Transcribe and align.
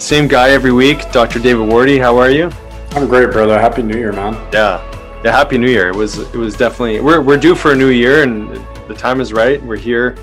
same 0.00 0.28
guy 0.28 0.50
every 0.50 0.72
week, 0.72 1.10
Dr. 1.12 1.38
David 1.38 1.68
Wardy. 1.68 2.00
How 2.00 2.18
are 2.18 2.30
you? 2.30 2.50
I'm 2.92 3.06
great, 3.06 3.32
brother. 3.32 3.58
Happy 3.58 3.82
New 3.82 3.96
Year, 3.96 4.12
man. 4.12 4.34
Yeah, 4.52 4.82
yeah. 5.24 5.32
Happy 5.32 5.58
New 5.58 5.68
Year. 5.68 5.88
It 5.88 5.96
was 5.96 6.18
it 6.18 6.34
was 6.36 6.56
definitely 6.56 7.00
we're 7.00 7.20
we're 7.20 7.36
due 7.36 7.54
for 7.54 7.72
a 7.72 7.76
new 7.76 7.88
year, 7.88 8.22
and 8.22 8.48
the 8.86 8.94
time 8.94 9.20
is 9.20 9.32
right. 9.32 9.62
We're 9.62 9.76
here 9.76 10.16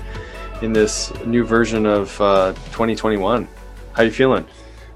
in 0.62 0.72
this 0.72 1.12
new 1.24 1.44
version 1.44 1.86
of 1.86 2.20
uh, 2.20 2.52
2021. 2.72 3.46
How 3.92 4.02
you 4.02 4.10
feeling? 4.10 4.46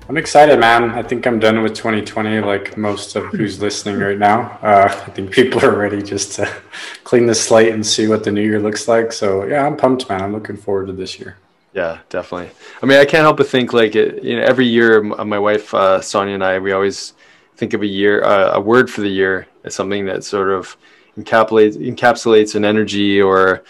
I'm 0.08 0.16
excited, 0.16 0.58
man. 0.58 0.90
I 0.90 1.04
think 1.04 1.26
I'm 1.26 1.38
done 1.38 1.62
with 1.62 1.74
2020, 1.74 2.40
like 2.40 2.76
most 2.76 3.14
of 3.14 3.26
who's 3.26 3.62
listening 3.62 4.00
right 4.00 4.18
now. 4.18 4.58
Uh, 4.60 4.88
I 5.06 5.10
think 5.10 5.30
people 5.30 5.64
are 5.64 5.76
ready 5.76 6.02
just 6.02 6.32
to 6.32 6.52
clean 7.04 7.26
the 7.26 7.34
slate 7.34 7.72
and 7.72 7.86
see 7.86 8.08
what 8.08 8.24
the 8.24 8.32
new 8.32 8.42
year 8.42 8.58
looks 8.58 8.88
like. 8.88 9.12
So 9.12 9.44
yeah, 9.44 9.64
I'm 9.64 9.76
pumped, 9.76 10.08
man. 10.08 10.22
I'm 10.22 10.32
looking 10.32 10.56
forward 10.56 10.86
to 10.88 10.92
this 10.92 11.20
year. 11.20 11.36
Yeah, 11.72 12.00
definitely. 12.08 12.50
I 12.82 12.86
mean, 12.86 12.98
I 12.98 13.04
can't 13.04 13.22
help 13.22 13.36
but 13.36 13.46
think 13.46 13.72
like 13.72 13.94
it, 13.94 14.24
you 14.24 14.36
know, 14.36 14.42
every 14.42 14.66
year, 14.66 15.02
my 15.02 15.38
wife 15.38 15.72
uh, 15.72 16.00
Sonia 16.00 16.34
and 16.34 16.44
I, 16.44 16.58
we 16.58 16.72
always 16.72 17.14
think 17.56 17.74
of 17.74 17.82
a 17.82 17.86
year, 17.86 18.24
uh, 18.24 18.54
a 18.54 18.60
word 18.60 18.90
for 18.90 19.02
the 19.02 19.08
year 19.08 19.46
as 19.64 19.74
something 19.74 20.04
that 20.06 20.24
sort 20.24 20.50
of 20.50 20.76
encapsulates 21.16 21.76
encapsulates 21.76 22.54
an 22.54 22.64
energy 22.64 23.20
or 23.20 23.62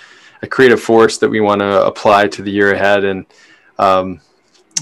a 0.42 0.46
creative 0.46 0.80
force 0.80 1.18
that 1.18 1.28
we 1.28 1.40
want 1.40 1.60
to 1.60 1.84
apply 1.84 2.28
to 2.28 2.42
the 2.42 2.50
year 2.50 2.72
ahead. 2.72 3.04
And 3.04 3.26
um, 3.78 4.20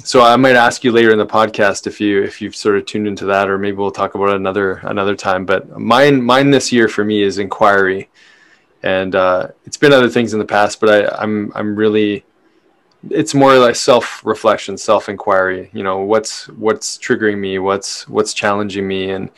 so, 0.05 0.23
I 0.23 0.37
might 0.37 0.55
ask 0.55 0.85
you 0.85 0.93
later 0.93 1.11
in 1.11 1.19
the 1.19 1.27
podcast 1.27 1.89
if 1.89 2.01
you 2.01 2.23
if 2.23 2.41
you've 2.41 2.55
sort 2.55 2.77
of 2.77 2.87
tuned 2.87 3.09
into 3.09 3.25
that, 3.27 3.49
or 3.49 3.59
maybe 3.59 3.79
we'll 3.79 3.91
talk 3.91 4.15
about 4.15 4.29
it 4.29 4.37
another 4.37 4.75
another 4.85 5.17
time. 5.17 5.45
But 5.45 5.77
mine 5.77 6.23
mine 6.23 6.51
this 6.51 6.71
year 6.71 6.87
for 6.87 7.05
me 7.05 7.23
is 7.23 7.39
inquiry, 7.39 8.09
and 8.85 9.17
uh, 9.17 9.49
it's 9.65 9.77
been 9.77 9.93
other 9.93 10.09
things 10.09 10.35
in 10.35 10.39
the 10.39 10.45
past, 10.45 10.79
but 10.79 10.89
I, 10.89 11.23
I'm 11.23 11.53
I'm 11.57 11.75
really 11.75 12.25
it's 13.11 13.35
more 13.35 13.57
like 13.59 13.77
self 13.77 14.25
reflection 14.25 14.77
self 14.77 15.09
inquiry 15.09 15.71
you 15.73 15.83
know 15.83 15.99
what's 15.99 16.49
what's 16.49 16.99
triggering 16.99 17.39
me 17.39 17.59
what's 17.59 18.09
what's 18.09 18.35
challenging 18.35 18.87
me 18.87 19.11
and 19.11 19.31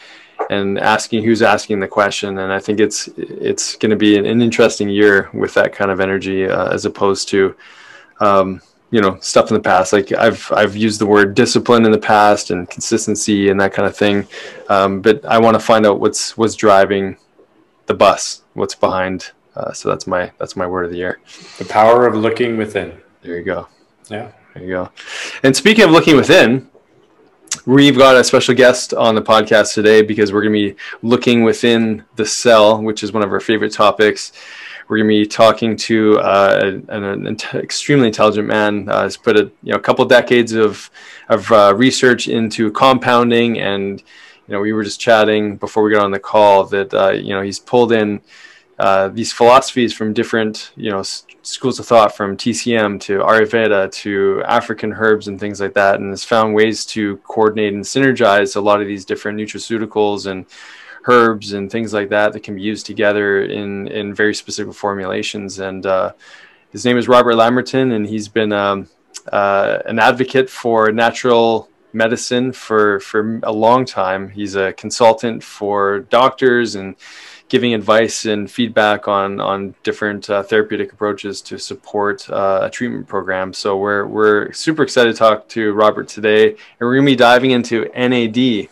and 0.48 0.78
asking 0.78 1.22
who's 1.22 1.42
asking 1.42 1.80
the 1.80 1.88
question. 1.88 2.38
And 2.38 2.52
i 2.52 2.58
think 2.58 2.80
it's 2.80 3.08
it's 3.16 3.76
going 3.76 3.90
to 3.90 3.96
be 3.96 4.16
an, 4.16 4.26
an, 4.26 4.40
interesting 4.40 4.88
year 4.88 5.28
with 5.34 5.52
that 5.54 5.72
kind 5.72 5.90
of 5.90 6.00
energy 6.00 6.46
uh, 6.46 6.72
as 6.72 6.86
opposed 6.86 7.28
to 7.28 7.54
um, 8.20 8.62
you 8.90 9.00
know 9.00 9.18
stuff 9.20 9.50
in 9.50 9.54
the 9.54 9.62
past. 9.62 9.92
Like 9.92 10.12
i've 10.12 10.50
i've 10.52 10.76
used 10.76 11.00
the 11.00 11.06
word 11.06 11.34
discipline 11.34 11.84
in 11.84 11.92
the 11.92 11.98
past 11.98 12.50
and 12.50 12.68
consistency 12.68 13.50
and 13.50 13.60
that 13.60 13.72
kind 13.72 13.86
of 13.86 13.96
thing 13.96 14.26
um, 14.68 15.00
but 15.00 15.24
i 15.24 15.38
want 15.38 15.54
to 15.54 15.60
find 15.60 15.86
out 15.86 16.00
what's 16.00 16.36
what's 16.36 16.54
driving 16.54 17.16
the 17.86 17.94
bus 17.94 18.42
what's 18.54 18.74
behind 18.74 19.30
uh, 19.54 19.72
so 19.72 19.88
that's 19.88 20.06
my 20.06 20.30
that's 20.38 20.56
my 20.56 20.66
word 20.66 20.84
of 20.84 20.90
the 20.90 20.96
year. 20.96 21.20
The 21.58 21.64
power 21.64 22.06
of 22.06 22.14
looking 22.14 22.56
within 22.56 23.00
there 23.22 23.36
you 23.36 23.44
go. 23.44 23.68
Yeah. 24.08 24.32
There 24.54 24.64
you 24.64 24.70
go. 24.70 24.90
And 25.42 25.54
speaking 25.54 25.84
of 25.84 25.90
looking 25.90 26.16
within, 26.16 26.68
we've 27.66 27.96
got 27.96 28.16
a 28.16 28.24
special 28.24 28.54
guest 28.54 28.92
on 28.94 29.14
the 29.14 29.22
podcast 29.22 29.74
today 29.74 30.02
because 30.02 30.32
we're 30.32 30.42
going 30.42 30.54
to 30.54 30.74
be 30.74 30.76
looking 31.02 31.44
within 31.44 32.04
the 32.16 32.26
cell, 32.26 32.82
which 32.82 33.02
is 33.02 33.12
one 33.12 33.22
of 33.22 33.32
our 33.32 33.40
favorite 33.40 33.72
topics. 33.72 34.32
We're 34.88 34.98
going 34.98 35.08
to 35.08 35.22
be 35.22 35.26
talking 35.26 35.76
to 35.76 36.18
uh, 36.18 36.80
an, 36.88 37.04
an, 37.04 37.36
extremely 37.54 38.08
intelligent 38.08 38.48
man. 38.48 38.88
Uh, 38.88 39.02
has 39.02 39.16
put 39.16 39.36
a 39.36 39.44
you 39.62 39.72
know 39.72 39.76
a 39.76 39.80
couple 39.80 40.04
decades 40.04 40.52
of 40.52 40.90
of 41.28 41.50
uh, 41.52 41.72
research 41.76 42.26
into 42.26 42.72
compounding, 42.72 43.60
and 43.60 44.00
you 44.48 44.54
know 44.54 44.60
we 44.60 44.72
were 44.72 44.82
just 44.82 44.98
chatting 44.98 45.56
before 45.56 45.84
we 45.84 45.92
got 45.92 46.02
on 46.02 46.10
the 46.10 46.18
call 46.18 46.64
that 46.64 46.92
uh, 46.92 47.10
you 47.10 47.32
know 47.32 47.40
he's 47.40 47.60
pulled 47.60 47.92
in 47.92 48.20
uh, 48.80 49.08
these 49.08 49.32
philosophies 49.32 49.92
from 49.92 50.12
different 50.12 50.72
you 50.74 50.90
know 50.90 51.04
schools 51.42 51.78
of 51.78 51.86
thought 51.86 52.16
from 52.16 52.36
TCM 52.36 53.00
to 53.00 53.18
Ayurveda 53.18 53.90
to 53.92 54.42
African 54.46 54.92
herbs 54.92 55.28
and 55.28 55.38
things 55.38 55.60
like 55.60 55.74
that, 55.74 56.00
and 56.00 56.10
has 56.10 56.24
found 56.24 56.54
ways 56.54 56.84
to 56.86 57.16
coordinate 57.18 57.74
and 57.74 57.84
synergize 57.84 58.56
a 58.56 58.60
lot 58.60 58.80
of 58.80 58.86
these 58.86 59.04
different 59.04 59.38
nutraceuticals 59.38 60.26
and 60.26 60.46
herbs 61.06 61.52
and 61.54 61.70
things 61.70 61.94
like 61.94 62.10
that 62.10 62.32
that 62.32 62.42
can 62.42 62.54
be 62.54 62.62
used 62.62 62.86
together 62.86 63.42
in 63.42 63.88
in 63.88 64.14
very 64.14 64.34
specific 64.34 64.74
formulations. 64.74 65.58
And 65.58 65.86
uh, 65.86 66.12
his 66.70 66.84
name 66.84 66.98
is 66.98 67.08
Robert 67.08 67.34
Lamberton, 67.34 67.92
and 67.92 68.06
he's 68.06 68.28
been 68.28 68.52
um, 68.52 68.88
uh, 69.32 69.78
an 69.86 69.98
advocate 69.98 70.50
for 70.50 70.92
natural 70.92 71.68
medicine 71.92 72.52
for 72.52 73.00
for 73.00 73.40
a 73.42 73.52
long 73.52 73.84
time. 73.84 74.28
He's 74.28 74.54
a 74.54 74.72
consultant 74.72 75.42
for 75.42 76.00
doctors 76.00 76.74
and 76.74 76.96
giving 77.50 77.74
advice 77.74 78.26
and 78.26 78.50
feedback 78.50 79.08
on 79.08 79.40
on 79.40 79.74
different 79.82 80.30
uh, 80.30 80.42
therapeutic 80.42 80.92
approaches 80.92 81.42
to 81.42 81.58
support 81.58 82.30
uh, 82.30 82.60
a 82.62 82.70
treatment 82.70 83.06
program. 83.06 83.52
So 83.52 83.76
we're 83.76 84.06
we're 84.06 84.52
super 84.52 84.82
excited 84.82 85.12
to 85.12 85.18
talk 85.18 85.48
to 85.50 85.72
Robert 85.72 86.08
today, 86.08 86.50
and 86.50 86.80
we're 86.80 86.96
to 86.98 87.04
be 87.04 87.16
diving 87.16 87.50
into 87.50 87.90
NAD, 87.94 88.68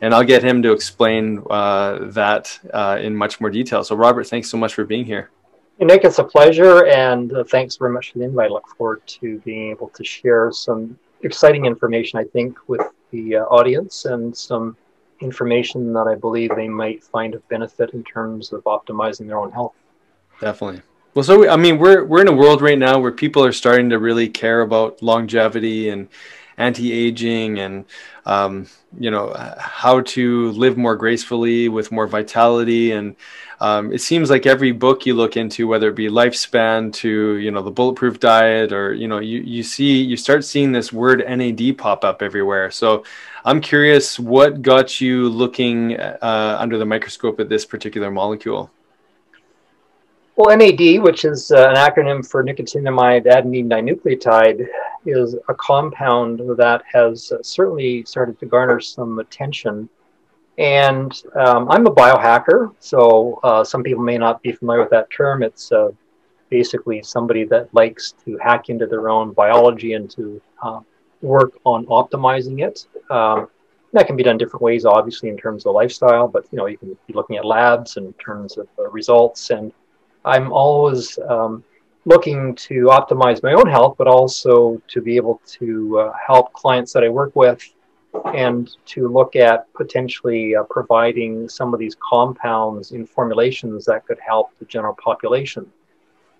and 0.00 0.14
I'll 0.14 0.24
get 0.24 0.42
him 0.42 0.62
to 0.62 0.72
explain 0.72 1.42
uh, 1.48 1.98
that 2.12 2.58
uh, 2.72 2.98
in 3.00 3.14
much 3.14 3.40
more 3.40 3.50
detail. 3.50 3.84
So 3.84 3.94
Robert, 3.94 4.26
thanks 4.26 4.48
so 4.50 4.56
much 4.56 4.74
for 4.74 4.84
being 4.84 5.04
here. 5.04 5.30
Nick, 5.78 6.04
it's 6.04 6.18
a 6.18 6.24
pleasure, 6.24 6.86
and 6.86 7.32
uh, 7.32 7.44
thanks 7.44 7.76
very 7.76 7.92
much 7.92 8.12
for 8.12 8.18
the 8.18 8.24
invite. 8.24 8.50
I 8.50 8.54
look 8.54 8.68
forward 8.78 9.02
to 9.06 9.38
being 9.40 9.70
able 9.70 9.88
to 9.88 10.04
share 10.04 10.50
some 10.50 10.98
exciting 11.22 11.66
information, 11.66 12.18
I 12.18 12.24
think, 12.24 12.56
with 12.68 12.82
the 13.10 13.36
uh, 13.36 13.44
audience 13.44 14.04
and 14.06 14.34
some 14.34 14.76
information 15.20 15.92
that 15.92 16.06
I 16.06 16.14
believe 16.14 16.50
they 16.54 16.68
might 16.68 17.02
find 17.02 17.34
of 17.34 17.46
benefit 17.48 17.90
in 17.90 18.04
terms 18.04 18.52
of 18.52 18.64
optimizing 18.64 19.26
their 19.26 19.38
own 19.38 19.52
health. 19.52 19.74
Definitely. 20.40 20.82
Well, 21.14 21.22
so 21.22 21.48
I 21.48 21.56
mean, 21.56 21.78
we're 21.78 22.04
we're 22.04 22.22
in 22.22 22.28
a 22.28 22.32
world 22.32 22.60
right 22.60 22.78
now 22.78 22.98
where 22.98 23.12
people 23.12 23.44
are 23.44 23.52
starting 23.52 23.90
to 23.90 23.98
really 23.98 24.28
care 24.28 24.62
about 24.62 25.02
longevity 25.02 25.88
and 25.88 26.08
anti-aging 26.56 27.58
and 27.58 27.84
um, 28.26 28.66
you 28.98 29.10
know 29.10 29.34
how 29.58 30.00
to 30.00 30.50
live 30.52 30.76
more 30.76 30.96
gracefully 30.96 31.68
with 31.68 31.90
more 31.90 32.06
vitality 32.06 32.92
and 32.92 33.16
um, 33.60 33.92
it 33.92 34.00
seems 34.00 34.30
like 34.30 34.46
every 34.46 34.72
book 34.72 35.06
you 35.06 35.14
look 35.14 35.36
into 35.36 35.66
whether 35.66 35.88
it 35.88 35.96
be 35.96 36.08
lifespan 36.08 36.92
to 36.92 37.36
you 37.36 37.50
know 37.50 37.62
the 37.62 37.70
bulletproof 37.70 38.20
diet 38.20 38.72
or 38.72 38.94
you 38.94 39.08
know 39.08 39.18
you, 39.18 39.40
you 39.40 39.62
see 39.62 40.00
you 40.00 40.16
start 40.16 40.44
seeing 40.44 40.70
this 40.70 40.92
word 40.92 41.24
nad 41.26 41.78
pop 41.78 42.04
up 42.04 42.22
everywhere 42.22 42.70
so 42.70 43.04
i'm 43.44 43.60
curious 43.60 44.18
what 44.18 44.62
got 44.62 45.00
you 45.00 45.28
looking 45.28 45.96
uh, 45.98 46.56
under 46.58 46.78
the 46.78 46.86
microscope 46.86 47.38
at 47.40 47.48
this 47.48 47.64
particular 47.64 48.10
molecule 48.10 48.70
well, 50.36 50.56
NAD, 50.56 51.00
which 51.00 51.24
is 51.24 51.52
uh, 51.52 51.68
an 51.68 51.76
acronym 51.76 52.28
for 52.28 52.42
nicotinamide 52.42 53.24
adenine 53.26 53.68
dinucleotide, 53.68 54.66
is 55.06 55.36
a 55.48 55.54
compound 55.54 56.40
that 56.56 56.82
has 56.92 57.30
uh, 57.30 57.40
certainly 57.40 58.04
started 58.04 58.40
to 58.40 58.46
garner 58.46 58.80
some 58.80 59.20
attention. 59.20 59.88
And 60.58 61.12
um, 61.36 61.70
I'm 61.70 61.86
a 61.86 61.90
biohacker, 61.90 62.74
so 62.80 63.38
uh, 63.44 63.62
some 63.62 63.84
people 63.84 64.02
may 64.02 64.18
not 64.18 64.42
be 64.42 64.50
familiar 64.50 64.82
with 64.82 64.90
that 64.90 65.08
term. 65.10 65.44
It's 65.44 65.70
uh, 65.70 65.90
basically 66.48 67.00
somebody 67.04 67.44
that 67.44 67.72
likes 67.72 68.14
to 68.24 68.36
hack 68.38 68.70
into 68.70 68.86
their 68.86 69.08
own 69.08 69.34
biology 69.34 69.92
and 69.92 70.10
to 70.10 70.42
uh, 70.62 70.80
work 71.24 71.58
on 71.64 71.86
optimizing 71.86 72.66
it. 72.66 72.86
Um, 73.10 73.48
that 73.92 74.06
can 74.06 74.16
be 74.16 74.22
done 74.22 74.38
different 74.38 74.62
ways, 74.62 74.84
obviously, 74.84 75.28
in 75.28 75.36
terms 75.36 75.66
of 75.66 75.74
lifestyle, 75.74 76.26
but 76.26 76.46
you 76.50 76.58
know, 76.58 76.66
you 76.66 76.76
can 76.76 76.96
be 77.06 77.14
looking 77.14 77.36
at 77.36 77.44
labs 77.44 77.96
in 77.96 78.12
terms 78.14 78.58
of 78.58 78.68
uh, 78.78 78.88
results 78.90 79.50
and 79.50 79.72
I'm 80.24 80.52
always 80.52 81.18
um, 81.28 81.62
looking 82.06 82.54
to 82.54 82.86
optimize 82.86 83.42
my 83.42 83.52
own 83.52 83.68
health, 83.68 83.96
but 83.98 84.06
also 84.06 84.80
to 84.88 85.00
be 85.02 85.16
able 85.16 85.40
to 85.46 85.98
uh, 85.98 86.12
help 86.26 86.52
clients 86.52 86.92
that 86.94 87.04
I 87.04 87.08
work 87.08 87.34
with 87.36 87.62
and 88.34 88.70
to 88.86 89.08
look 89.08 89.36
at 89.36 89.72
potentially 89.74 90.54
uh, 90.54 90.62
providing 90.64 91.48
some 91.48 91.74
of 91.74 91.80
these 91.80 91.96
compounds 91.96 92.92
in 92.92 93.06
formulations 93.06 93.84
that 93.86 94.06
could 94.06 94.18
help 94.24 94.56
the 94.58 94.64
general 94.66 94.94
population. 95.02 95.70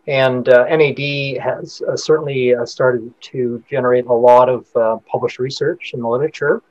And 0.06 0.48
uh, 0.48 0.64
NAD 0.64 1.38
has 1.42 1.82
uh, 1.88 1.96
certainly 1.96 2.54
uh, 2.54 2.66
started 2.66 3.12
to 3.32 3.62
generate 3.70 4.06
a 4.06 4.12
lot 4.12 4.48
of 4.48 4.66
uh, 4.76 4.98
published 5.10 5.38
research 5.38 5.92
in 5.94 6.00
the 6.00 6.08
literature. 6.08 6.62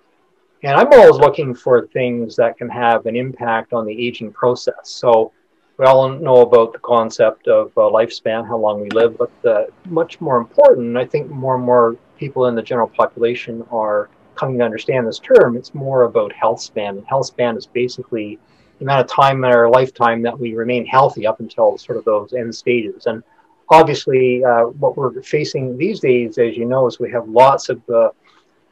And 0.61 0.79
I'm 0.79 0.93
always 0.93 1.19
looking 1.19 1.53
for 1.53 1.87
things 1.87 2.35
that 2.37 2.57
can 2.57 2.69
have 2.69 3.05
an 3.05 3.15
impact 3.15 3.73
on 3.73 3.85
the 3.85 4.07
aging 4.07 4.31
process. 4.31 4.75
So 4.83 5.31
we 5.77 5.85
all 5.85 6.07
know 6.09 6.41
about 6.41 6.71
the 6.71 6.79
concept 6.79 7.47
of 7.47 7.71
uh, 7.75 7.81
lifespan, 7.81 8.47
how 8.47 8.57
long 8.57 8.81
we 8.81 8.89
live, 8.91 9.17
but 9.17 9.31
uh, 9.45 9.65
much 9.85 10.21
more 10.21 10.37
important, 10.37 10.95
I 10.95 11.05
think 11.05 11.29
more 11.29 11.55
and 11.55 11.63
more 11.63 11.97
people 12.17 12.45
in 12.45 12.55
the 12.55 12.61
general 12.61 12.87
population 12.87 13.65
are 13.71 14.09
coming 14.35 14.59
to 14.59 14.63
understand 14.63 15.07
this 15.07 15.19
term, 15.19 15.57
it's 15.57 15.73
more 15.73 16.03
about 16.03 16.31
health 16.31 16.61
span. 16.61 16.97
And 16.97 17.07
health 17.07 17.25
span 17.25 17.57
is 17.57 17.65
basically 17.65 18.39
amount 18.83 19.01
of 19.01 19.07
time 19.07 19.43
in 19.43 19.51
our 19.51 19.69
lifetime 19.69 20.21
that 20.21 20.39
we 20.39 20.53
remain 20.53 20.85
healthy 20.85 21.25
up 21.25 21.39
until 21.39 21.77
sort 21.77 21.97
of 21.97 22.05
those 22.05 22.33
end 22.33 22.53
stages. 22.53 23.05
And 23.07 23.23
obviously, 23.69 24.43
uh, 24.43 24.65
what 24.65 24.95
we're 24.97 25.21
facing 25.21 25.77
these 25.77 25.99
days, 25.99 26.37
as 26.37 26.55
you 26.55 26.65
know, 26.65 26.87
is 26.87 26.99
we 26.99 27.11
have 27.11 27.27
lots 27.27 27.69
of 27.69 27.81
uh, 27.89 28.09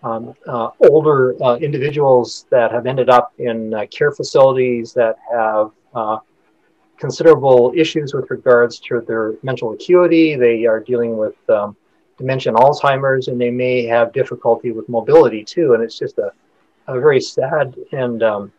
um, 0.03 0.33
uh, 0.47 0.69
older 0.89 1.35
uh, 1.43 1.57
individuals 1.57 2.45
that 2.49 2.71
have 2.71 2.85
ended 2.85 3.09
up 3.09 3.33
in 3.37 3.73
uh, 3.73 3.85
care 3.91 4.11
facilities 4.11 4.93
that 4.93 5.17
have 5.31 5.71
uh, 5.93 6.17
considerable 6.97 7.73
issues 7.75 8.13
with 8.13 8.29
regards 8.29 8.79
to 8.79 9.01
their 9.01 9.33
mental 9.43 9.73
acuity. 9.73 10.35
They 10.35 10.65
are 10.65 10.79
dealing 10.79 11.17
with 11.17 11.35
um, 11.49 11.75
dementia 12.17 12.53
Alzheimer's, 12.53 13.27
and 13.27 13.39
they 13.39 13.51
may 13.51 13.85
have 13.85 14.13
difficulty 14.13 14.71
with 14.71 14.87
mobility 14.89 15.43
too. 15.43 15.73
And 15.73 15.83
it's 15.83 15.97
just 15.97 16.17
a, 16.17 16.31
a 16.87 16.99
very 16.99 17.21
sad 17.21 17.75
and 17.91 18.21
um, 18.23 18.51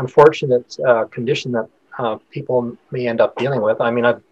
unfortunate 0.00 0.76
uh, 0.86 1.04
condition 1.06 1.52
that 1.52 1.68
uh, 1.98 2.16
people 2.30 2.76
may 2.90 3.06
end 3.06 3.20
up 3.20 3.36
dealing 3.36 3.60
with. 3.60 3.80
I 3.80 3.90
mean, 3.90 4.04
I'm 4.04 4.22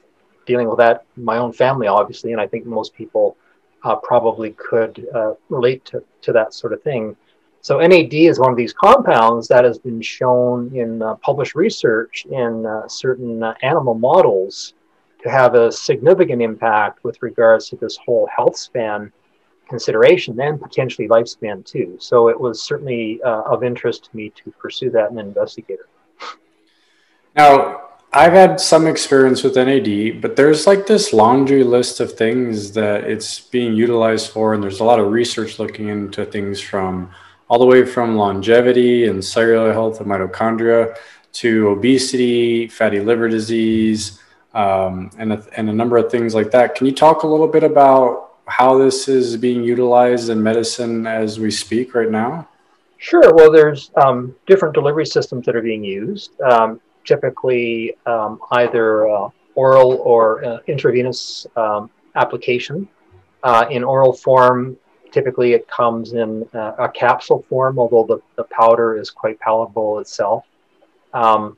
dealing 0.46 0.68
with 0.68 0.78
that 0.78 1.04
in 1.16 1.24
my 1.24 1.38
own 1.38 1.52
family, 1.52 1.86
obviously, 1.86 2.32
and 2.32 2.40
I 2.40 2.46
think 2.46 2.64
most 2.66 2.94
people 2.94 3.36
uh, 3.84 3.96
probably 3.96 4.50
could 4.52 5.06
uh, 5.14 5.34
relate 5.48 5.84
to, 5.86 6.02
to 6.22 6.32
that 6.32 6.54
sort 6.54 6.72
of 6.72 6.82
thing. 6.82 7.16
So 7.60 7.78
NAD 7.78 8.14
is 8.14 8.38
one 8.38 8.50
of 8.50 8.56
these 8.56 8.72
compounds 8.72 9.48
that 9.48 9.64
has 9.64 9.78
been 9.78 10.00
shown 10.00 10.74
in 10.74 11.02
uh, 11.02 11.16
published 11.16 11.54
research 11.54 12.26
in 12.30 12.64
uh, 12.64 12.88
certain 12.88 13.42
animal 13.62 13.94
models 13.94 14.74
to 15.22 15.30
have 15.30 15.54
a 15.54 15.70
significant 15.70 16.40
impact 16.40 17.02
with 17.04 17.20
regards 17.20 17.68
to 17.68 17.76
this 17.76 17.98
whole 18.04 18.28
health 18.34 18.56
span 18.56 19.12
consideration 19.68 20.40
and 20.40 20.60
potentially 20.60 21.08
lifespan 21.08 21.64
too. 21.64 21.96
So 22.00 22.28
it 22.28 22.40
was 22.40 22.62
certainly 22.62 23.20
uh, 23.22 23.42
of 23.42 23.62
interest 23.62 24.04
to 24.06 24.16
me 24.16 24.30
to 24.42 24.50
pursue 24.52 24.90
that 24.90 25.10
and 25.10 25.18
investigate 25.18 25.78
it. 25.80 25.86
Now, 27.36 27.82
I've 28.12 28.32
had 28.32 28.58
some 28.58 28.86
experience 28.86 29.42
with 29.42 29.56
NAD, 29.56 30.22
but 30.22 30.34
there's 30.34 30.66
like 30.66 30.86
this 30.86 31.12
laundry 31.12 31.62
list 31.62 32.00
of 32.00 32.14
things 32.14 32.72
that 32.72 33.04
it's 33.04 33.38
being 33.38 33.74
utilized 33.74 34.30
for, 34.30 34.54
and 34.54 34.62
there's 34.62 34.80
a 34.80 34.84
lot 34.84 34.98
of 34.98 35.12
research 35.12 35.58
looking 35.58 35.88
into 35.88 36.24
things 36.24 36.58
from 36.60 37.10
all 37.48 37.58
the 37.58 37.66
way 37.66 37.84
from 37.84 38.16
longevity 38.16 39.06
and 39.06 39.22
cellular 39.22 39.72
health 39.72 40.00
and 40.00 40.08
mitochondria 40.08 40.96
to 41.32 41.68
obesity, 41.68 42.66
fatty 42.66 43.00
liver 43.00 43.28
disease, 43.28 44.20
um, 44.54 45.10
and, 45.18 45.32
a, 45.32 45.44
and 45.56 45.68
a 45.68 45.72
number 45.72 45.98
of 45.98 46.10
things 46.10 46.34
like 46.34 46.50
that. 46.50 46.74
Can 46.74 46.86
you 46.86 46.92
talk 46.92 47.22
a 47.22 47.26
little 47.26 47.46
bit 47.46 47.62
about 47.62 48.27
how 48.48 48.78
this 48.78 49.08
is 49.08 49.36
being 49.36 49.62
utilized 49.62 50.30
in 50.30 50.42
medicine 50.42 51.06
as 51.06 51.38
we 51.38 51.50
speak 51.50 51.94
right 51.94 52.10
now? 52.10 52.48
Sure. 52.98 53.32
Well, 53.34 53.52
there's 53.52 53.90
um, 53.96 54.34
different 54.46 54.74
delivery 54.74 55.06
systems 55.06 55.46
that 55.46 55.54
are 55.54 55.62
being 55.62 55.84
used, 55.84 56.40
um, 56.40 56.80
typically 57.04 57.94
um, 58.06 58.40
either 58.52 59.08
uh, 59.08 59.28
oral 59.54 59.98
or 60.04 60.44
uh, 60.44 60.58
intravenous 60.66 61.46
um, 61.56 61.90
application. 62.16 62.88
Uh, 63.44 63.66
in 63.70 63.84
oral 63.84 64.12
form, 64.12 64.76
Typically, 65.10 65.52
it 65.52 65.66
comes 65.68 66.12
in 66.12 66.46
uh, 66.54 66.72
a 66.78 66.88
capsule 66.88 67.44
form, 67.48 67.78
although 67.78 68.04
the, 68.04 68.18
the 68.36 68.44
powder 68.44 68.98
is 68.98 69.10
quite 69.10 69.38
palatable 69.40 70.00
itself. 70.00 70.44
Um, 71.14 71.56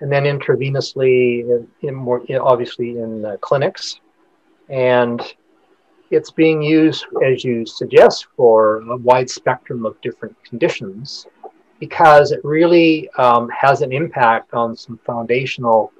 and 0.00 0.10
then 0.10 0.24
intravenously, 0.24 1.40
in, 1.40 1.68
in 1.82 1.94
more 1.94 2.22
obviously 2.40 2.98
in 2.98 3.36
clinics, 3.40 4.00
and 4.68 5.20
it's 6.10 6.30
being 6.30 6.62
used, 6.62 7.04
as 7.24 7.44
you 7.44 7.66
suggest, 7.66 8.26
for 8.36 8.78
a 8.90 8.96
wide 8.96 9.28
spectrum 9.28 9.84
of 9.84 10.00
different 10.00 10.36
conditions 10.44 11.26
because 11.80 12.32
it 12.32 12.40
really 12.44 13.08
um, 13.18 13.48
has 13.50 13.82
an 13.82 13.92
impact 13.92 14.52
on 14.54 14.76
some 14.76 14.98
foundational 15.04 15.92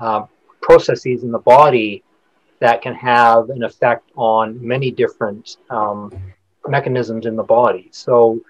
uh, 0.00 0.24
processes 0.62 1.22
in 1.22 1.30
the 1.30 1.38
body 1.38 2.02
that 2.60 2.80
can 2.80 2.94
have 2.94 3.50
an 3.50 3.62
effect 3.62 4.10
on 4.16 4.58
many 4.66 4.90
different 4.90 5.58
um, 5.68 6.12
mechanisms 6.68 7.26
in 7.26 7.36
the 7.36 7.42
body. 7.42 7.88
So 7.92 8.40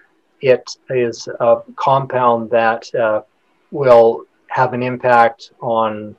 it 0.41 0.63
is 0.89 1.27
a 1.39 1.57
compound 1.75 2.49
that 2.51 2.93
uh, 2.95 3.21
will 3.71 4.25
have 4.47 4.73
an 4.73 4.81
impact 4.81 5.51
on 5.61 6.15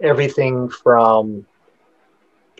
everything 0.00 0.68
from 0.68 1.44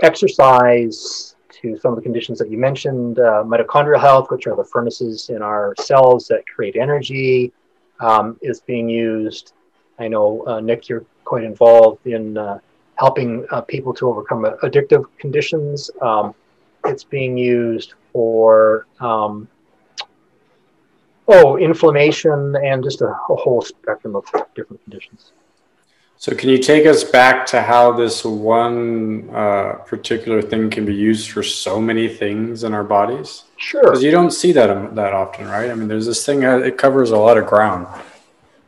exercise 0.02 1.35
to 1.62 1.76
some 1.78 1.92
of 1.92 1.96
the 1.96 2.02
conditions 2.02 2.38
that 2.38 2.50
you 2.50 2.58
mentioned, 2.58 3.18
uh, 3.18 3.42
mitochondrial 3.46 4.00
health, 4.00 4.30
which 4.30 4.46
are 4.46 4.56
the 4.56 4.64
furnaces 4.64 5.30
in 5.30 5.42
our 5.42 5.74
cells 5.80 6.26
that 6.28 6.46
create 6.46 6.76
energy, 6.76 7.52
um, 8.00 8.38
is 8.42 8.60
being 8.60 8.88
used. 8.88 9.52
I 9.98 10.08
know, 10.08 10.44
uh, 10.46 10.60
Nick, 10.60 10.88
you're 10.88 11.04
quite 11.24 11.44
involved 11.44 12.06
in 12.06 12.36
uh, 12.36 12.58
helping 12.96 13.46
uh, 13.50 13.60
people 13.62 13.94
to 13.94 14.08
overcome 14.08 14.44
addictive 14.62 15.04
conditions. 15.18 15.90
Um, 16.02 16.34
it's 16.84 17.04
being 17.04 17.36
used 17.36 17.94
for 18.12 18.86
um, 19.00 19.48
oh 21.28 21.56
inflammation 21.56 22.54
and 22.56 22.82
just 22.84 23.00
a, 23.00 23.08
a, 23.08 23.36
whole 23.36 23.60
spectrum 23.60 24.14
of 24.14 24.24
different 24.54 24.82
conditions. 24.84 25.32
So, 26.18 26.34
can 26.34 26.48
you 26.48 26.58
take 26.58 26.86
us 26.86 27.04
back 27.04 27.44
to 27.46 27.60
how 27.60 27.92
this 27.92 28.24
one 28.24 29.28
uh, 29.34 29.74
particular 29.86 30.40
thing 30.40 30.70
can 30.70 30.86
be 30.86 30.94
used 30.94 31.30
for 31.30 31.42
so 31.42 31.78
many 31.78 32.08
things 32.08 32.64
in 32.64 32.72
our 32.72 32.84
bodies? 32.84 33.44
Sure. 33.58 33.82
Because 33.82 34.02
you 34.02 34.10
don't 34.10 34.30
see 34.30 34.52
that 34.52 34.70
um, 34.70 34.94
that 34.94 35.12
often, 35.12 35.46
right? 35.46 35.70
I 35.70 35.74
mean, 35.74 35.88
there's 35.88 36.06
this 36.06 36.24
thing; 36.24 36.44
uh, 36.44 36.56
it 36.58 36.78
covers 36.78 37.10
a 37.10 37.18
lot 37.18 37.36
of 37.36 37.46
ground. 37.46 37.86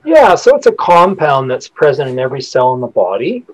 Yeah, 0.05 0.35
so 0.35 0.57
it's 0.57 0.67
a 0.67 0.73
compound 0.73 1.51
that's 1.51 1.69
present 1.69 2.11
in 2.11 2.19
every 2.19 2.43
cell 2.43 2.75
in 2.75 2.81
the 2.81 2.87
body, 2.87 3.47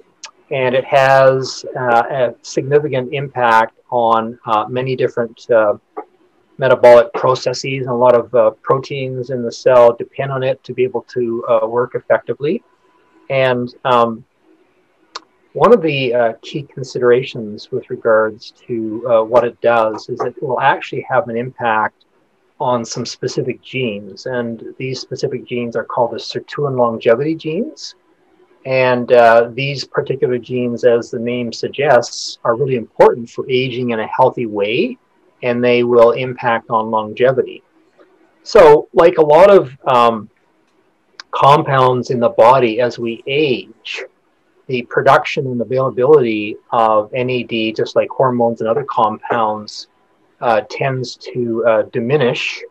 and 0.50 0.74
it 0.74 0.84
has 0.84 1.64
uh, 1.76 2.02
a 2.10 2.34
significant 2.42 3.14
impact 3.14 3.78
on 3.90 4.38
uh, 4.44 4.66
many 4.68 4.96
different 4.96 5.48
uh, 5.50 5.74
metabolic 6.58 7.12
processes 7.14 7.82
and 7.82 7.88
a 7.88 7.94
lot 7.94 8.14
of 8.14 8.34
uh, 8.34 8.50
proteins 8.62 9.30
in 9.30 9.42
the 9.42 9.50
cell 9.50 9.94
depend 9.96 10.30
on 10.30 10.42
it 10.42 10.62
to 10.64 10.72
be 10.72 10.84
able 10.84 11.02
to 11.02 11.44
uh, 11.46 11.66
work 11.66 11.94
effectively. 11.94 12.62
And 13.30 13.74
um, 13.84 14.24
one 15.54 15.72
of 15.72 15.82
the 15.82 16.14
uh, 16.14 16.32
key 16.42 16.62
considerations 16.62 17.70
with 17.70 17.88
regards 17.88 18.52
to 18.66 19.06
uh, 19.08 19.22
what 19.22 19.44
it 19.44 19.60
does 19.60 20.08
is 20.08 20.20
it 20.20 20.42
will 20.42 20.60
actually 20.60 21.06
have 21.08 21.28
an 21.28 21.36
impact 21.36 22.04
on 22.60 22.84
some 22.84 23.06
specific 23.06 23.62
genes. 23.62 24.26
And 24.26 24.74
these 24.78 25.00
specific 25.00 25.44
genes 25.44 25.76
are 25.76 25.84
called 25.84 26.12
the 26.12 26.16
sirtuin 26.16 26.76
longevity 26.76 27.34
genes. 27.34 27.94
And 28.66 29.12
uh, 29.12 29.50
these 29.52 29.84
particular 29.84 30.38
genes, 30.38 30.84
as 30.84 31.10
the 31.10 31.18
name 31.18 31.52
suggests, 31.52 32.38
are 32.44 32.56
really 32.56 32.76
important 32.76 33.28
for 33.28 33.48
aging 33.48 33.90
in 33.90 34.00
a 34.00 34.06
healthy 34.06 34.46
way, 34.46 34.96
and 35.42 35.62
they 35.62 35.84
will 35.84 36.12
impact 36.12 36.70
on 36.70 36.90
longevity. 36.90 37.62
So, 38.42 38.88
like 38.92 39.18
a 39.18 39.24
lot 39.24 39.50
of 39.50 39.70
um, 39.86 40.30
compounds 41.34 42.10
in 42.10 42.20
the 42.20 42.28
body, 42.28 42.80
as 42.80 42.98
we 42.98 43.22
age, 43.26 44.04
the 44.66 44.82
production 44.82 45.46
and 45.46 45.60
availability 45.60 46.56
of 46.70 47.12
NAD, 47.12 47.74
just 47.76 47.96
like 47.96 48.08
hormones 48.08 48.60
and 48.60 48.68
other 48.68 48.84
compounds, 48.84 49.88
uh, 50.40 50.62
tends 50.70 51.16
to 51.16 51.64
uh, 51.66 51.82
diminish. 51.92 52.62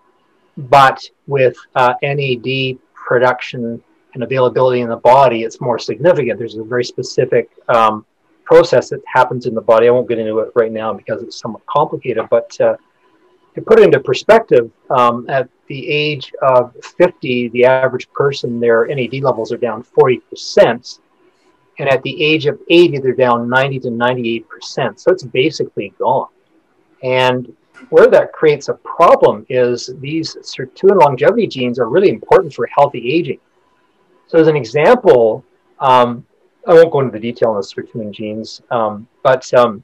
But 0.58 1.04
with 1.28 1.58
uh, 1.76 1.94
NAD 2.02 2.78
production 2.94 3.84
and 4.14 4.24
availability 4.24 4.82
in 4.82 4.90
the 4.90 4.98
body, 4.98 5.44
it's 5.44 5.60
more 5.60 5.78
significant. 5.78 6.40
There's 6.40 6.56
a 6.56 6.64
very 6.64 6.86
specific 6.86 7.50
um, 7.68 8.06
process 8.46 8.90
that 8.90 9.02
happens 9.12 9.46
in 9.46 9.54
the 9.54 9.62
body. 9.62 9.88
I 9.88 9.92
won't 9.92 10.08
get 10.08 10.20
into 10.20 10.40
it 10.40 10.52
right 10.56 10.72
now 10.72 10.94
because 10.94 11.22
it's 11.22 11.40
somewhat 11.40 11.66
complicated, 11.66 12.28
but 12.30 12.60
uh, 12.62 12.76
to 13.56 13.62
put 13.62 13.80
it 13.80 13.86
into 13.86 14.00
perspective, 14.00 14.72
um, 14.90 15.30
at 15.30 15.48
the 15.68 15.88
age 15.88 16.34
of 16.42 16.76
50, 16.98 17.50
the 17.50 17.66
average 17.66 18.12
person, 18.12 18.60
their 18.60 18.88
NAD 18.88 19.16
levels 19.22 19.52
are 19.52 19.58
down 19.58 19.84
40%. 19.84 21.00
And 21.80 21.90
at 21.90 22.04
the 22.04 22.24
age 22.24 22.46
of 22.46 22.60
80, 22.70 23.00
they're 23.00 23.14
down 23.14 23.50
90 23.50 23.80
to 23.82 23.90
98%. 23.90 25.00
So 25.00 25.12
it's 25.12 25.24
basically 25.24 25.94
gone. 26.00 26.30
And 27.02 27.56
where 27.90 28.08
that 28.08 28.32
creates 28.34 28.70
a 28.70 28.76
problem 28.76 29.46
is 29.50 29.90
these 30.00 30.36
sirtuin 30.36 31.00
longevity 31.00 31.48
genes 31.48 31.80
are 31.80 31.90
really 31.90 32.10
important 32.10 32.54
for 32.54 32.68
healthy 32.68 33.14
aging. 33.14 33.40
So 34.28 34.40
as 34.40 34.48
an 34.48 34.56
example, 34.56 35.44
um, 35.80 36.26
I 36.68 36.74
won't 36.74 36.92
go 36.92 37.02
into 37.02 37.12
the 37.12 37.20
detail 37.20 37.50
on 37.50 37.56
the 37.58 37.62
sirtuin 37.62 38.12
genes, 38.12 38.62
um, 38.72 39.08
but 39.22 39.52
um, 39.54 39.84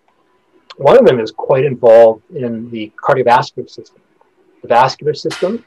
one 0.79 0.97
of 0.97 1.05
them 1.05 1.19
is 1.19 1.31
quite 1.31 1.65
involved 1.65 2.23
in 2.33 2.71
the 2.71 2.91
cardiovascular 2.95 3.69
system, 3.69 4.01
the 4.61 4.67
vascular 4.67 5.13
system. 5.13 5.65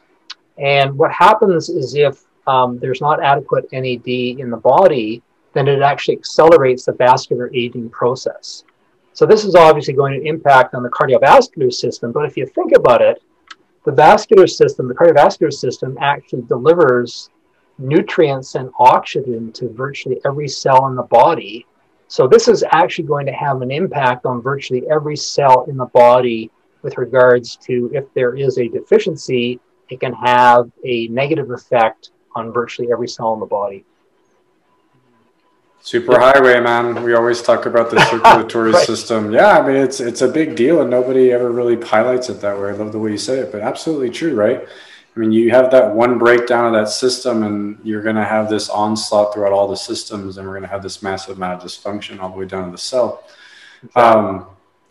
And 0.59 0.97
what 0.97 1.13
happens 1.13 1.69
is 1.69 1.95
if 1.95 2.25
um, 2.47 2.79
there's 2.79 3.01
not 3.03 3.23
adequate 3.23 3.71
NAD 3.73 4.09
in 4.09 4.51
the 4.51 4.57
body, 4.57 5.23
then 5.53 5.69
it 5.69 5.83
actually 5.83 6.17
accelerates 6.17 6.87
the 6.87 6.93
vascular 6.93 7.51
aging 7.55 7.91
process. 7.91 8.65
So 9.13 9.27
this 9.27 9.45
is 9.45 9.55
obviously 9.55 9.93
going 9.93 10.19
to 10.19 10.27
impact 10.27 10.75
on 10.75 10.83
the 10.83 10.89
cardiovascular 10.89 11.71
system, 11.71 12.11
but 12.13 12.25
if 12.25 12.37
you 12.39 12.47
think 12.47 12.73
about 12.75 13.03
it, 13.03 13.23
the 13.85 13.93
vascular 13.93 14.47
system, 14.47 14.89
the 14.89 14.95
cardiovascular 14.95 15.53
system, 15.53 15.99
actually 16.01 16.43
delivers 16.43 17.29
nutrients 17.79 18.55
and 18.55 18.71
oxygen 18.79 19.53
to 19.53 19.69
virtually 19.69 20.21
every 20.25 20.49
cell 20.49 20.87
in 20.87 20.95
the 20.95 21.03
body. 21.03 21.67
So 22.13 22.29
this 22.29 22.47
is 22.47 22.63
actually 22.73 23.07
going 23.07 23.25
to 23.25 23.33
have 23.33 23.63
an 23.63 23.71
impact 23.71 24.27
on 24.27 24.43
virtually 24.43 24.83
every 24.91 25.17
cell 25.17 25.65
in 25.67 25.79
the 25.79 25.87
body 25.87 26.51
with 26.83 26.99
regards 26.99 27.57
to 27.65 27.91
if 27.95 28.05
there 28.13 28.37
is 28.37 28.59
a 28.59 28.69
deficiency, 28.69 29.59
it 29.89 29.99
can 29.99 30.13
have 30.13 30.71
a 30.85 31.09
negative 31.09 31.51
effect 31.53 32.11
on 32.35 32.53
virtually 32.53 32.93
every 32.93 33.09
cell 33.09 33.33
in 33.33 33.41
the 33.41 33.47
body. 33.47 33.87
Superhighway, 35.83 36.63
man. 36.63 37.03
We 37.03 37.15
always 37.15 37.41
talk 37.41 37.65
about 37.65 37.91
the 37.91 38.05
circulatory 38.11 38.73
right. 38.73 38.87
system. 38.87 39.33
Yeah, 39.33 39.59
I 39.59 39.67
mean 39.67 39.77
it's 39.77 39.99
it's 39.99 40.21
a 40.21 40.29
big 40.29 40.55
deal, 40.55 40.83
and 40.83 40.91
nobody 40.91 41.33
ever 41.33 41.51
really 41.51 41.81
highlights 41.81 42.29
it 42.29 42.43
that 42.43 42.61
way. 42.61 42.69
I 42.69 42.73
love 42.73 42.93
the 42.93 42.99
way 42.99 43.13
you 43.13 43.17
say 43.17 43.39
it, 43.39 43.51
but 43.51 43.63
absolutely 43.63 44.11
true, 44.11 44.35
right? 44.35 44.69
I 45.15 45.21
mean, 45.21 45.31
you 45.31 45.51
have 45.51 45.71
that 45.73 45.95
one 45.95 46.19
breakdown 46.19 46.67
of 46.67 46.73
that 46.73 46.91
system, 46.91 47.43
and 47.43 47.79
you're 47.85 48.03
going 48.03 48.17
to 48.17 48.25
have 48.25 48.49
this 48.49 48.71
onslaught 48.71 49.35
throughout 49.35 49.53
all 49.53 49.69
the 49.69 49.77
systems, 49.77 50.39
and 50.39 50.47
we're 50.47 50.55
going 50.55 50.63
to 50.63 50.69
have 50.69 50.83
this 50.83 51.03
massive 51.03 51.37
amount 51.37 51.63
of 51.63 51.69
dysfunction 51.69 52.19
all 52.19 52.31
the 52.31 52.39
way 52.39 52.47
down 52.47 52.65
to 52.65 52.73
the 52.73 52.79
cell. 52.79 53.23
Um, 53.95 54.47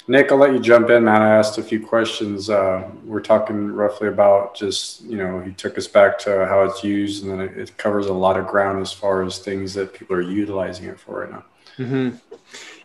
Nick, 0.08 0.32
I'll 0.32 0.38
let 0.38 0.54
you 0.54 0.60
jump 0.60 0.90
in, 0.90 1.06
man. 1.06 1.22
I 1.22 1.38
asked 1.38 1.58
a 1.58 1.64
few 1.64 1.86
questions. 1.86 2.50
Uh, 2.50 2.90
we're 3.04 3.22
talking 3.22 3.72
roughly 3.72 4.10
about 4.10 4.56
just, 4.56 5.02
you 5.04 5.18
know, 5.18 5.40
he 5.40 5.54
took 5.54 5.78
us 5.78 5.88
back 5.88 6.20
to 6.20 6.46
how 6.46 6.64
it's 6.64 6.84
used, 6.84 7.24
and 7.24 7.32
then 7.32 7.40
it, 7.40 7.58
it 7.58 7.78
covers 7.78 8.08
a 8.08 8.14
lot 8.14 8.38
of 8.38 8.48
ground 8.48 8.82
as 8.82 8.92
far 8.92 9.24
as 9.24 9.40
things 9.40 9.74
that 9.74 9.94
people 9.94 10.16
are 10.16 10.22
utilizing 10.22 10.86
it 10.86 11.00
for 11.00 11.22
right 11.22 11.32
now. 11.32 11.46
Mm-hmm. 11.78 12.18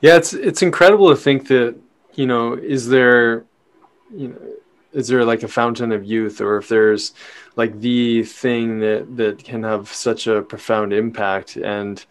Yeah, 0.01 0.17
it's 0.17 0.33
it's 0.35 0.63
incredible 0.63 1.09
to 1.09 1.17
think 1.17 1.49
that, 1.49 1.75
you 2.15 2.27
know, 2.27 2.53
is 2.53 2.87
there, 2.87 3.45
you 4.15 4.29
know, 4.29 4.56
is 4.97 5.09
there 5.09 5.25
like 5.27 5.43
a 5.43 5.49
fountain 5.49 5.93
of 5.93 6.05
youth, 6.05 6.41
or 6.41 6.57
if 6.57 6.69
there's 6.69 7.13
like 7.55 7.79
the 7.81 8.25
thing 8.25 8.81
that 8.81 9.17
that 9.17 9.45
can 9.45 9.63
have 9.63 9.93
such 9.93 10.27
a 10.27 10.43
profound 10.43 10.93
impact, 10.93 11.57
and, 11.57 12.05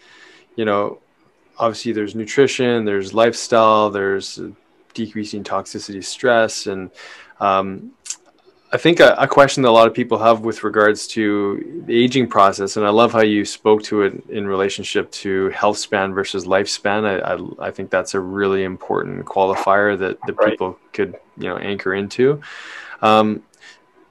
you 0.55 0.65
know, 0.65 0.99
obviously 1.57 1.91
there's 1.93 2.15
nutrition, 2.15 2.85
there's 2.85 3.13
lifestyle, 3.13 3.89
there's 3.89 4.39
decreasing 4.93 5.43
toxicity 5.43 6.03
stress 6.03 6.67
and 6.67 6.91
um, 7.39 7.91
I 8.75 8.77
think 8.77 8.99
a, 8.99 9.15
a, 9.17 9.25
question 9.25 9.63
that 9.63 9.69
a 9.69 9.71
lot 9.71 9.87
of 9.87 9.93
people 9.93 10.17
have 10.17 10.41
with 10.41 10.65
regards 10.65 11.07
to 11.15 11.81
the 11.85 11.95
aging 11.97 12.27
process, 12.27 12.75
and 12.75 12.85
I 12.85 12.89
love 12.89 13.13
how 13.13 13.21
you 13.21 13.45
spoke 13.45 13.83
to 13.83 14.01
it 14.01 14.21
in 14.27 14.45
relationship 14.45 15.09
to 15.23 15.47
health 15.51 15.77
span 15.77 16.13
versus 16.13 16.43
lifespan. 16.43 17.05
I, 17.05 17.35
I, 17.35 17.67
I 17.67 17.71
think 17.71 17.89
that's 17.89 18.15
a 18.15 18.19
really 18.19 18.65
important 18.65 19.25
qualifier 19.25 19.97
that, 19.99 20.19
that 20.27 20.35
right. 20.35 20.49
people 20.49 20.77
could 20.91 21.15
you 21.37 21.47
know 21.47 21.55
anchor 21.55 21.93
into. 21.93 22.41
Um, 23.01 23.43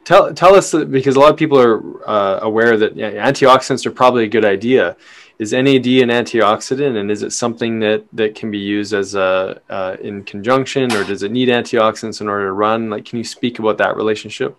tell 0.05 0.33
tell 0.33 0.55
us 0.55 0.73
because 0.73 1.17
a 1.17 1.21
lot 1.21 1.31
of 1.31 1.37
people 1.37 1.61
are 1.61 2.09
uh, 2.09 2.39
aware 2.41 2.79
that 2.79 2.97
yeah, 2.97 3.11
antioxidants 3.31 3.85
are 3.85 3.91
probably 3.91 4.25
a 4.25 4.29
good 4.29 4.47
idea 4.47 4.97
is 5.39 5.53
NAD 5.53 5.87
an 5.87 6.11
antioxidant, 6.11 6.97
and 6.97 7.11
is 7.11 7.23
it 7.23 7.33
something 7.33 7.81
that 7.81 8.05
that 8.13 8.35
can 8.35 8.51
be 8.51 8.59
used 8.59 8.93
as 8.95 9.15
a 9.15 9.61
uh, 9.69 9.97
in 10.01 10.23
conjunction, 10.25 10.93
or 10.93 11.05
does 11.05 11.23
it 11.23 11.33
need 11.33 11.49
antioxidants 11.49 12.21
in 12.21 12.29
order 12.29 12.47
to 12.47 12.53
run? 12.53 12.91
Like, 12.91 13.05
can 13.05 13.19
you 13.19 13.25
speak 13.25 13.59
about 13.59 13.79
that 13.79 13.97
relationship? 13.97 14.57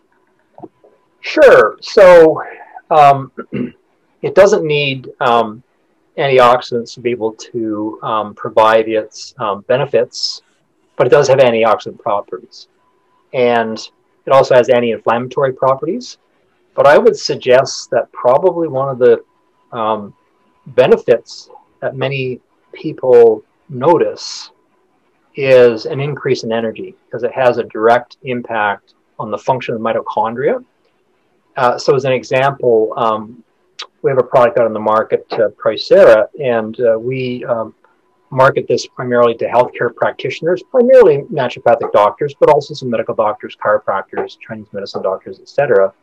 Sure. 1.21 1.77
So, 1.81 2.43
um, 2.91 3.31
it 4.21 4.35
doesn't 4.35 4.65
need 4.65 5.09
um, 5.21 5.63
antioxidants 6.17 6.93
to 6.95 6.99
be 6.99 7.11
able 7.11 7.33
to 7.33 7.99
um, 8.03 8.35
provide 8.35 8.89
its 8.89 9.33
um, 9.39 9.61
benefits, 9.61 10.41
but 10.97 11.07
it 11.07 11.09
does 11.09 11.27
have 11.29 11.39
antioxidant 11.39 11.99
properties, 11.99 12.67
and 13.33 13.79
it 14.25 14.31
also 14.31 14.55
has 14.55 14.69
anti-inflammatory 14.69 15.53
properties. 15.53 16.17
But 16.73 16.85
I 16.85 16.97
would 16.97 17.15
suggest 17.15 17.89
that 17.91 18.11
probably 18.11 18.67
one 18.67 18.89
of 18.89 18.99
the 18.99 19.23
um, 19.71 20.13
benefits 20.67 21.49
that 21.81 21.95
many 21.95 22.41
people 22.73 23.43
notice 23.69 24.51
is 25.35 25.85
an 25.85 25.99
increase 25.99 26.43
in 26.43 26.51
energy 26.51 26.95
because 27.05 27.23
it 27.23 27.31
has 27.33 27.57
a 27.57 27.63
direct 27.63 28.17
impact 28.23 28.93
on 29.19 29.31
the 29.31 29.37
function 29.37 29.75
of 29.75 29.81
mitochondria. 29.81 30.63
Uh, 31.57 31.77
so, 31.77 31.95
as 31.95 32.05
an 32.05 32.11
example, 32.11 32.93
um, 32.97 33.43
we 34.01 34.11
have 34.11 34.17
a 34.17 34.23
product 34.23 34.57
out 34.57 34.65
on 34.65 34.73
the 34.73 34.79
market, 34.79 35.25
uh, 35.33 35.49
Pricera, 35.49 36.27
and 36.39 36.79
uh, 36.79 36.97
we 36.99 37.43
um, 37.45 37.73
market 38.29 38.67
this 38.67 38.85
primarily 38.85 39.35
to 39.35 39.45
healthcare 39.45 39.93
practitioners, 39.95 40.61
primarily 40.63 41.19
naturopathic 41.31 41.91
doctors, 41.91 42.35
but 42.39 42.49
also 42.49 42.73
some 42.73 42.89
medical 42.89 43.15
doctors, 43.15 43.55
chiropractors, 43.55 44.37
Chinese 44.39 44.67
medicine 44.73 45.01
doctors, 45.01 45.39
etc. 45.39 45.93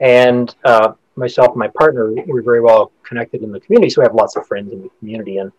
And 0.00 0.54
uh, 0.64 0.92
myself 1.16 1.48
and 1.48 1.56
my 1.56 1.68
partner, 1.68 2.12
we're 2.26 2.42
very 2.42 2.60
well 2.60 2.92
connected 3.02 3.42
in 3.42 3.52
the 3.52 3.60
community, 3.60 3.90
so 3.90 4.00
we 4.00 4.04
have 4.04 4.14
lots 4.14 4.36
of 4.36 4.46
friends 4.46 4.72
in 4.72 4.82
the 4.82 4.90
community. 4.98 5.38
And 5.38 5.52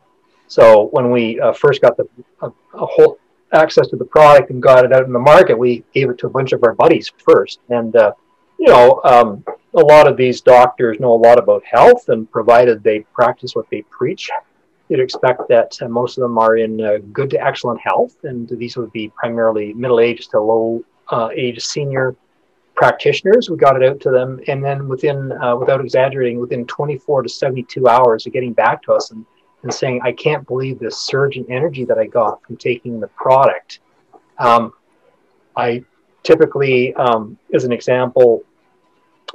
so 0.48 0.88
when 0.92 1.12
we 1.12 1.40
uh, 1.40 1.54
first 1.54 1.82
got 1.82 1.98
the 1.98 2.08
a, 2.42 2.48
a, 2.48 2.86
whole 2.86 3.18
access 3.52 3.88
to 3.88 3.96
the 3.96 4.06
product 4.06 4.50
and 4.50 4.62
got 4.62 4.86
it 4.86 4.94
out 4.94 5.06
in 5.06 5.14
the 5.14 5.20
market, 5.20 5.58
we 5.58 5.84
gave 5.94 6.10
it 6.10 6.18
to 6.20 6.28
a 6.28 6.30
bunch 6.30 6.52
of 6.52 6.64
our 6.64 6.74
buddies 6.74 7.12
first. 7.24 7.60
And 7.70 7.96
uh, 7.96 8.14
you 8.60 8.68
know, 8.68 9.02
um, 9.04 9.44
a 9.74 9.82
lot 9.82 10.08
of 10.08 10.18
these 10.18 10.42
doctors 10.42 11.00
know 11.00 11.14
a 11.14 11.22
lot 11.28 11.38
about 11.38 11.64
health, 11.66 12.10
and 12.10 12.30
provided 12.32 12.84
they 12.84 13.02
practice 13.14 13.56
what 13.56 13.70
they 13.70 13.82
preach, 13.84 14.30
you'd 14.90 15.00
expect 15.00 15.48
that 15.50 15.78
uh, 15.82 15.88
most 15.88 16.18
of 16.18 16.22
them 16.22 16.38
are 16.38 16.58
in 16.58 16.82
uh, 16.82 16.98
good 17.12 17.30
to 17.32 17.44
excellent 17.44 17.80
health, 17.82 18.16
and 18.24 18.48
these 18.50 18.78
would 18.78 18.92
be 18.92 19.10
primarily 19.10 19.74
middle-aged 19.74 20.30
to 20.32 20.40
low-age 20.40 21.58
uh, 21.58 21.60
senior 21.60 22.16
practitioners. 22.76 23.50
We 23.50 23.58
got 23.58 23.82
it 23.82 23.88
out 23.88 24.00
to 24.02 24.12
them, 24.12 24.40
and 24.48 24.64
then 24.64 24.88
within, 24.88 25.32
uh, 25.32 25.56
without 25.56 25.82
exaggerating, 25.82 26.40
within 26.40 26.66
24 26.66 27.24
to 27.24 27.30
72 27.30 27.88
hours 27.88 28.26
of 28.26 28.34
getting 28.34 28.54
back 28.54 28.82
to 28.84 28.94
us 28.94 29.12
and, 29.12 29.26
and 29.64 29.74
saying, 29.74 30.02
"I 30.04 30.12
can't 30.12 30.46
believe 30.48 30.80
this 30.80 30.98
surge 30.98 31.38
in 31.38 31.50
energy 31.52 31.86
that 31.86 31.98
I 31.98 32.06
got 32.06 32.44
from 32.44 32.58
taking 32.58 33.00
the 33.00 33.08
product." 33.08 33.80
Um, 34.38 34.74
I 35.56 35.84
typically, 36.24 36.94
um, 36.96 37.38
as 37.54 37.64
an 37.64 37.72
example, 37.72 38.44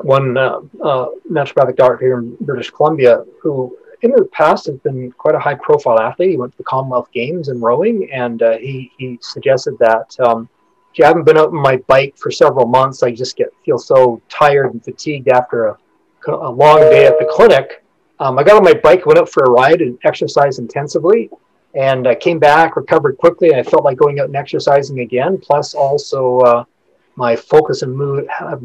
one 0.03 0.37
uh, 0.37 0.61
uh, 0.83 1.09
naturopathic 1.31 1.77
doctor 1.77 2.05
here 2.05 2.19
in 2.19 2.37
British 2.41 2.71
Columbia 2.71 3.25
who 3.43 3.77
in 4.03 4.13
the 4.13 4.25
past 4.33 4.67
has 4.67 4.77
been 4.79 5.13
quite 5.13 5.35
a 5.35 5.39
high 5.39 5.55
profile 5.55 6.01
athlete. 6.01 6.31
He 6.31 6.37
went 6.37 6.53
to 6.53 6.59
the 6.59 6.65
Commonwealth 6.65 7.11
Games 7.13 7.49
in 7.49 7.61
rowing, 7.61 8.11
and 8.13 8.43
uh, 8.43 8.57
he, 8.59 8.91
he 8.97 9.19
suggested 9.21 9.79
that 9.79 10.17
um, 10.21 10.49
if 10.95 11.05
I 11.05 11.09
haven't 11.09 11.25
been 11.25 11.39
out 11.39 11.49
on 11.49 11.63
my 11.63 11.77
bike 11.87 12.17
for 12.17 12.31
several 12.31 12.67
months, 12.67 13.03
I 13.03 13.13
just 13.13 13.37
get 13.37 13.53
feel 13.65 13.79
so 13.79 14.21
tired 14.29 14.73
and 14.73 14.85
fatigued 14.85 15.29
after 15.29 15.67
a, 15.67 15.79
a 16.29 16.51
long 16.51 16.81
day 16.81 17.07
at 17.07 17.19
the 17.19 17.29
clinic. 17.31 17.85
Um, 18.19 18.39
I 18.39 18.43
got 18.43 18.57
on 18.57 18.65
my 18.65 18.75
bike, 18.75 19.07
went 19.07 19.19
out 19.19 19.29
for 19.29 19.45
a 19.45 19.51
ride, 19.51 19.81
and 19.81 19.99
exercised 20.05 20.59
intensively. 20.59 21.31
And 21.75 22.09
I 22.09 22.15
came 22.15 22.39
back, 22.39 22.77
recovered 22.77 23.17
quickly, 23.17 23.51
and 23.51 23.59
I 23.59 23.63
felt 23.63 23.85
like 23.85 23.97
going 23.97 24.19
out 24.19 24.27
and 24.27 24.37
exercising 24.37 25.01
again. 25.01 25.39
Plus, 25.39 25.75
also 25.75 26.41
uh, 26.41 26.65
my 27.17 27.37
focus 27.37 27.83
and 27.83 27.97
mood 27.97 28.27
have 28.29 28.63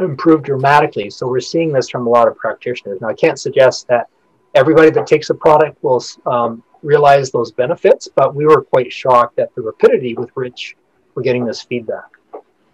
improved 0.00 0.44
dramatically. 0.44 1.08
So 1.10 1.28
we're 1.28 1.40
seeing 1.40 1.72
this 1.72 1.88
from 1.88 2.06
a 2.06 2.10
lot 2.10 2.28
of 2.28 2.36
practitioners. 2.36 3.00
Now, 3.00 3.08
I 3.08 3.14
can't 3.14 3.38
suggest 3.38 3.86
that 3.88 4.08
everybody 4.54 4.90
that 4.90 5.06
takes 5.06 5.30
a 5.30 5.34
product 5.34 5.82
will 5.82 6.02
um, 6.26 6.62
realize 6.82 7.30
those 7.30 7.52
benefits, 7.52 8.08
but 8.08 8.34
we 8.34 8.46
were 8.46 8.62
quite 8.62 8.92
shocked 8.92 9.38
at 9.38 9.54
the 9.54 9.62
rapidity 9.62 10.14
with 10.14 10.30
which 10.30 10.76
we're 11.20 11.24
getting 11.24 11.44
this 11.44 11.62
feedback. 11.62 12.16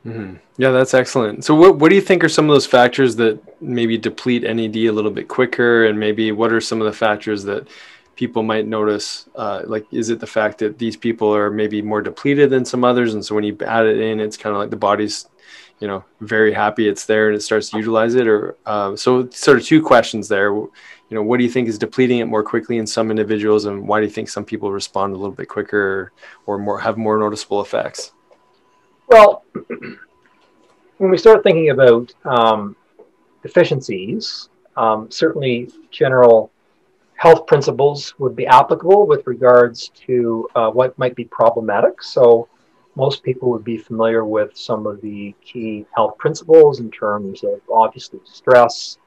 Mm-hmm. 0.07 0.37
Yeah, 0.57 0.71
that's 0.71 0.95
excellent. 0.95 1.45
So, 1.45 1.55
what 1.55 1.79
what 1.79 1.89
do 1.89 1.97
you 1.97 2.01
think 2.01 2.23
are 2.23 2.29
some 2.29 2.49
of 2.49 2.55
those 2.55 2.67
factors 2.67 3.17
that 3.17 3.41
maybe 3.61 3.99
deplete 3.99 4.45
NAD 4.45 4.77
a 4.77 4.91
little 4.91 5.11
bit 5.11 5.27
quicker, 5.27 5.87
and 5.87 5.99
maybe 5.99 6.31
what 6.31 6.53
are 6.53 6.61
some 6.61 6.81
of 6.81 6.87
the 6.87 6.93
factors 6.93 7.43
that 7.45 7.67
people 8.15 8.45
might 8.45 8.69
notice? 8.69 9.29
Uh, 9.35 9.63
like, 9.67 9.85
is 9.91 10.11
it 10.11 10.21
the 10.21 10.27
fact 10.27 10.59
that 10.59 10.79
these 10.79 10.97
people 10.97 11.35
are 11.35 11.51
maybe 11.51 11.83
more 11.83 12.01
depleted 12.01 12.51
than 12.51 12.65
some 12.65 12.85
others, 12.85 13.15
and 13.15 13.25
so 13.25 13.35
when 13.35 13.43
you 13.43 13.59
add 13.67 13.85
it 13.85 13.99
in, 13.99 14.21
it's 14.21 14.37
kind 14.37 14.55
of 14.55 14.61
like 14.61 14.71
the 14.71 14.77
body's, 14.77 15.29
you 15.81 15.89
know, 15.89 16.05
very 16.21 16.53
happy 16.53 16.87
it's 16.89 17.05
there 17.07 17.27
and 17.27 17.37
it 17.37 17.43
starts 17.43 17.71
to 17.71 17.79
utilize 17.79 18.15
it, 18.15 18.29
or 18.29 18.57
uh, 18.65 18.95
so 18.95 19.29
sort 19.31 19.59
of 19.59 19.65
two 19.65 19.83
questions 19.83 20.29
there. 20.29 20.51
You 20.55 20.71
know, 21.17 21.23
what 21.23 21.39
do 21.39 21.45
you 21.45 21.51
think 21.51 21.69
is 21.69 21.79
depleting 21.79 22.19
it 22.19 22.27
more 22.27 22.45
quickly 22.45 22.79
in 22.79 22.87
some 22.87 23.11
individuals, 23.11 23.65
and 23.65 23.89
why 23.89 23.99
do 23.99 24.07
you 24.07 24.13
think 24.13 24.29
some 24.29 24.45
people 24.45 24.71
respond 24.71 25.15
a 25.15 25.17
little 25.17 25.35
bit 25.35 25.49
quicker 25.49 26.13
or, 26.47 26.55
or 26.55 26.59
more 26.59 26.79
have 26.79 26.97
more 26.97 27.19
noticeable 27.19 27.61
effects? 27.61 28.13
Well, 29.09 29.45
when 30.99 31.11
we 31.11 31.19
start 31.19 31.43
thinking 31.43 31.71
about 31.71 32.13
um, 32.25 32.77
deficiencies, 33.43 34.49
um, 34.77 35.11
certainly 35.11 35.71
general 35.91 36.51
health 37.15 37.47
principles 37.47 38.15
would 38.19 38.35
be 38.35 38.47
applicable 38.47 39.07
with 39.07 39.27
regards 39.27 39.91
to 40.07 40.49
uh, 40.55 40.71
what 40.71 40.99
might 40.99 41.15
be 41.15 41.25
problematic. 41.25 42.03
So, 42.03 42.49
most 42.97 43.23
people 43.23 43.51
would 43.51 43.65
be 43.65 43.77
familiar 43.77 44.25
with 44.25 44.57
some 44.57 44.87
of 44.87 45.01
the 45.03 45.35
key 45.45 45.85
health 45.95 46.17
principles 46.19 46.81
in 46.81 46.91
terms 46.91 47.45
of 47.45 47.61
obviously 47.71 48.21
stress, 48.25 48.99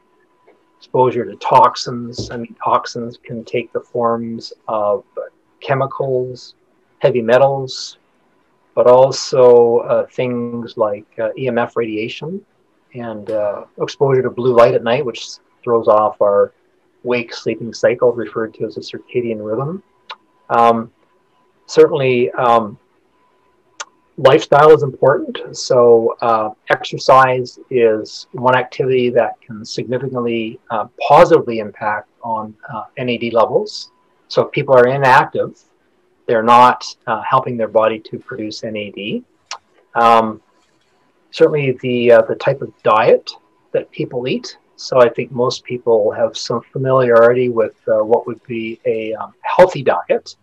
exposure 0.77 1.25
to 1.25 1.35
toxins. 1.37 2.29
I 2.29 2.37
mean, 2.37 2.55
toxins 2.63 3.17
can 3.17 3.43
take 3.43 3.73
the 3.73 3.79
forms 3.79 4.53
of 4.67 5.03
chemicals, 5.59 6.53
heavy 6.99 7.21
metals, 7.21 7.97
but 8.75 8.87
also 8.87 9.79
uh, 9.79 10.07
things 10.07 10.77
like 10.77 11.05
uh, 11.19 11.29
EMF 11.37 11.73
radiation, 11.75 12.43
and 12.93 13.29
uh, 13.31 13.65
exposure 13.81 14.21
to 14.21 14.29
blue 14.29 14.55
light 14.55 14.73
at 14.73 14.83
night, 14.83 15.05
which 15.05 15.25
throws 15.63 15.87
off 15.87 16.21
our 16.21 16.53
wake 17.03 17.33
sleeping 17.33 17.73
cycle, 17.73 18.11
referred 18.11 18.53
to 18.55 18.65
as 18.65 18.77
a 18.77 18.81
circadian 18.81 19.43
rhythm. 19.43 19.83
Um, 20.49 20.91
certainly, 21.67 22.31
um, 22.31 22.77
lifestyle 24.17 24.73
is 24.73 24.83
important. 24.83 25.55
So, 25.55 26.15
uh, 26.21 26.49
exercise 26.69 27.59
is 27.69 28.27
one 28.31 28.55
activity 28.55 29.09
that 29.11 29.39
can 29.41 29.63
significantly 29.63 30.59
uh, 30.69 30.87
positively 31.07 31.59
impact 31.59 32.09
on 32.23 32.55
uh, 32.73 32.85
NAD 32.97 33.33
levels. 33.33 33.91
So, 34.27 34.45
if 34.45 34.51
people 34.51 34.75
are 34.75 34.87
inactive, 34.87 35.59
they're 36.29 36.43
not 36.43 36.85
uh, 37.07 37.23
helping 37.23 37.57
their 37.57 37.67
body 37.67 37.99
to 37.99 38.19
produce 38.19 38.61
NAD. 38.63 39.23
Um, 39.95 40.39
certainly, 41.31 41.71
the 41.81 42.11
uh, 42.11 42.21
the 42.21 42.35
type 42.35 42.61
of 42.61 42.71
diet 42.83 43.31
that 43.71 43.89
people 43.89 44.27
eat. 44.27 44.55
So, 44.75 45.01
I 45.01 45.09
think 45.09 45.31
most 45.31 45.63
people 45.63 46.11
have 46.11 46.37
some 46.37 46.61
familiarity 46.71 47.49
with 47.49 47.75
uh, 47.87 48.03
what 48.03 48.27
would 48.27 48.41
be 48.45 48.79
a 48.85 49.15
um, 49.15 49.33
healthy 49.41 49.81
diet. 49.81 50.35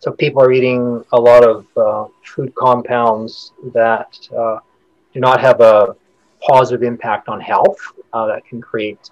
So, 0.00 0.10
people 0.10 0.42
are 0.42 0.50
eating 0.50 1.04
a 1.12 1.20
lot 1.20 1.44
of 1.44 1.66
uh, 1.76 2.06
food 2.24 2.52
compounds 2.56 3.52
that 3.72 4.18
uh, 4.36 4.58
do 5.14 5.20
not 5.20 5.40
have 5.40 5.60
a 5.60 5.94
positive 6.40 6.82
impact 6.82 7.28
on 7.28 7.40
health. 7.40 7.78
Uh, 8.12 8.26
that 8.26 8.44
can 8.44 8.60
create 8.60 9.08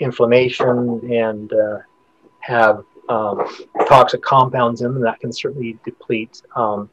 inflammation 0.00 1.12
and 1.12 1.52
have 2.40 2.84
um, 3.08 3.46
toxic 3.88 4.22
compounds 4.22 4.82
in 4.82 4.92
them 4.92 5.02
that 5.02 5.20
can 5.20 5.32
certainly 5.32 5.78
deplete 5.84 6.42
um, 6.56 6.88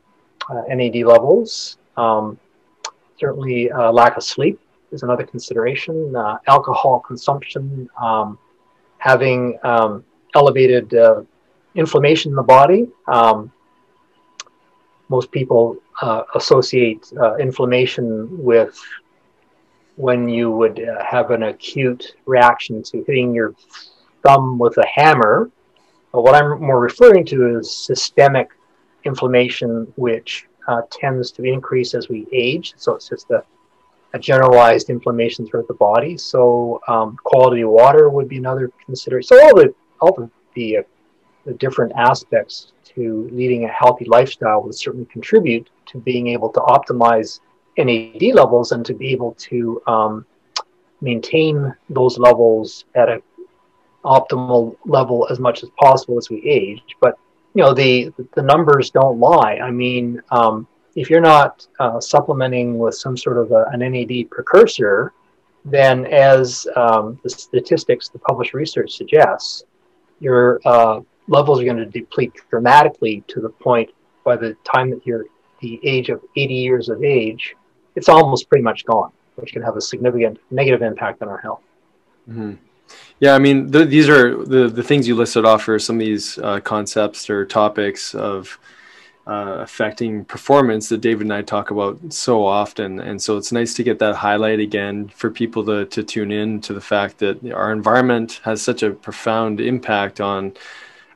uh, 0.49 0.63
NAD 0.69 0.95
levels. 1.05 1.77
Um, 1.97 2.39
certainly, 3.19 3.71
uh, 3.71 3.91
lack 3.91 4.17
of 4.17 4.23
sleep 4.23 4.59
is 4.91 5.03
another 5.03 5.25
consideration. 5.25 6.15
Uh, 6.15 6.37
alcohol 6.47 6.99
consumption, 6.99 7.89
um, 8.01 8.37
having 8.97 9.57
um, 9.63 10.03
elevated 10.35 10.93
uh, 10.93 11.21
inflammation 11.75 12.31
in 12.31 12.35
the 12.35 12.43
body. 12.43 12.87
Um, 13.07 13.51
most 15.09 15.31
people 15.31 15.77
uh, 16.01 16.23
associate 16.35 17.11
uh, 17.19 17.35
inflammation 17.37 18.43
with 18.43 18.79
when 19.95 20.29
you 20.29 20.49
would 20.49 20.79
have 21.05 21.31
an 21.31 21.43
acute 21.43 22.15
reaction 22.25 22.81
to 22.81 23.03
hitting 23.05 23.33
your 23.33 23.53
thumb 24.23 24.57
with 24.57 24.77
a 24.77 24.85
hammer 24.85 25.51
but 26.11 26.23
what 26.23 26.35
I'm 26.35 26.61
more 26.61 26.79
referring 26.79 27.25
to 27.27 27.59
is 27.59 27.71
systemic 27.71 28.49
inflammation, 29.03 29.91
which 29.95 30.47
uh, 30.67 30.81
tends 30.91 31.31
to 31.31 31.43
increase 31.43 31.93
as 31.93 32.09
we 32.09 32.27
age. 32.31 32.73
So 32.77 32.95
it's 32.95 33.09
just 33.09 33.29
a, 33.31 33.43
a 34.13 34.19
generalized 34.19 34.89
inflammation 34.89 35.47
throughout 35.47 35.67
the 35.67 35.73
body. 35.75 36.17
So 36.17 36.81
um, 36.87 37.17
quality 37.23 37.61
of 37.61 37.69
water 37.69 38.09
would 38.09 38.27
be 38.27 38.37
another 38.37 38.71
consideration. 38.85 39.27
So 39.27 39.43
all 39.43 39.55
the 39.55 39.73
all 40.01 40.13
the 40.13 40.29
the, 40.55 40.77
uh, 40.77 40.81
the 41.45 41.53
different 41.53 41.93
aspects 41.95 42.73
to 42.95 43.29
leading 43.31 43.65
a 43.65 43.67
healthy 43.67 44.05
lifestyle 44.05 44.63
would 44.63 44.75
certainly 44.75 45.05
contribute 45.05 45.69
to 45.87 45.99
being 45.99 46.27
able 46.27 46.49
to 46.49 46.59
optimize 46.61 47.39
NAD 47.77 48.33
levels 48.33 48.71
and 48.71 48.85
to 48.85 48.93
be 48.93 49.09
able 49.11 49.33
to 49.33 49.81
um, 49.87 50.25
maintain 51.01 51.73
those 51.89 52.17
levels 52.17 52.85
at 52.95 53.09
a 53.09 53.21
optimal 54.03 54.75
level 54.86 55.27
as 55.29 55.39
much 55.39 55.63
as 55.63 55.70
possible 55.79 56.18
as 56.18 56.29
we 56.29 56.41
age. 56.44 56.84
But 57.01 57.18
you 57.53 57.63
know 57.63 57.74
the 57.74 58.13
the 58.36 58.44
numbers 58.44 58.89
don't 58.89 59.20
lie. 59.20 59.60
I 59.62 59.72
mean, 59.72 60.22
um, 60.32 60.68
if 60.96 61.10
you're 61.10 61.22
not 61.22 61.68
uh, 61.79 62.00
supplementing 62.00 62.77
with 62.77 62.96
some 62.96 63.18
sort 63.18 63.38
of 63.38 63.51
a, 63.51 63.65
an 63.72 63.79
NAD 63.79 64.29
precursor, 64.29 65.13
then 65.65 66.06
as 66.06 66.68
um, 66.75 67.20
the 67.24 67.29
statistics, 67.29 68.10
the 68.10 68.20
published 68.20 68.53
research 68.53 68.96
suggests, 68.96 69.63
your 70.20 70.60
uh, 70.65 71.01
levels 71.27 71.59
are 71.59 71.66
going 71.66 71.77
to 71.77 71.85
deplete 71.85 72.33
dramatically 72.50 73.24
to 73.27 73.40
the 73.40 73.50
point 73.50 73.90
by 74.24 74.35
the 74.35 74.55
time 74.64 74.90
that 74.90 75.05
you're 75.05 75.25
the 75.62 75.79
age 75.83 76.09
of 76.09 76.22
80 76.35 76.53
years 76.53 76.90
of 76.90 77.03
age, 77.03 77.55
it's 77.96 78.09
almost 78.09 78.48
pretty 78.50 78.64
much 78.64 78.85
gone, 78.85 79.12
which 79.35 79.51
can 79.51 79.62
have 79.62 79.75
a 79.75 79.81
significant 79.81 80.40
negative 80.51 80.81
impact 80.81 81.22
on 81.22 81.27
our 81.27 81.38
health. 81.38 81.62
Mm-hmm. 82.29 82.53
Yeah, 83.19 83.35
I 83.35 83.39
mean, 83.39 83.71
the, 83.71 83.85
these 83.85 84.07
are 84.07 84.43
the, 84.45 84.67
the 84.67 84.83
things 84.83 85.07
you 85.07 85.15
listed 85.15 85.45
off 85.45 85.67
are 85.67 85.79
some 85.79 85.97
of 85.97 85.99
these 85.99 86.37
uh, 86.37 86.59
concepts 86.61 87.29
or 87.29 87.45
topics 87.45 88.15
of 88.15 88.59
uh, 89.27 89.57
affecting 89.59 90.25
performance 90.25 90.89
that 90.89 91.01
David 91.01 91.23
and 91.23 91.33
I 91.33 91.43
talk 91.43 91.69
about 91.69 91.99
so 92.11 92.45
often. 92.45 92.99
And 92.99 93.21
so 93.21 93.37
it's 93.37 93.51
nice 93.51 93.75
to 93.75 93.83
get 93.83 93.99
that 93.99 94.15
highlight 94.15 94.59
again 94.59 95.09
for 95.09 95.29
people 95.29 95.63
to, 95.65 95.85
to 95.85 96.01
tune 96.01 96.31
in 96.31 96.61
to 96.61 96.73
the 96.73 96.81
fact 96.81 97.19
that 97.19 97.51
our 97.51 97.71
environment 97.71 98.41
has 98.43 98.61
such 98.61 98.81
a 98.81 98.91
profound 98.91 99.61
impact 99.61 100.19
on 100.19 100.53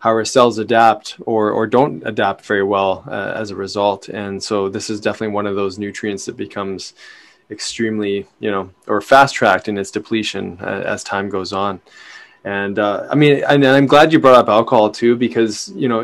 how 0.01 0.09
our 0.09 0.25
cells 0.25 0.59
adapt 0.59 1.15
or, 1.21 1.49
or 1.51 1.65
don't 1.65 2.03
adapt 2.05 2.45
very 2.45 2.61
well 2.61 3.03
uh, 3.07 3.33
as 3.35 3.49
a 3.49 3.55
result. 3.55 4.09
And 4.09 4.43
so 4.43 4.69
this 4.69 4.89
is 4.89 4.99
definitely 4.99 5.33
one 5.33 5.47
of 5.47 5.55
those 5.55 5.79
nutrients 5.79 6.25
that 6.25 6.37
becomes 6.37 6.93
extremely, 7.53 8.27
you 8.39 8.51
know, 8.51 8.69
or 8.87 8.99
fast 8.99 9.35
tracked 9.35 9.67
in 9.69 9.77
its 9.77 9.91
depletion 9.91 10.57
uh, 10.59 10.83
as 10.93 11.03
time 11.03 11.29
goes 11.29 11.53
on. 11.53 11.79
And 12.45 12.77
uh, 12.77 13.07
I 13.09 13.15
mean, 13.15 13.41
and 13.47 13.65
I'm 13.65 13.85
glad 13.85 14.11
you 14.11 14.19
brought 14.19 14.35
up 14.35 14.49
alcohol 14.49 14.91
too, 14.91 15.15
because 15.15 15.71
you 15.75 15.87
know, 15.87 16.01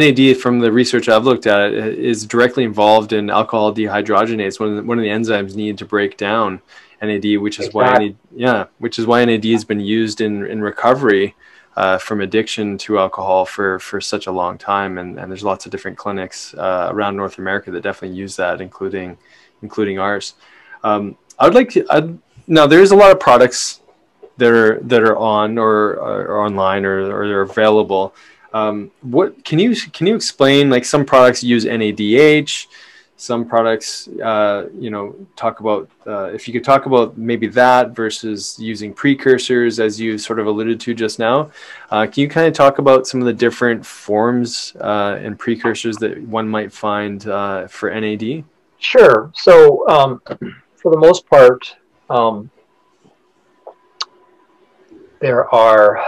NAD 0.00 0.38
from 0.38 0.60
the 0.60 0.72
research 0.72 1.10
I've 1.10 1.24
looked 1.24 1.46
at 1.46 1.74
is 1.74 2.24
directly 2.24 2.64
involved 2.64 3.12
in 3.12 3.28
alcohol 3.28 3.74
dehydrogenase, 3.74 4.58
one 4.58 4.70
of 4.70 4.76
the, 4.76 4.82
one 4.82 4.98
of 4.98 5.02
the 5.02 5.10
enzymes 5.10 5.54
needed 5.54 5.76
to 5.78 5.84
break 5.84 6.16
down 6.16 6.62
NAD, 7.02 7.38
which 7.38 7.58
is 7.58 7.66
exactly. 7.66 7.72
why 7.72 7.98
NAD, 7.98 8.16
yeah, 8.34 8.64
which 8.78 8.98
is 8.98 9.06
why 9.06 9.22
NAD 9.24 9.44
has 9.44 9.64
been 9.64 9.80
used 9.80 10.22
in 10.22 10.46
in 10.46 10.62
recovery 10.62 11.34
uh, 11.76 11.98
from 11.98 12.22
addiction 12.22 12.78
to 12.78 12.98
alcohol 12.98 13.44
for 13.44 13.78
for 13.78 14.00
such 14.00 14.26
a 14.26 14.32
long 14.32 14.56
time. 14.56 14.96
And, 14.96 15.18
and 15.18 15.30
there's 15.30 15.44
lots 15.44 15.66
of 15.66 15.70
different 15.70 15.98
clinics 15.98 16.54
uh, 16.54 16.88
around 16.90 17.14
North 17.16 17.38
America 17.38 17.70
that 17.72 17.82
definitely 17.82 18.16
use 18.16 18.36
that, 18.36 18.62
including 18.62 19.18
including 19.62 19.98
ours. 19.98 20.34
Um, 20.84 21.16
I 21.38 21.44
would 21.44 21.54
like 21.54 21.70
to. 21.70 21.86
I'd, 21.90 22.18
now, 22.50 22.66
there's 22.66 22.92
a 22.92 22.96
lot 22.96 23.10
of 23.10 23.20
products 23.20 23.80
that 24.38 24.50
are 24.50 24.80
that 24.80 25.02
are 25.02 25.16
on 25.16 25.58
or, 25.58 25.94
or 25.94 26.44
online 26.44 26.86
or, 26.86 27.14
or 27.14 27.28
they're 27.28 27.42
available. 27.42 28.14
Um, 28.54 28.90
what 29.02 29.44
can 29.44 29.58
you 29.58 29.76
can 29.76 30.06
you 30.06 30.16
explain? 30.16 30.70
Like 30.70 30.86
some 30.86 31.04
products 31.04 31.44
use 31.44 31.66
NADH, 31.66 32.66
some 33.18 33.44
products, 33.44 34.08
uh, 34.24 34.68
you 34.78 34.88
know, 34.90 35.14
talk 35.36 35.60
about 35.60 35.90
uh, 36.06 36.30
if 36.32 36.48
you 36.48 36.54
could 36.54 36.64
talk 36.64 36.86
about 36.86 37.18
maybe 37.18 37.48
that 37.48 37.90
versus 37.90 38.56
using 38.58 38.94
precursors, 38.94 39.78
as 39.78 40.00
you 40.00 40.16
sort 40.16 40.38
of 40.38 40.46
alluded 40.46 40.80
to 40.80 40.94
just 40.94 41.18
now. 41.18 41.50
Uh, 41.90 42.06
can 42.06 42.22
you 42.22 42.28
kind 42.28 42.46
of 42.46 42.54
talk 42.54 42.78
about 42.78 43.06
some 43.06 43.20
of 43.20 43.26
the 43.26 43.32
different 43.34 43.84
forms 43.84 44.74
uh, 44.80 45.18
and 45.20 45.38
precursors 45.38 45.98
that 45.98 46.18
one 46.22 46.48
might 46.48 46.72
find 46.72 47.28
uh, 47.28 47.66
for 47.66 47.90
NAD? 47.90 48.44
Sure. 48.78 49.30
So. 49.34 49.86
Um, 49.86 50.22
for 50.88 50.92
the 50.92 51.06
most 51.06 51.28
part, 51.28 51.76
um, 52.08 52.50
there 55.20 55.54
are 55.54 56.02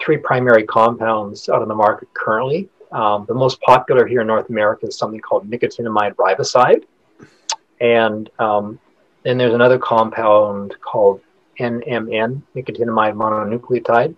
three 0.00 0.16
primary 0.16 0.64
compounds 0.64 1.48
out 1.48 1.62
on 1.62 1.68
the 1.68 1.76
market 1.76 2.12
currently. 2.12 2.68
Um, 2.90 3.24
the 3.28 3.34
most 3.34 3.60
popular 3.60 4.04
here 4.04 4.22
in 4.22 4.26
North 4.26 4.48
America 4.48 4.88
is 4.88 4.98
something 4.98 5.20
called 5.20 5.48
nicotinamide 5.48 6.16
riboside. 6.16 6.86
And 7.80 8.28
um, 8.40 8.80
then 9.22 9.38
there's 9.38 9.54
another 9.54 9.78
compound 9.78 10.74
called 10.80 11.20
NMN, 11.60 12.42
nicotinamide 12.56 13.14
mononucleotide. 13.14 14.16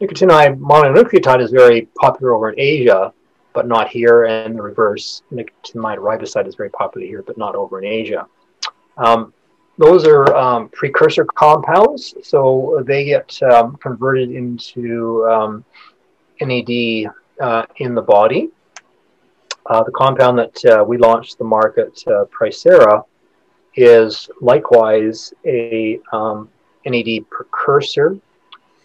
Nicotinamide 0.00 0.58
mononucleotide 0.58 1.40
is 1.40 1.52
very 1.52 1.82
popular 2.00 2.34
over 2.34 2.50
in 2.50 2.58
Asia, 2.58 3.12
but 3.54 3.66
not 3.66 3.88
here, 3.88 4.24
and 4.24 4.56
the 4.56 4.62
reverse. 4.62 5.22
Nicotinamide 5.32 5.98
riboside 5.98 6.46
is 6.46 6.54
very 6.54 6.70
popular 6.70 7.06
here, 7.06 7.22
but 7.22 7.36
not 7.36 7.54
over 7.54 7.78
in 7.78 7.84
Asia. 7.84 8.26
Um, 8.96 9.32
those 9.78 10.06
are 10.06 10.34
um, 10.36 10.68
precursor 10.68 11.24
compounds, 11.24 12.14
so 12.22 12.82
they 12.86 13.04
get 13.04 13.42
um, 13.42 13.76
converted 13.76 14.30
into 14.30 15.26
um, 15.26 15.64
NAD 16.40 17.10
uh, 17.40 17.66
in 17.76 17.94
the 17.94 18.02
body. 18.02 18.50
Uh, 19.66 19.82
the 19.84 19.92
compound 19.92 20.38
that 20.38 20.64
uh, 20.66 20.84
we 20.84 20.98
launched 20.98 21.38
the 21.38 21.44
market, 21.44 22.02
uh, 22.06 22.24
Pricera, 22.26 23.04
is 23.74 24.28
likewise 24.40 25.32
a 25.46 26.00
um, 26.12 26.48
NAD 26.84 27.28
precursor 27.30 28.18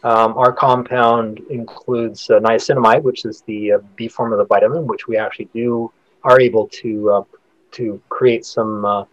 um, 0.04 0.38
our 0.38 0.52
compound 0.52 1.42
includes 1.50 2.30
uh, 2.30 2.40
niacinamide, 2.40 3.02
which 3.02 3.26
is 3.26 3.42
the 3.42 3.74
uh, 3.74 3.80
B 3.96 4.08
form 4.08 4.32
of 4.32 4.38
the 4.38 4.46
vitamin, 4.46 4.86
which 4.86 5.08
we 5.08 5.18
actually 5.18 5.50
do 5.54 5.92
are 6.24 6.40
able 6.40 6.68
to 6.68 7.12
uh, 7.12 7.24
to 7.72 8.02
create 8.10 8.46
some 8.46 8.86
uh, 8.86 9.06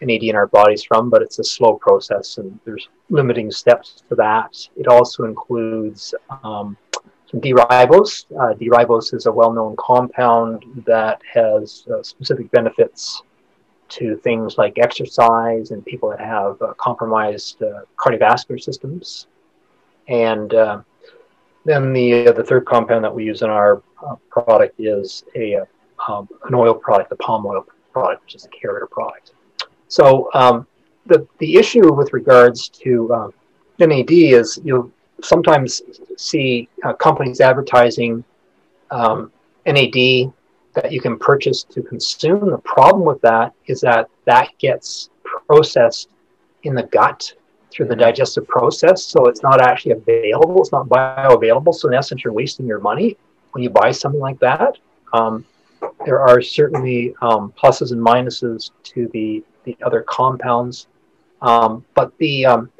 NAD 0.00 0.22
in 0.24 0.36
our 0.36 0.46
bodies 0.46 0.82
from, 0.82 1.10
but 1.10 1.22
it's 1.22 1.38
a 1.38 1.44
slow 1.44 1.74
process 1.74 2.38
and 2.38 2.58
there's 2.64 2.88
limiting 3.10 3.50
steps 3.50 4.02
to 4.08 4.14
that. 4.14 4.56
It 4.76 4.86
also 4.86 5.24
includes 5.24 6.14
um, 6.44 6.76
some 7.30 7.40
D-ribose. 7.40 8.26
Uh, 8.38 8.54
D-ribose 8.54 9.14
is 9.14 9.26
a 9.26 9.32
well-known 9.32 9.76
compound 9.76 10.64
that 10.86 11.20
has 11.32 11.84
uh, 11.92 12.02
specific 12.02 12.50
benefits 12.52 13.22
to 13.88 14.16
things 14.18 14.56
like 14.58 14.78
exercise 14.78 15.70
and 15.72 15.84
people 15.84 16.10
that 16.10 16.20
have 16.20 16.58
compromised 16.76 17.62
cardiovascular 17.96 18.60
systems. 18.62 19.26
And 20.08 20.52
uh, 20.54 20.80
then 21.64 21.92
the 21.92 22.28
uh, 22.28 22.32
the 22.32 22.44
third 22.44 22.64
compound 22.66 23.04
that 23.04 23.14
we 23.14 23.24
use 23.24 23.42
in 23.42 23.50
our 23.50 23.82
uh, 24.06 24.16
product 24.30 24.78
is 24.78 25.24
a 25.34 25.56
uh, 25.56 25.64
um, 26.08 26.28
an 26.46 26.54
oil 26.54 26.74
product, 26.74 27.10
the 27.10 27.16
palm 27.16 27.46
oil 27.46 27.66
product, 27.92 28.24
which 28.24 28.34
is 28.34 28.44
a 28.44 28.48
carrier 28.48 28.86
product. 28.90 29.32
So 29.88 30.30
um, 30.34 30.66
the 31.06 31.26
the 31.38 31.56
issue 31.56 31.92
with 31.92 32.12
regards 32.12 32.68
to 32.70 33.32
NAD 33.78 34.10
is 34.10 34.58
you 34.64 34.92
sometimes 35.22 35.82
see 36.16 36.68
companies 36.98 37.40
advertising 37.40 38.24
um, 38.90 39.30
NAD 39.66 40.32
that 40.74 40.92
you 40.92 41.00
can 41.00 41.18
purchase 41.18 41.64
to 41.64 41.82
consume. 41.82 42.50
The 42.50 42.58
problem 42.58 43.04
with 43.04 43.20
that 43.22 43.52
is 43.66 43.80
that 43.80 44.08
that 44.24 44.56
gets 44.58 45.10
processed 45.22 46.08
in 46.62 46.74
the 46.74 46.84
gut 46.84 47.32
through 47.70 47.86
the 47.86 47.96
digestive 47.96 48.46
process. 48.46 49.04
So 49.04 49.26
it's 49.26 49.42
not 49.42 49.60
actually 49.60 49.92
available. 49.92 50.60
It's 50.60 50.72
not 50.72 50.88
bioavailable. 50.88 51.74
So 51.74 51.88
in 51.88 51.94
essence, 51.94 52.24
you're 52.24 52.32
wasting 52.32 52.66
your 52.66 52.80
money 52.80 53.16
when 53.52 53.62
you 53.62 53.70
buy 53.70 53.90
something 53.90 54.20
like 54.20 54.38
that. 54.40 54.78
Um, 55.12 55.44
there 56.04 56.20
are 56.20 56.40
certainly 56.40 57.14
um, 57.22 57.52
pluses 57.60 57.92
and 57.92 58.04
minuses 58.04 58.70
to 58.84 59.08
the, 59.12 59.44
the 59.64 59.76
other 59.84 60.02
compounds. 60.08 60.88
Um, 61.42 61.84
but 61.94 62.16
the, 62.18 62.46
um, 62.46 62.70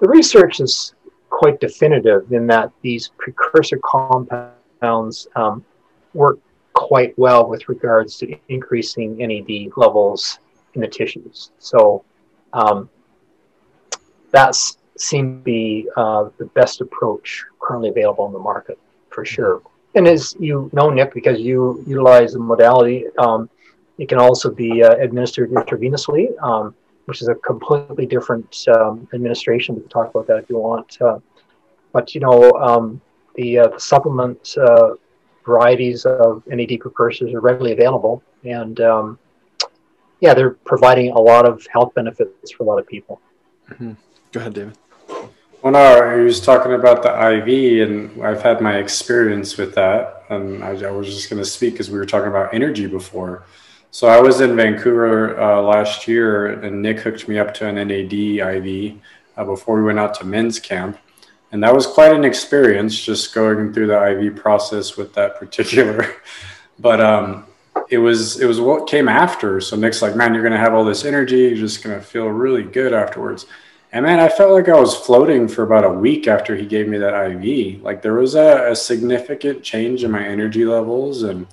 the 0.00 0.08
research 0.08 0.60
is 0.60 0.94
quite 1.30 1.60
definitive 1.60 2.32
in 2.32 2.46
that 2.48 2.72
these 2.82 3.10
precursor 3.18 3.78
compounds 3.84 5.28
um, 5.36 5.64
work 6.14 6.38
quite 6.72 7.16
well 7.18 7.48
with 7.48 7.68
regards 7.68 8.16
to 8.18 8.36
increasing 8.48 9.18
NAD 9.18 9.72
levels 9.76 10.38
in 10.74 10.80
the 10.80 10.88
tissues. 10.88 11.50
So 11.58 12.04
um, 12.52 12.88
that 14.32 14.54
seems 14.96 15.40
to 15.40 15.44
be 15.44 15.88
uh, 15.96 16.28
the 16.38 16.46
best 16.46 16.80
approach 16.80 17.44
currently 17.60 17.88
available 17.88 18.26
in 18.26 18.32
the 18.32 18.38
market 18.38 18.78
for 19.10 19.24
sure. 19.24 19.62
And 19.94 20.06
as 20.06 20.36
you 20.38 20.70
know, 20.72 20.90
Nick, 20.90 21.14
because 21.14 21.40
you 21.40 21.82
utilize 21.86 22.32
the 22.34 22.38
modality, 22.38 23.06
um, 23.18 23.48
it 23.98 24.08
can 24.08 24.18
also 24.18 24.50
be 24.50 24.82
uh, 24.82 24.94
administered 24.96 25.50
intravenously, 25.50 26.40
um, 26.42 26.74
which 27.06 27.22
is 27.22 27.28
a 27.28 27.34
completely 27.36 28.06
different 28.06 28.64
um, 28.68 29.08
administration. 29.12 29.74
We 29.74 29.80
can 29.82 29.90
talk 29.90 30.10
about 30.10 30.26
that 30.28 30.38
if 30.38 30.50
you 30.50 30.58
want. 30.58 31.00
Uh, 31.00 31.18
but 31.92 32.14
you 32.14 32.20
know, 32.20 32.52
um, 32.52 33.00
the, 33.34 33.58
uh, 33.58 33.68
the 33.68 33.80
supplement 33.80 34.56
uh, 34.58 34.94
varieties 35.44 36.04
of 36.04 36.42
NAD 36.46 36.78
precursors 36.80 37.32
are 37.32 37.40
readily 37.40 37.72
available, 37.72 38.22
and 38.44 38.80
um, 38.80 39.18
yeah, 40.20 40.34
they're 40.34 40.50
providing 40.50 41.12
a 41.12 41.18
lot 41.18 41.48
of 41.48 41.66
health 41.72 41.94
benefits 41.94 42.52
for 42.52 42.64
a 42.64 42.66
lot 42.66 42.78
of 42.78 42.86
people. 42.86 43.20
Mm-hmm. 43.70 43.92
Go 44.32 44.40
ahead, 44.40 44.54
David. 44.54 44.78
Well, 45.62 45.72
no, 45.72 46.16
he 46.16 46.22
was 46.22 46.40
talking 46.40 46.72
about 46.72 47.02
the 47.02 47.10
IV, 47.10 47.88
and 47.88 48.22
I've 48.22 48.42
had 48.42 48.60
my 48.60 48.76
experience 48.76 49.56
with 49.56 49.74
that. 49.74 50.24
And 50.30 50.62
I, 50.62 50.70
I 50.70 50.90
was 50.90 51.08
just 51.08 51.30
going 51.30 51.42
to 51.42 51.48
speak 51.48 51.74
because 51.74 51.90
we 51.90 51.98
were 51.98 52.06
talking 52.06 52.28
about 52.28 52.54
energy 52.54 52.86
before. 52.86 53.44
So 53.90 54.06
I 54.06 54.20
was 54.20 54.40
in 54.40 54.54
Vancouver 54.54 55.40
uh, 55.40 55.62
last 55.62 56.06
year, 56.06 56.60
and 56.62 56.82
Nick 56.82 57.00
hooked 57.00 57.26
me 57.28 57.38
up 57.38 57.54
to 57.54 57.66
an 57.66 57.76
NAD 57.76 58.12
IV 58.12 59.00
uh, 59.36 59.44
before 59.44 59.76
we 59.76 59.82
went 59.82 59.98
out 59.98 60.14
to 60.14 60.24
men's 60.24 60.60
camp 60.60 60.98
and 61.52 61.62
that 61.62 61.74
was 61.74 61.86
quite 61.86 62.12
an 62.12 62.24
experience 62.24 62.98
just 63.00 63.34
going 63.34 63.72
through 63.72 63.86
the 63.86 64.26
IV 64.26 64.36
process 64.36 64.96
with 64.96 65.14
that 65.14 65.36
particular. 65.38 66.14
but 66.78 67.00
um, 67.00 67.44
it 67.90 67.98
was 67.98 68.40
it 68.40 68.46
was 68.46 68.60
what 68.60 68.88
came 68.88 69.08
after. 69.08 69.60
So 69.60 69.76
Nick's 69.76 70.02
like, 70.02 70.16
man, 70.16 70.34
you're 70.34 70.42
gonna 70.42 70.58
have 70.58 70.74
all 70.74 70.84
this 70.84 71.04
energy. 71.04 71.38
You're 71.38 71.56
just 71.56 71.82
gonna 71.82 72.00
feel 72.00 72.26
really 72.26 72.62
good 72.62 72.92
afterwards. 72.92 73.46
And 73.90 74.04
man, 74.04 74.20
I 74.20 74.28
felt 74.28 74.52
like 74.52 74.68
I 74.68 74.78
was 74.78 74.94
floating 74.94 75.48
for 75.48 75.62
about 75.62 75.84
a 75.84 75.90
week 75.90 76.28
after 76.28 76.54
he 76.54 76.66
gave 76.66 76.88
me 76.88 76.98
that 76.98 77.30
IV. 77.30 77.82
Like 77.82 78.02
there 78.02 78.14
was 78.14 78.34
a, 78.34 78.70
a 78.70 78.76
significant 78.76 79.62
change 79.62 80.04
in 80.04 80.10
my 80.10 80.24
energy 80.24 80.66
levels 80.66 81.22
and 81.22 81.46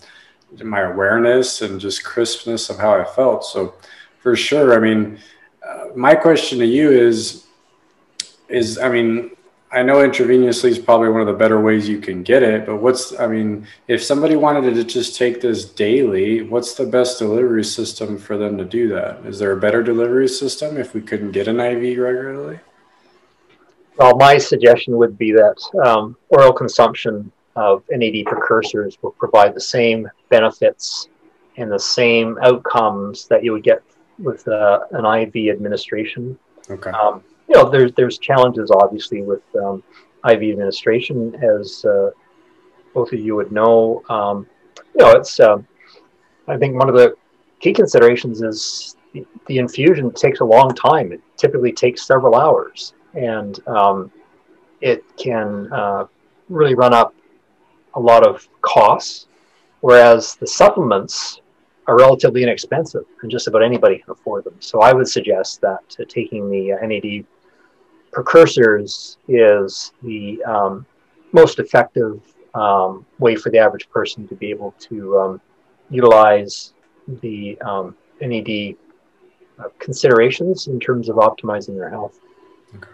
my 0.61 0.81
awareness 0.81 1.61
and 1.61 1.79
just 1.79 2.03
crispness 2.03 2.69
of 2.69 2.77
how 2.77 2.93
I 2.93 3.05
felt. 3.05 3.45
So 3.45 3.75
for 4.19 4.35
sure, 4.35 4.73
I 4.73 4.79
mean, 4.79 5.19
uh, 5.65 5.85
my 5.95 6.13
question 6.13 6.59
to 6.59 6.65
you 6.65 6.91
is, 6.91 7.45
is 8.49 8.77
I 8.77 8.89
mean, 8.89 9.31
I 9.71 9.81
know 9.83 9.95
intravenously 9.95 10.69
is 10.69 10.79
probably 10.79 11.09
one 11.09 11.21
of 11.21 11.27
the 11.27 11.33
better 11.33 11.59
ways 11.59 11.89
you 11.89 11.99
can 11.99 12.23
get 12.23 12.43
it, 12.43 12.65
but 12.65 12.77
what's, 12.77 13.19
I 13.19 13.27
mean, 13.27 13.67
if 13.87 14.03
somebody 14.03 14.35
wanted 14.35 14.73
to 14.73 14.83
just 14.83 15.17
take 15.17 15.41
this 15.41 15.65
daily, 15.65 16.43
what's 16.43 16.75
the 16.75 16.85
best 16.85 17.19
delivery 17.19 17.63
system 17.63 18.17
for 18.17 18.37
them 18.37 18.57
to 18.57 18.63
do 18.63 18.87
that? 18.89 19.25
Is 19.25 19.39
there 19.39 19.51
a 19.51 19.59
better 19.59 19.83
delivery 19.83 20.27
system 20.27 20.77
if 20.77 20.93
we 20.93 21.01
couldn't 21.01 21.31
get 21.31 21.47
an 21.47 21.59
IV 21.59 21.97
regularly? 21.97 22.59
Well, 23.97 24.15
my 24.17 24.37
suggestion 24.37 24.97
would 24.97 25.17
be 25.17 25.31
that 25.31 25.55
um, 25.83 26.15
oral 26.29 26.53
consumption 26.53 27.31
of 27.55 27.83
NAD 27.89 28.25
precursors 28.25 28.97
will 29.01 29.11
provide 29.11 29.55
the 29.55 29.61
same 29.61 30.09
benefits 30.29 31.07
and 31.57 31.71
the 31.71 31.79
same 31.79 32.37
outcomes 32.41 33.27
that 33.27 33.43
you 33.43 33.53
would 33.53 33.63
get 33.63 33.81
with 34.19 34.47
uh, 34.47 34.81
an 34.91 35.05
IV 35.05 35.49
administration. 35.49 36.37
Okay. 36.69 36.91
Um, 36.91 37.23
you 37.47 37.55
know, 37.55 37.69
there's 37.69 37.93
there's 37.93 38.17
challenges 38.17 38.71
obviously 38.71 39.21
with 39.21 39.43
um, 39.55 39.83
IV 40.27 40.41
administration, 40.43 41.35
as 41.35 41.85
uh, 41.85 42.11
both 42.93 43.11
of 43.13 43.19
you 43.19 43.35
would 43.35 43.51
know. 43.51 44.03
Um, 44.09 44.47
you 44.95 45.01
know, 45.01 45.11
it's 45.11 45.39
um, 45.39 45.67
I 46.47 46.57
think 46.57 46.75
one 46.75 46.89
of 46.89 46.95
the 46.95 47.15
key 47.59 47.73
considerations 47.73 48.41
is 48.41 48.95
the, 49.13 49.25
the, 49.47 49.57
infusion 49.57 50.11
takes 50.11 50.39
a 50.39 50.45
long 50.45 50.73
time. 50.75 51.11
It 51.11 51.21
typically 51.37 51.71
takes 51.71 52.05
several 52.05 52.35
hours, 52.35 52.93
and 53.13 53.59
um, 53.67 54.11
it 54.81 55.03
can 55.17 55.71
uh, 55.71 56.05
really 56.49 56.75
run 56.75 56.93
up 56.93 57.13
a 57.93 57.99
lot 57.99 58.25
of 58.25 58.47
costs. 58.61 59.27
Whereas 59.81 60.35
the 60.35 60.47
supplements 60.47 61.41
are 61.87 61.97
relatively 61.97 62.43
inexpensive 62.43 63.05
and 63.21 63.29
just 63.29 63.47
about 63.47 63.61
anybody 63.63 63.99
can 63.99 64.11
afford 64.11 64.43
them. 64.43 64.55
So 64.59 64.81
I 64.81 64.93
would 64.93 65.07
suggest 65.07 65.61
that 65.61 65.95
uh, 65.99 66.03
taking 66.07 66.49
the 66.49 66.73
uh, 66.73 66.85
NAD 66.85 67.25
precursors 68.15 69.17
is 69.27 69.91
the 70.01 70.41
um, 70.45 70.85
most 71.33 71.59
effective 71.59 72.21
um, 72.53 73.05
way 73.19 73.35
for 73.35 73.49
the 73.49 73.57
average 73.57 73.89
person 73.89 74.25
to 74.29 74.35
be 74.35 74.49
able 74.49 74.71
to 74.79 75.19
um, 75.19 75.41
utilize 75.89 76.73
the 77.21 77.59
um, 77.59 77.93
NAD 78.21 78.77
uh, 79.59 79.67
considerations 79.79 80.67
in 80.67 80.79
terms 80.79 81.09
of 81.09 81.17
optimizing 81.17 81.75
their 81.75 81.89
health. 81.89 82.17
Okay. 82.77 82.87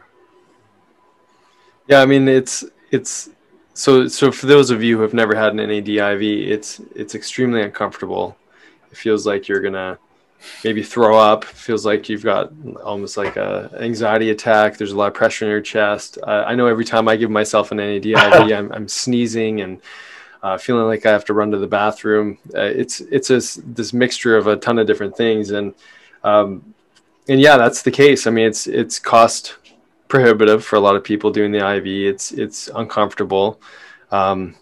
Yeah, 1.88 2.02
I 2.02 2.08
mean 2.08 2.28
it's 2.28 2.66
it's 2.90 3.30
so 3.76 4.08
so 4.08 4.32
for 4.32 4.48
those 4.48 4.72
of 4.72 4.82
you 4.82 4.98
who 4.98 5.04
have 5.04 5.14
never 5.14 5.36
had 5.36 5.54
an 5.54 5.58
NAD 5.58 5.90
IV, 5.90 6.22
it's 6.24 6.82
it's 6.96 7.14
extremely 7.14 7.62
uncomfortable. 7.62 8.36
It 8.92 8.98
feels 8.98 9.28
like 9.28 9.48
you're 9.48 9.62
gonna 9.62 10.00
maybe 10.64 10.84
throw 10.84 11.18
up. 11.18 11.44
Feels 11.46 11.86
like 11.86 12.10
you've 12.10 12.24
got 12.24 12.52
almost 12.84 13.18
like 13.18 13.38
a 13.38 13.70
anxiety 13.80 14.30
attack. 14.30 14.78
There's 14.78 14.92
a 14.92 14.98
lot 14.98 15.08
of 15.08 15.14
pressure 15.14 15.46
in 15.46 15.52
your 15.52 15.62
chest. 15.62 16.18
Uh, 16.22 16.44
i 16.48 16.56
know 16.56 16.68
every 16.68 16.86
time 16.86 17.08
i 17.08 17.16
give 17.16 17.30
myself 17.30 17.72
an 17.72 17.78
nad 17.78 18.06
iv 18.06 18.18
I'm, 18.52 18.72
I'm 18.72 18.88
sneezing 18.88 19.62
and 19.62 19.82
uh, 20.44 20.58
feeling 20.58 20.86
like 20.86 21.06
i 21.06 21.12
have 21.12 21.26
to 21.26 21.34
run 21.34 21.52
to 21.52 21.58
the 21.58 21.68
bathroom. 21.68 22.38
Uh, 22.56 22.62
it's 22.62 23.00
it's 23.02 23.30
a, 23.30 23.40
this 23.62 23.94
mixture 23.94 24.38
of 24.38 24.48
a 24.48 24.56
ton 24.58 24.80
of 24.80 24.88
different 24.88 25.16
things. 25.16 25.52
And 25.52 25.74
um, 26.24 26.74
and 27.28 27.40
yeah 27.40 27.58
that's 27.58 27.82
the 27.82 27.92
case. 27.92 28.28
I 28.28 28.32
mean 28.32 28.48
it's 28.48 28.68
it's 28.68 29.00
cost 29.00 29.58
prohibitive 30.08 30.66
for 30.66 30.76
a 30.76 30.80
lot 30.80 30.96
of 30.96 31.04
people 31.06 31.32
doing 31.32 31.52
the 31.52 31.66
iv 31.76 31.88
it's 31.88 32.32
it's 32.32 32.70
uncomfortable. 32.76 33.62
Um, 34.12 34.56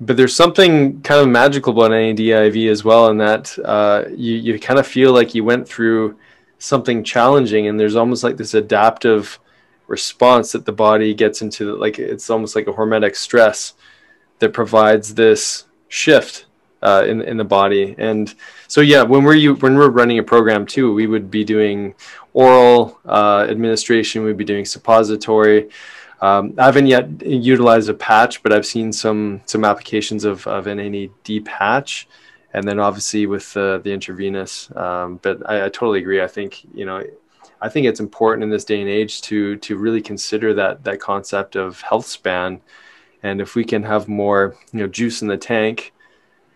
but 0.00 0.16
there's 0.16 0.34
something 0.34 1.00
kind 1.02 1.20
of 1.20 1.28
magical 1.28 1.72
about 1.72 1.90
NADIV 1.90 2.70
as 2.70 2.84
well, 2.84 3.08
in 3.08 3.18
that 3.18 3.58
uh, 3.64 4.04
you 4.10 4.34
you 4.34 4.58
kind 4.58 4.78
of 4.78 4.86
feel 4.86 5.12
like 5.12 5.34
you 5.34 5.44
went 5.44 5.68
through 5.68 6.16
something 6.58 7.02
challenging, 7.02 7.66
and 7.66 7.78
there's 7.78 7.96
almost 7.96 8.22
like 8.22 8.36
this 8.36 8.54
adaptive 8.54 9.38
response 9.88 10.52
that 10.52 10.66
the 10.66 10.72
body 10.72 11.14
gets 11.14 11.42
into. 11.42 11.74
Like 11.76 11.98
it's 11.98 12.30
almost 12.30 12.54
like 12.54 12.68
a 12.68 12.72
hormetic 12.72 13.16
stress 13.16 13.74
that 14.38 14.52
provides 14.52 15.14
this 15.14 15.64
shift 15.88 16.46
uh, 16.82 17.04
in 17.06 17.22
in 17.22 17.36
the 17.36 17.44
body. 17.44 17.94
And 17.98 18.32
so 18.68 18.80
yeah, 18.80 19.02
when 19.02 19.24
we're 19.24 19.34
you 19.34 19.54
when 19.54 19.76
we're 19.76 19.90
running 19.90 20.18
a 20.18 20.22
program 20.22 20.64
too, 20.64 20.94
we 20.94 21.06
would 21.06 21.30
be 21.30 21.44
doing 21.44 21.94
oral 22.34 23.00
uh, 23.04 23.46
administration, 23.48 24.22
we'd 24.22 24.36
be 24.36 24.44
doing 24.44 24.64
suppository. 24.64 25.70
Um, 26.20 26.54
I 26.58 26.64
haven't 26.64 26.86
yet 26.86 27.22
utilized 27.22 27.88
a 27.88 27.94
patch, 27.94 28.42
but 28.42 28.52
I've 28.52 28.66
seen 28.66 28.92
some 28.92 29.40
some 29.46 29.64
applications 29.64 30.24
of, 30.24 30.46
of 30.46 30.66
an 30.66 30.78
NAD 30.78 31.44
patch, 31.44 32.08
and 32.52 32.66
then 32.66 32.80
obviously 32.80 33.26
with 33.26 33.52
the 33.54 33.80
the 33.82 33.92
intravenous. 33.92 34.70
Um, 34.76 35.20
but 35.22 35.48
I, 35.48 35.66
I, 35.66 35.68
totally 35.68 36.00
agree. 36.00 36.20
I 36.20 36.26
think 36.26 36.64
you 36.74 36.84
know, 36.84 37.04
I 37.60 37.68
think 37.68 37.86
it's 37.86 38.00
important 38.00 38.42
in 38.42 38.50
this 38.50 38.64
day 38.64 38.80
and 38.80 38.90
age 38.90 39.22
to 39.22 39.56
to 39.58 39.76
really 39.76 40.02
consider 40.02 40.54
that 40.54 40.84
that 40.84 41.00
concept 41.00 41.54
of 41.56 41.80
health 41.82 42.06
span, 42.06 42.60
and 43.22 43.40
if 43.40 43.54
we 43.54 43.64
can 43.64 43.84
have 43.84 44.08
more 44.08 44.56
you 44.72 44.80
know 44.80 44.88
juice 44.88 45.22
in 45.22 45.28
the 45.28 45.38
tank. 45.38 45.92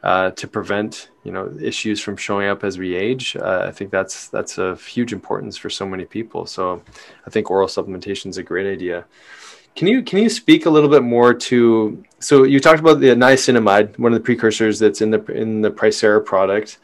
uh, 0.03 0.31
to 0.33 0.49
prevent 0.49 1.11
you 1.25 1.33
know 1.33 1.53
issues 1.61 2.01
from 2.01 2.17
showing 2.17 2.49
up 2.49 2.65
as 2.65 2.79
we 2.79 2.95
age. 2.95 3.37
Uh, 3.37 3.65
I 3.69 3.71
think 3.71 3.91
that's 3.91 4.29
that's 4.29 4.59
of 4.59 4.85
huge 4.85 5.13
importance 5.13 5.57
for 5.57 5.71
so 5.71 5.87
many 5.87 6.05
people. 6.05 6.47
So 6.47 6.83
I 7.27 7.31
think 7.31 7.51
oral 7.51 7.69
supplementation 7.69 8.27
is 8.31 8.39
a 8.39 8.43
great 8.43 8.67
idea. 8.67 9.05
Can 9.75 9.89
you 9.89 10.03
can 10.03 10.19
you 10.19 10.29
speak 10.29 10.67
a 10.67 10.71
little 10.71 10.91
bit 10.91 11.03
more 11.03 11.33
to 11.33 12.05
so 12.19 12.43
you 12.45 12.61
talked 12.61 12.79
about 12.79 13.01
the 13.01 13.09
niacinamide, 13.09 13.99
one 13.99 14.13
of 14.13 14.19
the 14.19 14.25
precursors 14.25 14.79
that's 14.79 15.01
in 15.01 15.11
the 15.11 15.25
in 15.33 15.61
the 15.61 15.71
Pricera 15.71 16.25
product. 16.25 16.79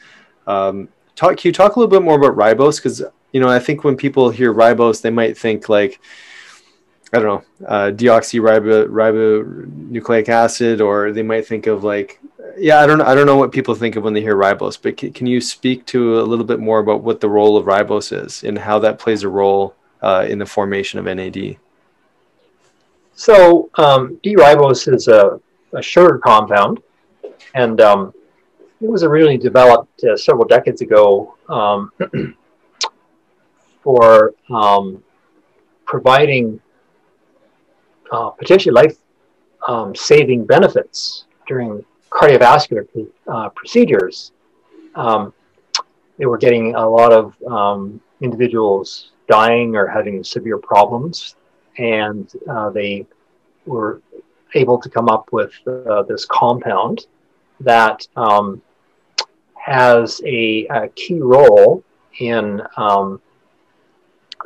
Um, 0.46 0.88
talk 1.14 1.36
can 1.36 1.48
you 1.48 1.52
talk 1.52 1.76
a 1.76 1.78
little 1.78 1.90
bit 1.90 2.02
more 2.02 2.16
about 2.16 2.36
ribose 2.36 2.76
because 2.76 3.02
you 3.32 3.40
know 3.40 3.48
I 3.48 3.58
think 3.58 3.84
when 3.84 3.96
people 3.96 4.30
hear 4.30 4.54
ribose 4.54 5.02
they 5.02 5.10
might 5.10 5.36
think 5.36 5.68
like 5.68 6.00
I 7.12 7.18
don't 7.18 7.26
know 7.26 7.44
uh, 7.66 7.90
deoxyribonucleic 7.90 10.28
acid 10.28 10.80
or 10.80 11.12
they 11.12 11.22
might 11.22 11.46
think 11.46 11.66
of 11.66 11.84
like 11.84 12.20
yeah 12.56 12.80
I 12.80 12.86
don't 12.86 13.00
I 13.00 13.14
don't 13.14 13.26
know 13.26 13.36
what 13.36 13.52
people 13.52 13.74
think 13.74 13.96
of 13.96 14.04
when 14.04 14.14
they 14.14 14.22
hear 14.22 14.36
ribose 14.36 14.80
but 14.80 14.96
can, 14.96 15.12
can 15.12 15.26
you 15.26 15.40
speak 15.40 15.84
to 15.86 16.20
a 16.20 16.22
little 16.22 16.44
bit 16.44 16.60
more 16.60 16.78
about 16.78 17.02
what 17.02 17.20
the 17.20 17.28
role 17.28 17.56
of 17.56 17.66
ribose 17.66 18.24
is 18.24 18.44
and 18.44 18.58
how 18.58 18.78
that 18.80 18.98
plays 18.98 19.24
a 19.24 19.28
role 19.28 19.74
uh, 20.00 20.26
in 20.28 20.38
the 20.38 20.46
formation 20.46 20.98
of 20.98 21.04
NAD? 21.04 21.58
So 23.18 23.68
um, 23.74 24.20
D-ribose 24.22 24.94
is 24.94 25.08
a, 25.08 25.40
a, 25.72 25.82
sugar 25.82 26.18
compound, 26.18 26.78
and 27.56 27.80
um, 27.80 28.14
it 28.80 28.88
was 28.88 29.02
originally 29.02 29.36
developed 29.36 30.04
uh, 30.04 30.16
several 30.16 30.46
decades 30.46 30.82
ago 30.82 31.34
um, 31.48 31.90
for 33.82 34.34
um, 34.50 35.02
providing 35.84 36.60
uh, 38.12 38.30
potentially 38.30 38.72
life-saving 38.72 40.40
um, 40.42 40.46
benefits 40.46 41.24
during 41.48 41.84
cardiovascular 42.10 42.86
uh, 43.26 43.48
procedures. 43.48 44.30
Um, 44.94 45.34
they 46.18 46.26
were 46.26 46.38
getting 46.38 46.76
a 46.76 46.88
lot 46.88 47.12
of 47.12 48.00
individuals 48.20 49.10
dying 49.28 49.74
or 49.74 49.88
having 49.88 50.22
severe 50.22 50.58
problems 50.58 51.34
and 51.78 52.30
uh, 52.50 52.70
they 52.70 53.06
were 53.66 54.02
able 54.54 54.78
to 54.78 54.88
come 54.88 55.08
up 55.08 55.28
with 55.32 55.52
uh, 55.66 56.02
this 56.02 56.24
compound 56.26 57.06
that 57.60 58.06
um, 58.16 58.62
has 59.54 60.20
a, 60.24 60.66
a, 60.68 60.88
key 60.88 61.20
role 61.20 61.82
in 62.20 62.62
um, 62.76 63.20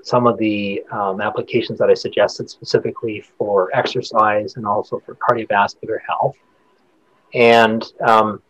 some 0.03 0.27
of 0.27 0.37
the 0.38 0.83
um, 0.90 1.21
applications 1.21 1.79
that 1.79 1.88
I 1.88 1.95
suggested 1.95 2.51
specifically 2.51 3.25
for 3.38 3.71
exercise 3.75 4.57
and 4.57 4.66
also 4.66 5.01
for 5.01 5.14
cardiovascular 5.14 5.99
health. 6.07 6.37
And 7.35 7.85
um, 8.01 8.42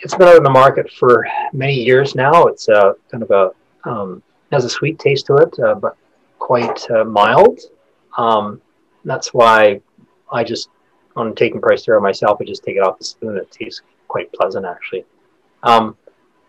it's 0.00 0.14
been 0.14 0.28
out 0.28 0.36
in 0.36 0.42
the 0.42 0.50
market 0.50 0.90
for 0.90 1.26
many 1.52 1.74
years 1.74 2.14
now. 2.14 2.44
It's 2.46 2.68
a 2.68 2.94
kind 3.10 3.22
of 3.22 3.30
a 3.30 3.50
um, 3.88 4.22
has 4.52 4.64
a 4.64 4.70
sweet 4.70 4.98
taste 4.98 5.26
to 5.26 5.36
it, 5.36 5.58
uh, 5.58 5.74
but 5.74 5.96
quite 6.38 6.90
uh, 6.90 7.04
mild. 7.04 7.60
Um, 8.16 8.60
that's 9.04 9.32
why 9.34 9.80
I 10.32 10.44
just, 10.44 10.68
on 11.14 11.34
taking 11.34 11.60
Pricera 11.60 12.00
myself, 12.02 12.38
I 12.40 12.44
just 12.44 12.64
take 12.64 12.76
it 12.76 12.82
off 12.82 12.98
the 12.98 13.04
spoon. 13.04 13.36
It 13.36 13.50
tastes 13.50 13.82
quite 14.08 14.32
pleasant, 14.32 14.66
actually. 14.66 15.04
Um, 15.62 15.96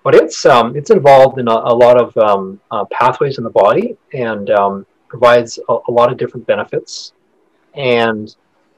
but 0.04 0.16
it's 0.16 0.46
um, 0.46 0.76
it's 0.78 0.90
involved 0.90 1.38
in 1.38 1.50
a, 1.50 1.52
a 1.52 1.76
lot 1.76 2.00
of 2.00 2.16
um, 2.18 2.62
uh, 2.72 2.86
pathways 2.86 3.40
in 3.40 3.44
the 3.44 3.50
body 3.50 3.98
and 4.14 4.50
um, 4.52 4.86
provides 5.10 5.60
a, 5.68 5.78
a, 5.88 5.92
lot 5.92 6.10
of 6.10 6.18
different 6.18 6.48
benefits. 6.48 7.12
And 7.74 8.34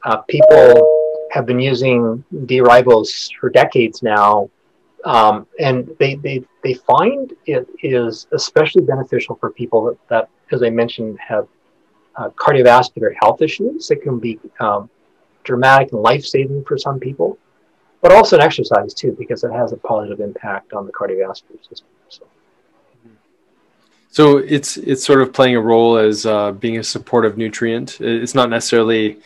uh, 0.06 0.18
people 0.24 1.28
have 1.32 1.46
been 1.46 1.60
using 1.60 2.24
D-ribose 2.48 3.30
for 3.40 3.52
decades 3.52 4.02
now 4.02 4.50
um, 5.06 5.48
and 5.60 5.90
they, 6.00 6.16
they, 6.16 6.44
they 6.64 6.74
find 6.74 7.34
it 7.46 7.68
is 7.82 8.28
especially 8.32 8.84
beneficial 8.84 9.36
for 9.36 9.52
people 9.52 9.86
that, 9.86 10.08
that 10.10 10.30
as 10.52 10.64
I 10.64 10.70
mentioned, 10.70 11.18
have 11.20 11.48
uh, 12.16 12.30
cardiovascular 12.32 13.14
health 13.20 13.42
issues. 13.42 13.92
It 13.92 14.02
can 14.02 14.20
be 14.20 14.40
um, 14.60 14.90
dramatic 15.44 15.92
and 15.94 16.02
life 16.02 16.26
saving 16.26 16.64
for 16.66 16.78
some 16.78 17.00
people, 17.00 17.38
but 18.02 18.12
also 18.12 18.36
in 18.38 18.42
exercise 18.42 18.94
too, 18.94 19.16
because 19.18 19.44
it 19.44 19.52
has 19.52 19.72
a 19.72 19.78
positive 19.78 20.20
impact 20.20 20.74
on 20.74 20.86
the 20.86 20.92
cardiovascular 20.92 21.68
system. 21.68 21.88
So. 22.10 22.26
So 24.12 24.38
it's 24.38 24.78
it's 24.78 25.06
sort 25.06 25.22
of 25.22 25.32
playing 25.32 25.56
a 25.56 25.62
role 25.62 25.98
as 25.98 26.26
uh, 26.26 26.52
being 26.52 26.78
a 26.78 26.84
supportive 26.84 27.38
nutrient. 27.38 28.02
It's 28.02 28.34
not 28.34 28.50
necessarily 28.50 29.20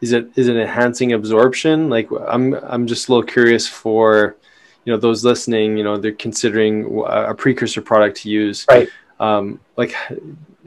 is 0.00 0.12
it 0.12 0.28
is 0.36 0.48
it 0.48 0.56
enhancing 0.56 1.12
absorption? 1.12 1.88
Like 1.88 2.08
I'm 2.28 2.54
I'm 2.54 2.86
just 2.86 3.08
a 3.08 3.12
little 3.12 3.26
curious 3.26 3.66
for 3.66 4.36
you 4.84 4.92
know 4.92 4.98
those 4.98 5.24
listening 5.24 5.76
you 5.76 5.84
know 5.84 5.96
they're 5.96 6.12
considering 6.12 7.02
a 7.06 7.34
precursor 7.34 7.82
product 7.82 8.18
to 8.18 8.30
use. 8.30 8.66
Right. 8.68 8.88
Um, 9.20 9.60
like 9.76 9.94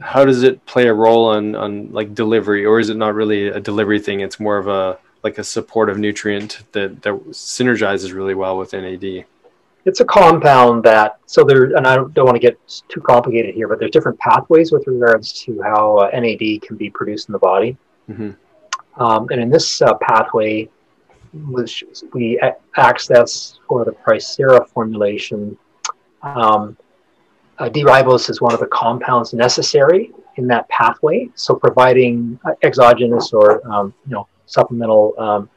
how 0.00 0.24
does 0.24 0.42
it 0.42 0.64
play 0.66 0.88
a 0.88 0.94
role 0.94 1.26
on 1.26 1.54
on 1.54 1.92
like 1.92 2.14
delivery? 2.14 2.64
Or 2.64 2.80
is 2.80 2.90
it 2.90 2.96
not 2.96 3.14
really 3.14 3.48
a 3.48 3.60
delivery 3.60 4.00
thing? 4.00 4.20
It's 4.20 4.40
more 4.40 4.58
of 4.58 4.68
a 4.68 4.98
like 5.22 5.38
a 5.38 5.44
supportive 5.44 5.98
nutrient 5.98 6.62
that 6.72 7.02
that 7.02 7.14
synergizes 7.30 8.14
really 8.14 8.34
well 8.34 8.56
with 8.58 8.72
NAD 8.72 9.26
it's 9.86 10.00
a 10.00 10.04
compound 10.04 10.82
that 10.82 11.18
so 11.26 11.44
there 11.44 11.64
and 11.76 11.86
I 11.86 11.94
don't, 11.96 12.12
don't 12.12 12.26
want 12.26 12.34
to 12.34 12.40
get 12.40 12.58
too 12.88 13.00
complicated 13.00 13.54
here 13.54 13.68
but 13.68 13.78
there's 13.78 13.92
different 13.92 14.18
pathways 14.18 14.72
with 14.72 14.86
regards 14.86 15.32
to 15.44 15.62
how 15.62 15.98
uh, 15.98 16.10
NAD 16.12 16.62
can 16.62 16.76
be 16.76 16.90
produced 16.90 17.28
in 17.28 17.32
the 17.32 17.38
body. 17.38 17.76
Mm-hmm. 18.10 19.02
um, 19.02 19.26
and 19.30 19.40
in 19.40 19.50
this 19.50 19.82
uh, 19.82 19.94
pathway 19.94 20.68
which 21.32 21.84
we 22.12 22.40
access 22.76 23.58
for 23.68 23.84
the 23.84 23.92
Pricera 23.92 24.66
formulation. 24.68 25.56
Um, 26.22 26.76
uh, 27.58 27.68
D-ribose 27.68 28.28
is 28.28 28.40
one 28.40 28.52
of 28.52 28.60
the 28.60 28.66
compounds 28.66 29.32
necessary 29.32 30.12
in 30.36 30.46
that 30.48 30.68
pathway. 30.68 31.28
So 31.34 31.54
providing 31.54 32.38
uh, 32.44 32.52
exogenous 32.62 33.32
or 33.32 33.66
um, 33.70 33.94
you 34.06 34.14
know 34.14 34.28
supplemental 34.46 35.14
um, 35.18 35.50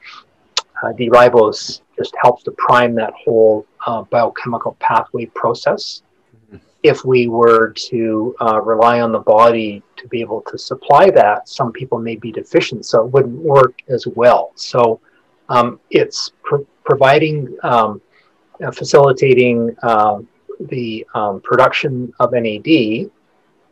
uh, 0.82 0.92
D-ribose 0.94 1.82
just 1.98 2.16
helps 2.22 2.44
to 2.44 2.52
prime 2.52 2.96
that 2.96 3.14
whole 3.14 3.66
uh, 3.86 4.04
biochemical 4.04 4.78
pathway 4.80 5.26
process. 5.26 6.04
Mm-hmm. 6.48 6.58
If 6.84 7.04
we 7.04 7.28
were 7.28 7.74
to 7.90 8.36
uh, 8.40 8.62
rely 8.62 9.02
on 9.02 9.12
the 9.12 9.20
body 9.20 9.84
to 9.98 10.08
be 10.08 10.22
able 10.22 10.42
to 10.50 10.58
supply 10.58 11.10
that, 11.12 11.50
some 11.50 11.74
people 11.74 12.00
may 12.00 12.16
be 12.16 12.32
deficient, 12.32 12.86
so 12.86 13.06
it 13.06 13.12
wouldn't 13.12 13.36
work 13.36 13.82
as 13.90 14.08
well. 14.08 14.52
So 14.56 15.02
um, 15.50 15.80
it's 15.90 16.32
pr- 16.44 16.68
providing, 16.84 17.58
um, 17.64 18.02
uh, 18.64 18.72
facilitating 18.72 19.76
uh, 19.84 20.20
the 20.60 21.06
um, 21.14 21.42
production 21.42 22.14
of 22.20 22.34
NAD, 22.34 23.10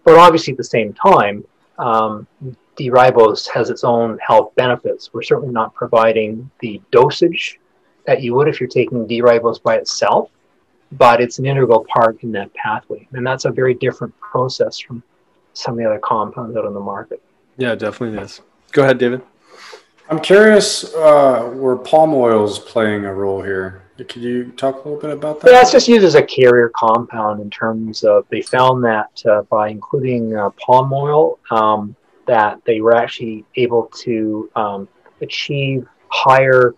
but 0.03 0.17
obviously 0.17 0.53
at 0.53 0.57
the 0.57 0.63
same 0.63 0.93
time, 0.93 1.43
um, 1.77 2.27
D-ribose 2.75 3.47
has 3.49 3.69
its 3.69 3.83
own 3.83 4.19
health 4.19 4.53
benefits. 4.55 5.13
We're 5.13 5.23
certainly 5.23 5.53
not 5.53 5.73
providing 5.73 6.49
the 6.59 6.81
dosage 6.91 7.59
that 8.05 8.21
you 8.21 8.33
would 8.35 8.47
if 8.47 8.59
you're 8.59 8.69
taking 8.69 9.05
D-ribose 9.07 9.61
by 9.61 9.75
itself, 9.75 10.29
but 10.93 11.19
it's 11.19 11.39
an 11.39 11.45
integral 11.45 11.85
part 11.85 12.21
in 12.23 12.31
that 12.33 12.53
pathway. 12.53 13.07
And 13.13 13.25
that's 13.25 13.45
a 13.45 13.51
very 13.51 13.73
different 13.73 14.17
process 14.19 14.79
from 14.79 15.03
some 15.53 15.73
of 15.73 15.79
the 15.79 15.85
other 15.85 15.99
compounds 15.99 16.55
out 16.55 16.65
on 16.65 16.73
the 16.73 16.79
market. 16.79 17.21
Yeah, 17.57 17.75
definitely 17.75 18.19
is. 18.19 18.41
Go 18.71 18.83
ahead, 18.83 18.99
David. 18.99 19.21
I'm 20.09 20.19
curious 20.19 20.93
uh, 20.95 21.51
where 21.55 21.75
palm 21.75 22.13
oil 22.13 22.45
is 22.45 22.59
playing 22.59 23.03
a 23.05 23.13
role 23.13 23.41
here. 23.41 23.83
Could 23.97 24.17
you 24.17 24.51
talk 24.51 24.75
a 24.75 24.77
little 24.77 25.01
bit 25.01 25.09
about 25.09 25.41
that? 25.41 25.51
Yeah, 25.51 25.61
it's 25.61 25.71
just 25.71 25.87
used 25.87 26.05
as 26.05 26.15
a 26.15 26.21
carrier 26.21 26.71
compound 26.75 27.41
in 27.41 27.49
terms 27.49 28.03
of 28.03 28.25
they 28.29 28.41
found 28.41 28.83
that 28.83 29.21
uh, 29.25 29.41
by 29.43 29.69
including 29.69 30.35
uh, 30.35 30.51
palm 30.51 30.93
oil, 30.93 31.39
um, 31.51 31.95
that 32.25 32.63
they 32.63 32.79
were 32.79 32.95
actually 32.95 33.43
able 33.55 33.87
to 33.97 34.49
um, 34.55 34.87
achieve 35.21 35.87
higher 36.09 36.75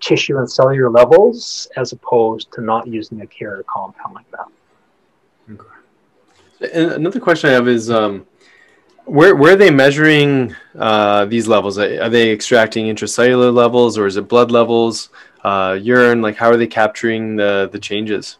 tissue 0.00 0.38
and 0.38 0.50
cellular 0.50 0.90
levels 0.90 1.68
as 1.76 1.92
opposed 1.92 2.52
to 2.52 2.60
not 2.60 2.86
using 2.86 3.20
a 3.20 3.26
carrier 3.26 3.64
compound 3.68 4.14
like 4.14 4.30
that. 4.32 4.46
Okay. 5.52 6.72
And 6.74 6.92
another 6.92 7.20
question 7.20 7.50
I 7.50 7.54
have 7.54 7.68
is. 7.68 7.88
Um, 7.88 8.26
where 9.08 9.34
where 9.34 9.54
are 9.54 9.56
they 9.56 9.70
measuring 9.70 10.54
uh, 10.78 11.24
these 11.24 11.48
levels? 11.48 11.78
Are 11.78 12.08
they 12.08 12.30
extracting 12.30 12.86
intracellular 12.86 13.52
levels, 13.52 13.96
or 13.96 14.06
is 14.06 14.16
it 14.16 14.28
blood 14.28 14.50
levels, 14.50 15.10
uh, 15.44 15.78
urine? 15.80 16.20
Like, 16.22 16.36
how 16.36 16.48
are 16.50 16.56
they 16.56 16.66
capturing 16.66 17.36
the 17.36 17.68
the 17.72 17.78
changes? 17.78 18.38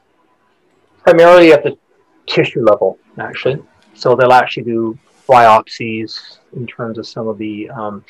Primarily 1.02 1.52
at 1.52 1.64
the 1.64 1.76
tissue 2.26 2.62
level, 2.62 2.98
actually. 3.18 3.62
So 3.94 4.14
they'll 4.14 4.32
actually 4.32 4.64
do 4.64 4.98
biopsies 5.26 6.38
in 6.54 6.66
terms 6.66 6.98
of 6.98 7.06
some 7.06 7.28
of 7.28 7.38
the 7.38 7.68
um, 7.70 8.04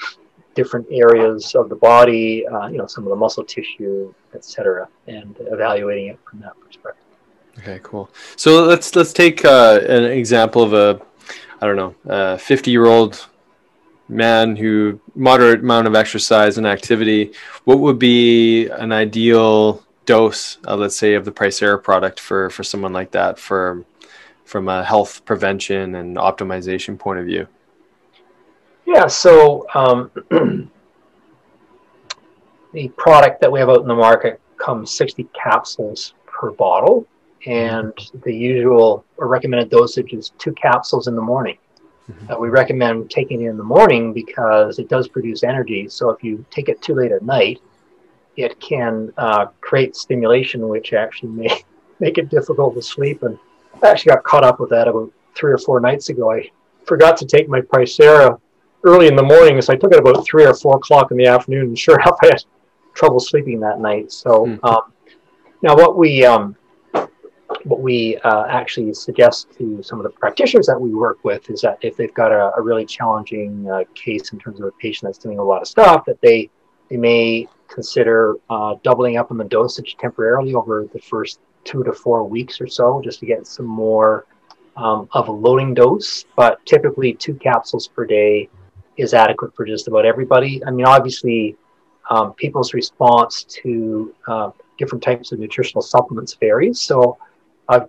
different 0.55 0.87
areas 0.91 1.55
of 1.55 1.69
the 1.69 1.77
body, 1.77 2.47
uh, 2.47 2.67
you 2.67 2.79
know, 2.79 2.87
some 2.87 3.05
of 3.05 3.11
the 3.11 3.17
muscle 3.17 3.45
tissue, 3.45 4.13
etc., 4.35 4.89
and 5.07 5.37
evaluating 5.41 6.09
it 6.09 6.19
from 6.29 6.41
that 6.41 6.59
perspective. 6.61 7.05
Okay, 7.59 7.81
cool. 7.83 8.11
So 8.37 8.65
let's 8.65 8.95
let's 8.97 9.13
take 9.13 9.45
uh, 9.45 9.81
an 9.89 10.05
example 10.05 10.63
of 10.63 10.73
a 10.75 11.01
I 11.61 11.67
don't 11.67 11.77
know, 11.77 11.95
a 12.05 12.39
50 12.39 12.71
year 12.71 12.87
old 12.87 13.27
man 14.09 14.57
who 14.57 15.01
moderate 15.15 15.61
amount 15.61 15.87
of 15.87 15.95
exercise 15.95 16.59
and 16.59 16.67
activity, 16.67 17.33
what 17.65 17.81
would 17.81 17.99
be 17.99 18.69
an 18.69 18.93
ideal 18.93 19.85
dose, 20.07 20.59
let's 20.65 20.97
say, 20.97 21.15
of 21.15 21.25
the 21.25 21.33
Pricera 21.33 21.83
product 21.83 22.21
for 22.21 22.49
for 22.51 22.65
someone 22.65 22.93
like 22.93 23.11
that, 23.13 23.39
for 23.39 23.85
from 24.45 24.69
a 24.69 24.83
health 24.83 25.25
prevention 25.25 25.95
and 25.97 26.17
optimization 26.17 26.99
point 26.99 27.19
of 27.19 27.27
view? 27.27 27.47
Yeah, 28.87 29.07
so 29.07 29.67
um, 29.75 30.11
the 32.73 32.89
product 32.97 33.43
that 33.43 33.53
we 33.53 33.61
have 33.61 33.69
out 33.69 33.83
in 33.83 33.89
the 33.89 33.95
market 33.95 34.41
comes 34.57 34.91
60 34.93 35.29
capsules 35.35 36.15
per 36.27 36.53
bottle, 36.53 37.07
and 37.47 37.93
the 38.25 38.35
usual 38.35 39.05
or 39.17 39.29
recommended 39.29 39.71
dosage 39.71 40.13
is 40.13 40.31
two 40.39 40.53
capsules 40.53 41.07
in 41.07 41.15
the 41.15 41.23
morning. 41.23 41.59
Mm-hmm. 42.11 42.33
Uh, 42.33 42.39
we 42.39 42.49
recommend 42.49 43.11
taking 43.11 43.43
it 43.43 43.49
in 43.49 43.57
the 43.57 43.65
morning 43.65 44.13
because 44.13 44.79
it 44.79 44.89
does 44.89 45.09
produce 45.09 45.45
energy. 45.45 45.89
So 45.89 46.11
if 46.11 46.25
you 46.25 46.45
take 46.51 46.69
it 46.69 46.81
too 46.83 46.95
late 46.95 47.13
at 47.13 47.23
night, 47.23 47.61
it 48.37 48.59
can 48.61 49.13
uh, 49.17 49.47
create 49.61 49.97
stimulation, 49.97 50.69
which 50.69 50.93
actually 50.93 51.31
may 51.31 51.63
make 52.01 52.19
it 52.19 52.29
difficult 52.29 52.75
to 52.75 52.83
sleep. 52.83 53.23
And 53.23 53.39
I 53.83 53.89
actually 53.89 54.15
got 54.15 54.25
caught 54.25 54.45
up 54.45 54.61
with 54.61 54.71
that 54.71 54.89
about 54.89 55.13
three 55.35 55.53
or 55.53 55.59
four 55.59 55.81
nights 55.81 56.09
ago. 56.09 56.33
I 56.33 56.51
forgot 56.87 57.17
to 57.19 57.27
take 57.27 57.49
my 57.49 57.61
Pricera 57.61 58.41
early 58.85 59.09
in 59.09 59.17
the 59.17 59.23
morning, 59.23 59.61
so 59.61 59.73
I 59.73 59.77
took 59.77 59.93
it 59.93 59.99
about 59.99 60.25
three 60.25 60.45
or 60.45 60.55
four 60.55 60.77
o'clock 60.77 61.11
in 61.11 61.17
the 61.17 61.27
afternoon. 61.27 61.67
And 61.67 61.79
sure 61.79 61.95
enough, 62.01 62.17
I 62.23 62.29
had 62.29 62.45
trouble 62.95 63.21
sleeping 63.21 63.61
that 63.61 63.81
night. 63.81 64.13
So 64.13 64.47
mm. 64.47 64.65
um, 64.65 64.93
now, 65.63 65.75
what 65.75 65.97
we 65.97 66.25
um, 66.25 66.57
what 67.65 67.81
we 67.81 68.17
uh, 68.25 68.45
actually 68.49 68.93
suggest 68.93 69.51
to 69.57 69.83
some 69.83 69.99
of 69.99 70.05
the 70.05 70.11
practitioners 70.11 70.67
that 70.67 70.79
we 70.79 70.95
work 70.95 71.25
with 71.25 71.49
is 71.51 71.63
that 71.63 71.79
if 71.81 71.97
they've 71.97 72.13
got 72.15 72.31
a, 72.31 72.53
a 72.57 72.63
really 72.63 72.85
challenging 72.85 73.69
uh, 73.71 73.85
case 73.95 74.33
in 74.33 74.39
terms 74.39 74.61
of 74.61 74.67
a 74.67 74.73
patient 74.73 75.09
that's 75.09 75.19
doing 75.19 75.39
a 75.39 75.43
lot 75.43 75.63
of 75.63 75.69
stuff, 75.69 76.05
that 76.05 76.21
they 76.21 76.51
they 76.91 76.97
may 76.97 77.49
consider 77.69 78.37
uh, 78.49 78.75
doubling 78.83 79.17
up 79.17 79.31
on 79.31 79.37
the 79.37 79.45
dosage 79.45 79.97
temporarily 79.99 80.55
over 80.55 80.87
the 80.93 80.99
first 80.99 81.41
two 81.65 81.85
to 81.85 81.93
four 81.93 82.25
weeks 82.25 82.61
or 82.61 82.67
so, 82.67 83.01
just 83.03 83.21
to 83.21 83.27
get 83.27 83.47
some 83.47 83.67
more 83.67 84.27
um, 84.77 85.09
of 85.13 85.29
a 85.29 85.33
loading 85.33 85.75
dose. 85.75 86.25
But 86.37 86.65
typically, 86.67 87.15
two 87.15 87.35
capsules 87.35 87.89
per 87.89 88.07
day 88.07 88.49
is 88.97 89.15
adequate 89.15 89.55
for 89.55 89.65
just 89.65 89.89
about 89.89 90.05
everybody. 90.05 90.63
I 90.65 90.71
mean, 90.71 90.87
obviously, 90.87 91.57
um, 92.11 92.33
people's 92.35 92.75
response 92.75 93.45
to 93.63 94.15
uh, 94.27 94.51
different 94.79 95.03
types 95.03 95.33
of 95.33 95.39
nutritional 95.39 95.83
supplements 95.83 96.35
varies. 96.35 96.81
So, 96.81 97.19
I've 97.69 97.89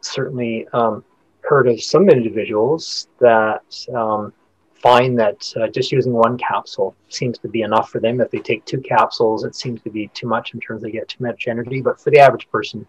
certainly 0.00 0.66
um, 0.72 1.04
heard 1.42 1.68
of 1.68 1.82
some 1.82 2.08
individuals 2.08 3.08
that 3.20 3.86
um, 3.94 4.32
find 4.74 5.18
that 5.18 5.52
uh, 5.60 5.68
just 5.68 5.90
using 5.92 6.12
one 6.12 6.38
capsule 6.38 6.94
seems 7.08 7.38
to 7.38 7.48
be 7.48 7.62
enough 7.62 7.90
for 7.90 8.00
them. 8.00 8.20
If 8.20 8.30
they 8.30 8.38
take 8.38 8.64
two 8.64 8.80
capsules, 8.80 9.44
it 9.44 9.54
seems 9.54 9.80
to 9.82 9.90
be 9.90 10.08
too 10.14 10.26
much 10.26 10.54
in 10.54 10.60
terms 10.60 10.82
of 10.82 10.86
they 10.86 10.92
get 10.92 11.08
too 11.08 11.24
much 11.24 11.48
energy. 11.48 11.80
But 11.80 12.00
for 12.00 12.10
the 12.10 12.18
average 12.18 12.48
person, 12.50 12.86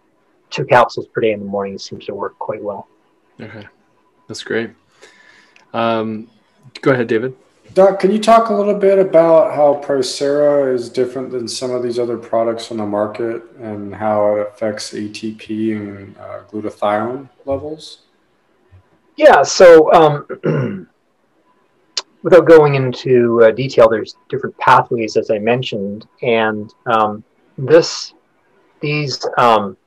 two 0.49 0.65
capsules 0.65 1.07
per 1.07 1.21
day 1.21 1.31
in 1.31 1.39
the 1.39 1.45
morning 1.45 1.77
seems 1.77 2.05
to 2.05 2.13
work 2.13 2.37
quite 2.39 2.63
well. 2.63 2.87
Okay, 3.39 3.67
that's 4.27 4.43
great. 4.43 4.71
Um, 5.73 6.29
go 6.81 6.91
ahead, 6.91 7.07
David. 7.07 7.35
Doc, 7.73 7.99
can 7.99 8.11
you 8.11 8.19
talk 8.19 8.49
a 8.49 8.53
little 8.53 8.73
bit 8.73 8.97
about 8.97 9.53
how 9.55 9.79
Pricera 9.85 10.73
is 10.73 10.89
different 10.89 11.29
than 11.31 11.47
some 11.47 11.71
of 11.71 11.83
these 11.83 11.99
other 11.99 12.17
products 12.17 12.71
on 12.71 12.77
the 12.77 12.85
market 12.85 13.43
and 13.59 13.93
how 13.93 14.35
it 14.35 14.47
affects 14.47 14.91
ATP 14.93 15.75
and 15.75 16.17
uh, 16.17 16.41
glutathione 16.51 17.29
levels? 17.45 17.99
Yeah, 19.17 19.43
so 19.43 19.93
um, 19.93 20.87
without 22.23 22.47
going 22.47 22.75
into 22.75 23.43
uh, 23.43 23.51
detail, 23.51 23.87
there's 23.87 24.15
different 24.29 24.57
pathways, 24.57 25.15
as 25.15 25.29
I 25.29 25.39
mentioned, 25.39 26.07
and 26.21 26.73
um, 26.85 27.23
this 27.57 28.13
these 28.81 29.23
um, 29.37 29.77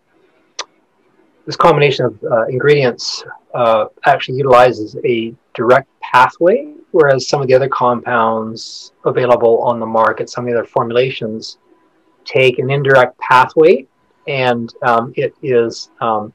this 1.46 1.56
combination 1.56 2.04
of 2.06 2.22
uh, 2.30 2.46
ingredients 2.46 3.24
uh, 3.54 3.86
actually 4.04 4.36
utilizes 4.36 4.96
a 5.04 5.34
direct 5.54 5.88
pathway, 6.00 6.74
whereas 6.92 7.28
some 7.28 7.42
of 7.42 7.48
the 7.48 7.54
other 7.54 7.68
compounds 7.68 8.92
available 9.04 9.58
on 9.62 9.80
the 9.80 9.86
market, 9.86 10.30
some 10.30 10.46
of 10.46 10.52
the 10.52 10.58
other 10.58 10.68
formulations, 10.68 11.58
take 12.24 12.58
an 12.58 12.70
indirect 12.70 13.18
pathway, 13.18 13.86
and 14.28 14.72
um, 14.82 15.12
it 15.16 15.34
is 15.42 15.90
um, 16.00 16.32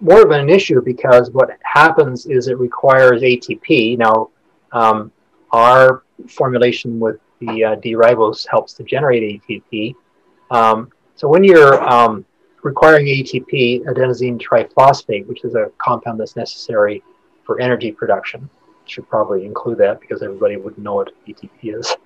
more 0.00 0.22
of 0.22 0.30
an 0.30 0.48
issue 0.48 0.80
because 0.80 1.30
what 1.30 1.50
happens 1.62 2.26
is 2.26 2.48
it 2.48 2.58
requires 2.58 3.22
ATP. 3.22 3.98
Now, 3.98 4.30
um, 4.72 5.10
our 5.50 6.04
formulation 6.28 7.00
with 7.00 7.18
the 7.40 7.64
uh, 7.64 7.74
D-ribose 7.76 8.46
helps 8.48 8.74
to 8.74 8.84
generate 8.84 9.42
ATP. 9.42 9.94
Um, 10.50 10.90
so 11.16 11.28
when 11.28 11.44
you're 11.44 11.82
um, 11.82 12.24
requiring 12.62 13.06
ATP, 13.06 13.84
adenosine 13.84 14.40
triphosphate, 14.40 15.26
which 15.26 15.44
is 15.44 15.54
a 15.54 15.70
compound 15.78 16.20
that's 16.20 16.36
necessary 16.36 17.02
for 17.44 17.60
energy 17.60 17.90
production. 17.90 18.48
Should 18.86 19.08
probably 19.08 19.46
include 19.46 19.78
that 19.78 20.00
because 20.00 20.22
everybody 20.22 20.56
would 20.56 20.76
know 20.78 20.94
what 20.94 21.12
ATP 21.26 21.50
is. 21.62 21.96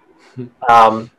um, 0.68 1.10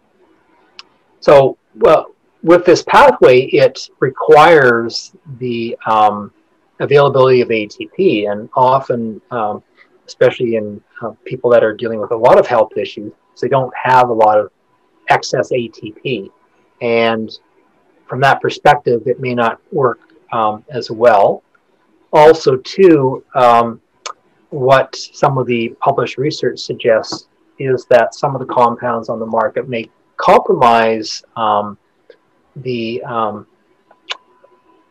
so, 1.20 1.58
well, 1.76 2.13
with 2.43 2.65
this 2.65 2.84
pathway, 2.84 3.41
it 3.41 3.89
requires 4.00 5.13
the 5.39 5.78
um, 5.86 6.32
availability 6.80 7.41
of 7.41 7.50
ATP, 7.50 8.32
and 8.32 8.50
often, 8.56 9.22
um, 9.32 9.63
especially 10.06 10.56
in 10.56 10.82
uh, 11.02 11.12
people 11.26 11.50
that 11.52 11.63
are 11.63 11.74
dealing 11.74 12.00
with 12.00 12.12
a 12.12 12.15
lot 12.15 12.39
of 12.39 12.48
health 12.48 12.78
issues, 12.78 13.12
they 13.41 13.48
don't 13.48 13.74
have 13.76 14.10
a 14.10 14.13
lot 14.13 14.39
of 14.39 14.52
excess 15.10 15.52
ATP. 15.52 16.30
And 16.82 17.32
from 18.08 18.22
that 18.22 18.41
perspective, 18.41 19.04
it 19.06 19.20
may 19.20 19.36
not 19.36 19.60
work 19.72 20.00
um, 20.32 20.63
as 20.70 20.89
well. 20.89 21.43
Also, 22.13 22.58
too, 22.58 23.24
um, 23.36 23.82
what 24.50 24.96
some 24.96 25.38
of 25.38 25.46
the 25.48 25.70
published 25.80 26.18
research 26.18 26.60
suggests 26.60 27.28
is 27.60 27.86
that 27.90 28.14
some 28.14 28.36
of 28.36 28.40
the 28.40 28.54
compounds 28.54 29.10
on 29.10 29.20
the 29.20 29.26
market 29.26 29.68
may 29.68 29.90
compromise 30.18 31.24
um, 31.36 31.78
the 32.58 33.02
um, 33.04 33.48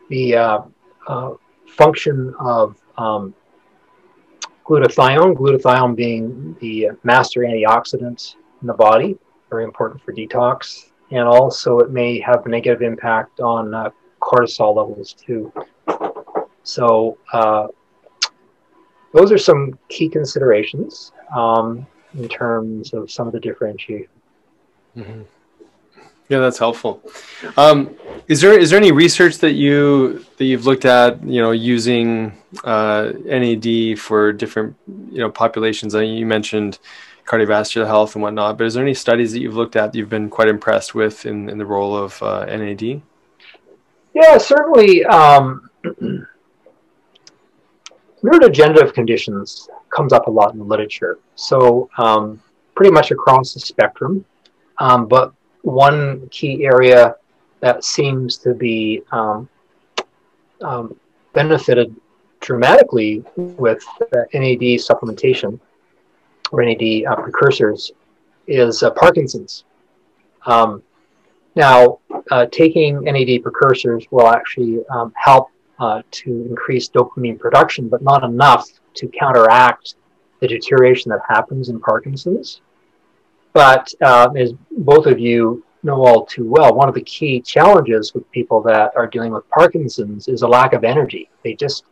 the 0.09 0.35
uh, 0.35 0.59
uh, 1.07 1.31
function 1.67 2.33
of 2.39 2.77
um, 2.97 3.33
glutathione. 4.65 5.35
Glutathione 5.35 5.95
being 5.95 6.55
the 6.59 6.89
master 7.03 7.41
antioxidant 7.41 8.35
in 8.61 8.67
the 8.67 8.73
body, 8.73 9.17
very 9.49 9.63
important 9.63 10.01
for 10.01 10.13
detox 10.13 10.87
and 11.11 11.27
also 11.27 11.79
it 11.79 11.91
may 11.91 12.19
have 12.19 12.45
a 12.45 12.49
negative 12.49 12.81
impact 12.81 13.39
on 13.39 13.73
uh, 13.73 13.89
cortisol 14.21 14.75
levels 14.75 15.13
too. 15.13 15.51
So 16.63 17.17
uh, 17.31 17.67
those 19.17 19.31
are 19.31 19.37
some 19.37 19.77
key 19.89 20.07
considerations 20.07 21.11
um, 21.35 21.85
in 22.17 22.27
terms 22.27 22.93
of 22.93 23.09
some 23.11 23.27
of 23.27 23.33
the 23.33 23.39
differentiation. 23.39 24.07
Mm-hmm. 24.95 25.21
Yeah, 26.29 26.39
that's 26.39 26.59
helpful. 26.59 27.01
Um, 27.55 27.95
is 28.27 28.41
there 28.41 28.59
is 28.59 28.69
there 28.69 28.77
any 28.77 28.91
research 28.91 29.37
that 29.37 29.53
you 29.53 30.25
that 30.37 30.45
you've 30.45 30.65
looked 30.65 30.83
at, 30.83 31.23
you 31.23 31.41
know, 31.41 31.51
using 31.51 32.37
uh, 32.65 33.13
NAD 33.23 33.97
for 33.97 34.33
different 34.33 34.75
you 34.87 35.19
know 35.19 35.31
populations? 35.31 35.95
I 35.95 36.01
mean, 36.01 36.17
you 36.17 36.25
mentioned 36.25 36.79
cardiovascular 37.27 37.85
health 37.85 38.15
and 38.15 38.23
whatnot. 38.23 38.57
But 38.57 38.67
is 38.67 38.73
there 38.73 38.83
any 38.83 38.93
studies 38.93 39.31
that 39.33 39.39
you've 39.39 39.55
looked 39.55 39.75
at 39.75 39.91
that 39.91 39.97
you've 39.97 40.09
been 40.09 40.29
quite 40.29 40.47
impressed 40.47 40.95
with 40.95 41.25
in, 41.25 41.49
in 41.49 41.57
the 41.57 41.65
role 41.65 41.95
of 41.95 42.21
uh, 42.23 42.45
NAD? 42.45 43.01
Yeah, 44.13 44.37
certainly. 44.37 45.05
Um, 45.05 45.69
neurodegenerative 48.23 48.93
conditions 48.93 49.69
comes 49.95 50.13
up 50.13 50.27
a 50.27 50.31
lot 50.31 50.53
in 50.53 50.59
the 50.59 50.65
literature. 50.65 51.19
So 51.35 51.89
um, 51.97 52.41
pretty 52.75 52.91
much 52.91 53.11
across 53.11 53.53
the 53.53 53.59
spectrum. 53.59 54.25
Um, 54.79 55.07
but 55.07 55.33
one 55.61 56.27
key 56.29 56.65
area 56.65 57.15
that 57.59 57.83
seems 57.83 58.37
to 58.37 58.53
be 58.53 59.01
um, 59.11 59.49
um 60.61 60.97
benefited 61.33 61.95
dramatically 62.39 63.23
with 63.35 63.83
NAD 64.33 64.79
supplementation 64.87 65.59
or 66.51 66.63
NAD 66.63 67.05
uh, 67.05 67.15
precursors 67.15 67.91
is 68.47 68.81
uh, 68.81 68.91
Parkinson's. 68.91 69.65
Um, 70.45 70.81
now, 71.55 71.99
uh, 72.31 72.45
taking 72.51 73.03
NAD 73.03 73.43
precursors 73.43 74.05
will 74.11 74.27
actually 74.27 74.79
um, 74.89 75.11
help 75.15 75.49
uh, 75.79 76.01
to 76.11 76.45
increase 76.49 76.89
dopamine 76.89 77.39
production, 77.39 77.87
but 77.87 78.01
not 78.01 78.23
enough 78.23 78.67
to 78.95 79.07
counteract 79.07 79.95
the 80.39 80.47
deterioration 80.47 81.09
that 81.09 81.21
happens 81.27 81.69
in 81.69 81.79
Parkinson's. 81.79 82.61
But 83.53 83.93
uh, 84.01 84.29
as 84.37 84.53
both 84.71 85.05
of 85.07 85.19
you 85.19 85.63
know 85.83 86.05
all 86.05 86.25
too 86.25 86.47
well, 86.47 86.75
one 86.75 86.89
of 86.89 86.95
the 86.95 87.01
key 87.01 87.41
challenges 87.41 88.13
with 88.13 88.29
people 88.31 88.61
that 88.63 88.91
are 88.95 89.07
dealing 89.07 89.31
with 89.31 89.49
Parkinson's 89.49 90.27
is 90.27 90.41
a 90.41 90.47
lack 90.47 90.73
of 90.73 90.83
energy. 90.83 91.29
They 91.43 91.53
just 91.53 91.85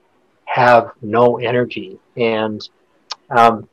have 0.46 0.92
no 1.02 1.38
energy. 1.38 1.98
And 2.18 2.68
um, 3.30 3.68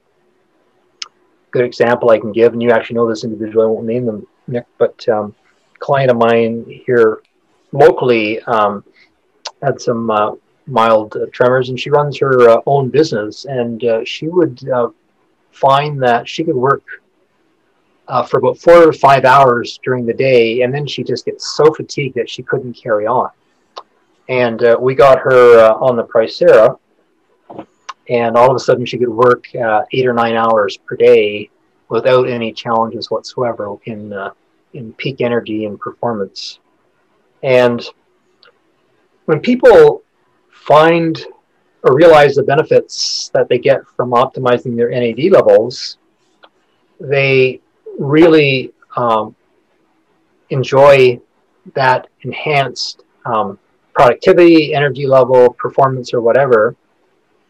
good 1.51 1.65
example 1.65 2.11
I 2.11 2.19
can 2.19 2.33
give, 2.33 2.53
and 2.53 2.63
you 2.63 2.71
actually 2.71 2.97
know 2.97 3.09
this 3.09 3.25
individual. 3.25 3.65
I 3.65 3.71
won't 3.71 3.87
name 3.87 4.07
them, 4.07 4.27
Nick, 4.47 4.67
but 4.79 5.07
um, 5.09 5.35
client 5.79 6.11
of 6.11 6.17
mine 6.17 6.65
here 6.87 7.23
locally 7.73 8.41
um, 8.43 8.85
had 9.63 9.81
some 9.81 10.11
uh, 10.11 10.33
mild 10.67 11.17
uh, 11.17 11.27
tremors, 11.33 11.69
and 11.69 11.79
she 11.79 11.91
runs 11.91 12.19
her 12.19 12.49
uh, 12.51 12.61
own 12.67 12.89
business. 12.89 13.45
And 13.45 13.85
uh, 13.85 14.05
she 14.05 14.29
would 14.29 14.69
uh, 14.69 14.89
find 15.53 16.03
that 16.03 16.29
she 16.29 16.45
could 16.45 16.57
work 16.57 16.83
uh, 18.09 18.23
for 18.25 18.39
about 18.39 18.59
four 18.59 18.89
or 18.89 18.93
five 18.93 19.25
hours 19.25 19.79
during 19.85 20.05
the 20.05 20.15
day, 20.15 20.63
and 20.63 20.75
then 20.75 20.87
she 20.87 21.03
just 21.03 21.25
gets 21.25 21.57
so 21.57 21.73
fatigued 21.73 22.17
that 22.17 22.29
she 22.29 22.43
couldn't 22.43 22.75
carry 22.75 23.07
on. 23.07 23.31
And 24.29 24.63
we 24.81 24.95
got 24.95 25.19
her 25.19 25.73
on 25.73 25.97
the 25.97 26.05
Pricera, 26.05 26.79
and 28.09 28.37
all 28.37 28.51
of 28.51 28.57
a 28.57 28.61
sudden 28.61 28.87
she 28.87 28.99
could 28.99 29.09
work 29.09 29.45
eight 29.55 30.07
or 30.07 30.13
nine 30.13 30.37
hours 30.37 30.77
per 30.77 30.97
day 30.97 31.51
without 31.89 32.29
any 32.29 32.53
challenges 32.53 33.11
whatsoever 33.11 33.77
in 33.85 34.13
in 34.75 34.93
peak 34.95 35.21
energy 35.21 35.65
and 35.67 35.79
performance. 35.79 36.61
And 37.43 37.85
when 39.27 39.41
people 39.41 40.03
find 40.51 41.25
or 41.83 41.97
realize 41.97 42.35
the 42.37 42.43
benefits 42.43 43.31
that 43.35 43.49
they 43.49 43.59
get 43.59 43.87
from 43.97 44.11
optimizing 44.11 44.77
their 44.77 44.91
NAD 44.91 45.33
levels, 45.33 45.99
they 47.01 47.61
really 47.99 48.73
um, 48.97 49.35
enjoy 50.51 51.21
that 51.75 52.09
enhanced 52.23 53.03
um, 53.25 53.59
productivity, 53.95 54.75
energy 54.75 55.07
level, 55.07 55.53
performance, 55.55 56.15
or 56.15 56.21
whatever. 56.21 56.77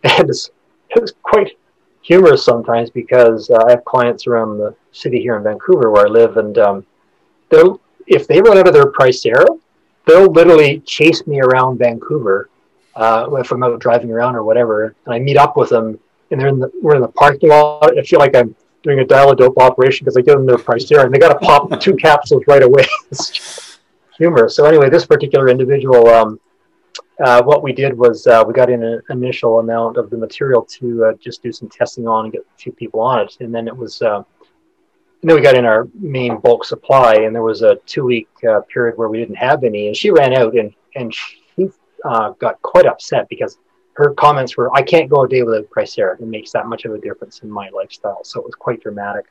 And 0.04 0.28
it's, 0.28 0.50
it's 0.90 1.12
quite 1.22 1.56
humorous 2.00 2.44
sometimes 2.44 2.90
because 2.90 3.48
uh, 3.50 3.64
I 3.66 3.70
have 3.70 3.84
clients 3.84 4.26
around 4.26 4.58
the 4.58 4.74
city 4.90 5.20
here 5.20 5.36
in 5.36 5.44
Vancouver 5.44 5.92
where 5.92 6.06
I 6.06 6.10
live, 6.10 6.38
and 6.38 6.58
um, 6.58 6.86
if 8.08 8.26
they 8.26 8.40
run 8.40 8.58
out 8.58 8.66
of 8.66 8.74
their 8.74 8.86
Pricera, 8.86 9.46
they'll 10.06 10.30
literally 10.30 10.80
chase 10.80 11.26
me 11.26 11.40
around 11.40 11.78
Vancouver 11.78 12.48
uh, 12.94 13.26
if 13.38 13.50
I'm 13.50 13.62
out 13.62 13.78
driving 13.80 14.10
around 14.10 14.36
or 14.36 14.44
whatever, 14.44 14.94
and 15.06 15.14
I 15.14 15.18
meet 15.18 15.36
up 15.36 15.56
with 15.56 15.70
them, 15.70 15.98
and 16.30 16.40
they're 16.40 16.48
in 16.48 16.58
the 16.58 16.70
we're 16.82 16.96
in 16.96 17.02
the 17.02 17.08
parking 17.08 17.50
lot. 17.50 17.98
I 17.98 18.02
feel 18.02 18.18
like 18.18 18.36
I'm 18.36 18.54
doing 18.82 18.98
a 18.98 19.04
dial 19.04 19.30
a 19.30 19.36
dope 19.36 19.58
operation 19.58 20.04
because 20.04 20.16
I 20.16 20.20
give 20.20 20.36
them 20.36 20.46
their 20.46 20.56
Pricera, 20.56 21.04
and 21.04 21.14
they 21.14 21.18
got 21.18 21.32
to 21.32 21.46
pop 21.46 21.80
two 21.80 21.96
capsules 21.96 22.42
right 22.46 22.62
away. 22.62 22.86
it's 23.10 23.78
humorous. 24.18 24.56
So 24.56 24.66
anyway, 24.66 24.90
this 24.90 25.06
particular 25.06 25.48
individual, 25.48 26.08
um, 26.08 26.40
uh, 27.22 27.42
what 27.42 27.62
we 27.62 27.72
did 27.72 27.96
was 27.96 28.26
uh, 28.26 28.42
we 28.46 28.52
got 28.52 28.70
in 28.70 28.82
an 28.82 29.02
initial 29.10 29.60
amount 29.60 29.96
of 29.96 30.10
the 30.10 30.16
material 30.16 30.62
to 30.62 31.04
uh, 31.04 31.12
just 31.14 31.42
do 31.42 31.52
some 31.52 31.68
testing 31.68 32.06
on 32.06 32.24
and 32.26 32.32
get 32.32 32.42
a 32.42 32.58
few 32.58 32.72
people 32.72 33.00
on 33.00 33.20
it, 33.20 33.36
and 33.40 33.54
then 33.54 33.68
it 33.68 33.76
was 33.76 34.02
uh, 34.02 34.22
and 35.22 35.30
then 35.30 35.36
we 35.36 35.42
got 35.42 35.54
in 35.54 35.64
our 35.64 35.88
main 35.94 36.38
bulk 36.38 36.64
supply, 36.64 37.14
and 37.14 37.34
there 37.34 37.44
was 37.44 37.62
a 37.62 37.76
two 37.86 38.04
week 38.04 38.28
uh, 38.48 38.60
period 38.62 38.98
where 38.98 39.08
we 39.08 39.18
didn't 39.18 39.36
have 39.36 39.62
any, 39.62 39.86
and 39.86 39.96
she 39.96 40.10
ran 40.10 40.34
out, 40.34 40.54
and 40.56 40.74
and 40.96 41.14
she 41.14 41.70
uh, 42.04 42.30
got 42.30 42.60
quite 42.62 42.86
upset 42.86 43.28
because 43.28 43.58
her 43.94 44.12
comments 44.14 44.56
were, 44.56 44.74
"I 44.74 44.82
can't 44.82 45.08
go 45.08 45.22
a 45.22 45.28
day 45.28 45.42
without 45.42 45.70
Pricera. 45.70 46.20
It 46.20 46.26
makes 46.26 46.50
that 46.52 46.66
much 46.66 46.84
of 46.84 46.92
a 46.92 46.98
difference 46.98 47.40
in 47.40 47.50
my 47.50 47.70
lifestyle." 47.70 48.24
So 48.24 48.40
it 48.40 48.46
was 48.46 48.56
quite 48.56 48.82
dramatic. 48.82 49.26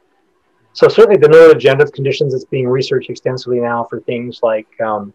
So 0.74 0.88
certainly 0.88 1.18
the 1.18 1.28
neurodegenerative 1.28 1.92
conditions 1.92 2.32
that's 2.32 2.46
being 2.46 2.70
researched 2.70 3.10
extensively 3.10 3.60
now 3.60 3.84
for 3.84 4.00
things 4.00 4.40
like 4.42 4.68
um, 4.80 5.14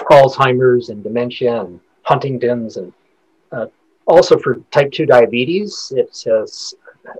Alzheimer's 0.00 0.90
and 0.90 1.02
dementia 1.02 1.62
and 1.62 1.80
Huntington's 2.02 2.76
and 2.76 2.92
uh, 3.52 3.66
also 4.06 4.38
for 4.38 4.56
type 4.70 4.92
2 4.92 5.06
diabetes. 5.06 5.92
It's 5.96 6.26
uh, 6.26 6.46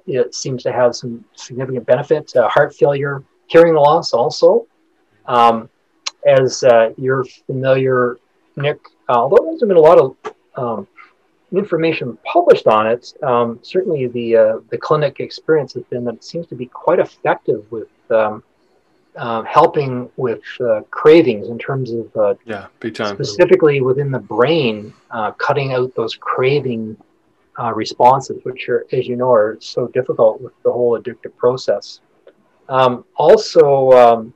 it 0.07 0.34
seems 0.34 0.62
to 0.64 0.72
have 0.72 0.95
some 0.95 1.24
significant 1.34 1.87
benefit. 1.87 2.34
Uh, 2.37 2.49
heart 2.49 2.74
failure, 2.74 3.22
hearing 3.47 3.74
loss, 3.74 4.12
also. 4.12 4.66
Um, 5.26 5.68
as 6.26 6.64
uh, 6.64 6.91
you're 6.97 7.24
familiar, 7.47 8.18
Nick, 8.57 8.78
uh, 9.09 9.12
although 9.12 9.45
there's 9.45 9.61
been 9.61 9.76
a 9.76 9.80
lot 9.80 9.99
of 9.99 10.16
um, 10.57 10.89
information 11.53 12.18
published 12.24 12.66
on 12.66 12.87
it, 12.87 13.12
um, 13.22 13.59
certainly 13.62 14.07
the 14.09 14.37
uh, 14.37 14.59
the 14.70 14.78
clinic 14.78 15.20
experience 15.20 15.72
has 15.74 15.84
been 15.84 16.05
that 16.05 16.14
it 16.14 16.24
seems 16.24 16.47
to 16.49 16.55
be 16.55 16.66
quite 16.66 16.99
effective 16.99 17.70
with 17.70 17.89
um, 18.11 18.43
uh, 19.16 19.43
helping 19.45 20.11
with 20.16 20.43
uh, 20.61 20.80
cravings 20.91 21.49
in 21.49 21.59
terms 21.59 21.93
of 21.93 22.39
yeah, 22.45 22.66
big 22.80 22.95
time. 22.95 23.14
specifically 23.14 23.80
within 23.80 24.11
the 24.11 24.18
brain, 24.18 24.93
cutting 25.39 25.72
out 25.72 25.95
those 25.95 26.16
craving 26.16 26.97
uh, 27.59 27.72
responses, 27.74 28.40
which 28.44 28.68
are, 28.68 28.86
as 28.92 29.07
you 29.07 29.16
know, 29.16 29.32
are 29.32 29.57
so 29.61 29.88
difficult 29.88 30.40
with 30.40 30.52
the 30.62 30.72
whole 30.72 30.98
addictive 30.98 31.36
process. 31.36 32.00
Um, 32.68 33.04
also, 33.16 33.90
um, 33.92 34.34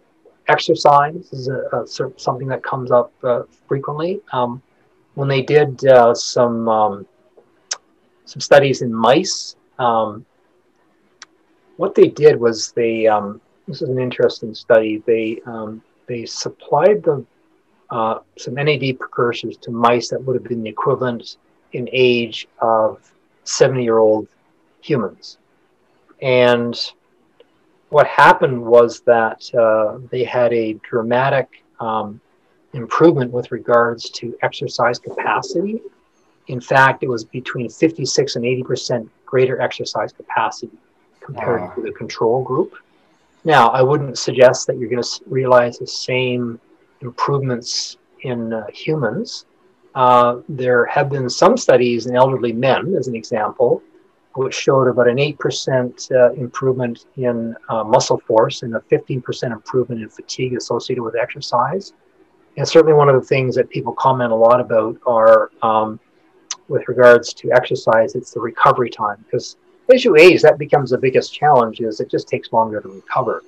exercise 0.49 1.33
is 1.33 1.49
a, 1.49 1.63
a, 1.73 1.87
something 2.17 2.49
that 2.49 2.63
comes 2.63 2.91
up 2.91 3.13
uh, 3.23 3.43
frequently. 3.69 4.21
Um, 4.33 4.63
when 5.15 5.29
they 5.29 5.43
did 5.43 5.85
uh, 5.87 6.15
some 6.15 6.69
um, 6.69 7.07
some 8.25 8.41
studies 8.41 8.83
in 8.83 8.95
mice, 8.95 9.57
um, 9.79 10.25
what 11.77 11.95
they 11.95 12.09
did 12.09 12.39
was 12.39 12.73
they 12.73 13.07
um, 13.07 13.41
this 13.67 13.83
is 13.83 13.89
an 13.89 13.99
interesting 13.99 14.55
study. 14.55 15.03
They 15.07 15.41
they 16.07 16.27
supplied 16.27 17.03
the 17.03 17.25
uh, 17.91 18.21
some 18.39 18.55
NAD 18.55 18.99
precursors 18.99 19.57
to 19.59 19.71
mice 19.71 20.09
that 20.11 20.23
would 20.25 20.37
have 20.37 20.45
been 20.45 20.63
the 20.63 20.71
equivalent 20.71 21.37
in 21.73 21.89
age 21.93 22.49
of 22.61 23.13
70 23.45 23.83
year 23.83 23.99
old 23.99 24.29
humans. 24.81 25.39
And 26.23 26.79
what 27.89 28.07
happened 28.07 28.65
was 28.65 29.01
that 29.03 29.53
uh, 29.55 29.99
they 30.11 30.25
had 30.25 30.53
a 30.53 30.75
dramatic 30.75 31.65
um, 31.81 32.21
improvement 32.73 33.33
with 33.33 33.51
regards 33.51 34.11
to 34.11 34.37
exercise 34.43 34.99
capacity. 34.99 35.81
In 36.47 36.61
fact, 36.61 37.03
it 37.03 37.09
was 37.09 37.25
between 37.25 37.69
56 37.69 38.37
and 38.37 38.45
80% 38.45 39.09
greater 39.27 39.61
exercise 39.61 40.13
capacity 40.13 40.77
compared 41.21 41.61
wow. 41.63 41.73
to 41.75 41.83
the 41.83 41.93
control 41.93 42.43
group. 42.43 42.75
Now, 43.45 43.69
I 43.69 43.83
wouldn't 43.83 44.19
suggest 44.19 44.67
that 44.67 44.79
you're 44.79 44.91
going 44.91 45.03
to 45.03 45.21
realize 45.27 45.79
the 45.79 45.87
same 45.87 46.61
improvements 47.01 47.97
in 48.23 48.53
uh, 48.53 48.67
humans, 48.73 49.47
uh, 49.95 50.41
there 50.49 50.85
have 50.87 51.11
been 51.11 51.29
some 51.29 51.57
studies 51.57 52.07
in 52.07 52.17
elderly 52.17 52.53
men, 52.53 52.95
as 52.95 53.09
an 53.09 53.15
example, 53.15 53.83
which 54.35 54.55
showed 54.55 54.87
about 54.87 55.09
an 55.09 55.17
8% 55.17 56.13
uh, 56.13 56.33
improvement 56.35 57.07
in 57.17 57.57
uh, 57.69 57.83
muscle 57.83 58.19
force 58.27 58.63
and 58.63 58.75
a 58.77 58.81
15% 58.81 59.53
improvement 59.53 60.03
in 60.03 60.09
fatigue 60.09 60.55
associated 60.55 61.03
with 61.03 61.17
exercise. 61.17 61.93
And 62.57 62.67
certainly, 62.67 62.95
one 62.95 63.09
of 63.09 63.21
the 63.21 63.27
things 63.27 63.55
that 63.57 63.69
people 63.71 63.93
comment 63.95 64.33
a 64.33 64.37
lot 64.37 64.61
about 64.61 64.97
are 65.07 65.51
um, 65.63 65.99
with 66.69 66.87
regards 66.89 67.33
to 67.35 67.53
exercise, 67.53 68.15
it's 68.15 68.33
the 68.33 68.41
recovery 68.41 68.91
time. 68.91 69.25
Because 69.25 69.57
as 69.93 70.05
you 70.05 70.17
age, 70.17 70.43
that 70.43 70.59
becomes 70.59 70.91
the 70.91 70.99
biggest 70.99 71.35
challenge 71.35 71.81
is 71.81 72.01
it 72.01 72.11
just 72.11 72.29
takes 72.29 72.53
longer 72.53 72.81
to 72.81 72.89
recover. 72.89 73.43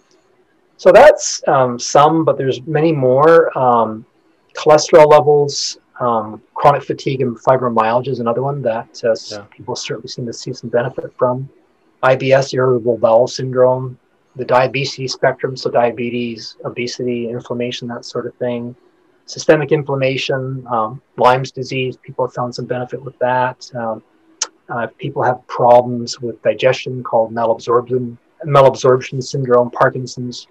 So 0.76 0.90
that's 0.90 1.47
um, 1.47 1.78
some, 1.78 2.24
but 2.24 2.36
there's 2.36 2.61
many 2.62 2.93
more. 2.93 3.57
Um, 3.57 4.05
cholesterol 4.55 5.09
levels, 5.09 5.78
um, 6.03 6.43
chronic 6.55 6.83
fatigue 6.83 7.21
and 7.21 7.39
fibromyalgia 7.39 8.09
is 8.09 8.19
another 8.19 8.43
one 8.43 8.61
that 8.63 9.01
uh, 9.05 9.15
yeah. 9.31 9.45
people 9.57 9.77
certainly 9.77 10.09
seem 10.09 10.27
to 10.27 10.33
see 10.33 10.53
some 10.53 10.69
benefit 10.69 11.17
from. 11.17 11.49
IBS, 12.03 12.53
irritable 12.53 12.99
bowel 12.99 13.29
syndrome, 13.29 13.97
the 14.35 14.45
diabetes 14.45 15.13
spectrum, 15.13 15.57
so 15.57 15.71
diabetes, 15.71 16.57
obesity, 16.65 17.29
inflammation, 17.29 17.87
that 17.87 18.05
sort 18.05 18.27
of 18.27 18.35
thing. 18.35 18.75
Systemic 19.27 19.71
inflammation, 19.71 20.67
um, 20.69 21.01
Lyme's 21.17 21.53
disease, 21.53 21.97
people 22.03 22.27
have 22.27 22.35
found 22.35 22.53
some 22.53 22.65
benefit 22.65 23.01
with 23.01 23.17
that. 23.21 23.71
Um, 23.77 24.03
uh, 24.69 24.89
people 24.99 25.23
have 25.23 25.47
problems 25.47 26.21
with 26.21 26.43
digestion 26.43 27.05
called 27.05 27.33
malabsorption, 27.33 28.19
malabsorption 28.45 29.23
syndrome, 29.23 29.71
Parkinson's, 29.71 30.49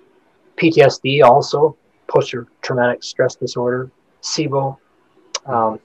PTSD 0.56 1.24
also, 1.24 1.76
post 2.08 2.34
traumatic 2.62 3.04
stress 3.04 3.36
disorder, 3.36 3.92
SIBO, 4.22 4.78
um, 5.46 5.80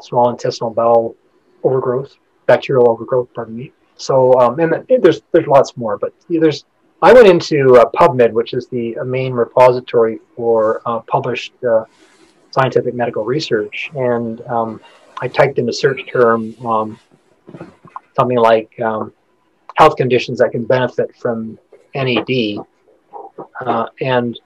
small 0.00 0.30
intestinal 0.30 0.70
bowel 0.70 1.16
overgrowth, 1.62 2.16
bacterial 2.46 2.88
overgrowth, 2.90 3.32
pardon 3.34 3.56
me. 3.56 3.72
So, 3.96 4.38
um, 4.40 4.58
and 4.60 4.84
there's 5.02 5.22
there's 5.32 5.46
lots 5.46 5.76
more, 5.76 5.98
but 5.98 6.14
there's 6.28 6.64
I 7.02 7.12
went 7.12 7.28
into 7.28 7.76
uh, 7.76 7.84
PubMed, 7.94 8.32
which 8.32 8.52
is 8.52 8.66
the 8.68 8.98
uh, 8.98 9.04
main 9.04 9.32
repository 9.32 10.20
for 10.36 10.82
uh, 10.86 11.00
published 11.00 11.52
uh, 11.64 11.84
scientific 12.50 12.94
medical 12.94 13.24
research, 13.24 13.90
and 13.94 14.40
um, 14.42 14.80
I 15.20 15.28
typed 15.28 15.58
in 15.58 15.68
a 15.68 15.72
search 15.72 16.02
term 16.10 16.54
um, 16.66 16.98
something 18.16 18.38
like 18.38 18.78
um, 18.80 19.12
health 19.76 19.96
conditions 19.96 20.38
that 20.38 20.52
can 20.52 20.64
benefit 20.64 21.14
from 21.16 21.58
NAD, 21.94 22.58
uh, 23.60 23.86
and 24.00 24.38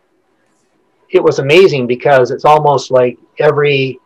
it 1.10 1.22
was 1.22 1.38
amazing 1.38 1.86
because 1.86 2.30
it's 2.30 2.44
almost 2.44 2.90
like 2.90 3.18
every 3.38 3.98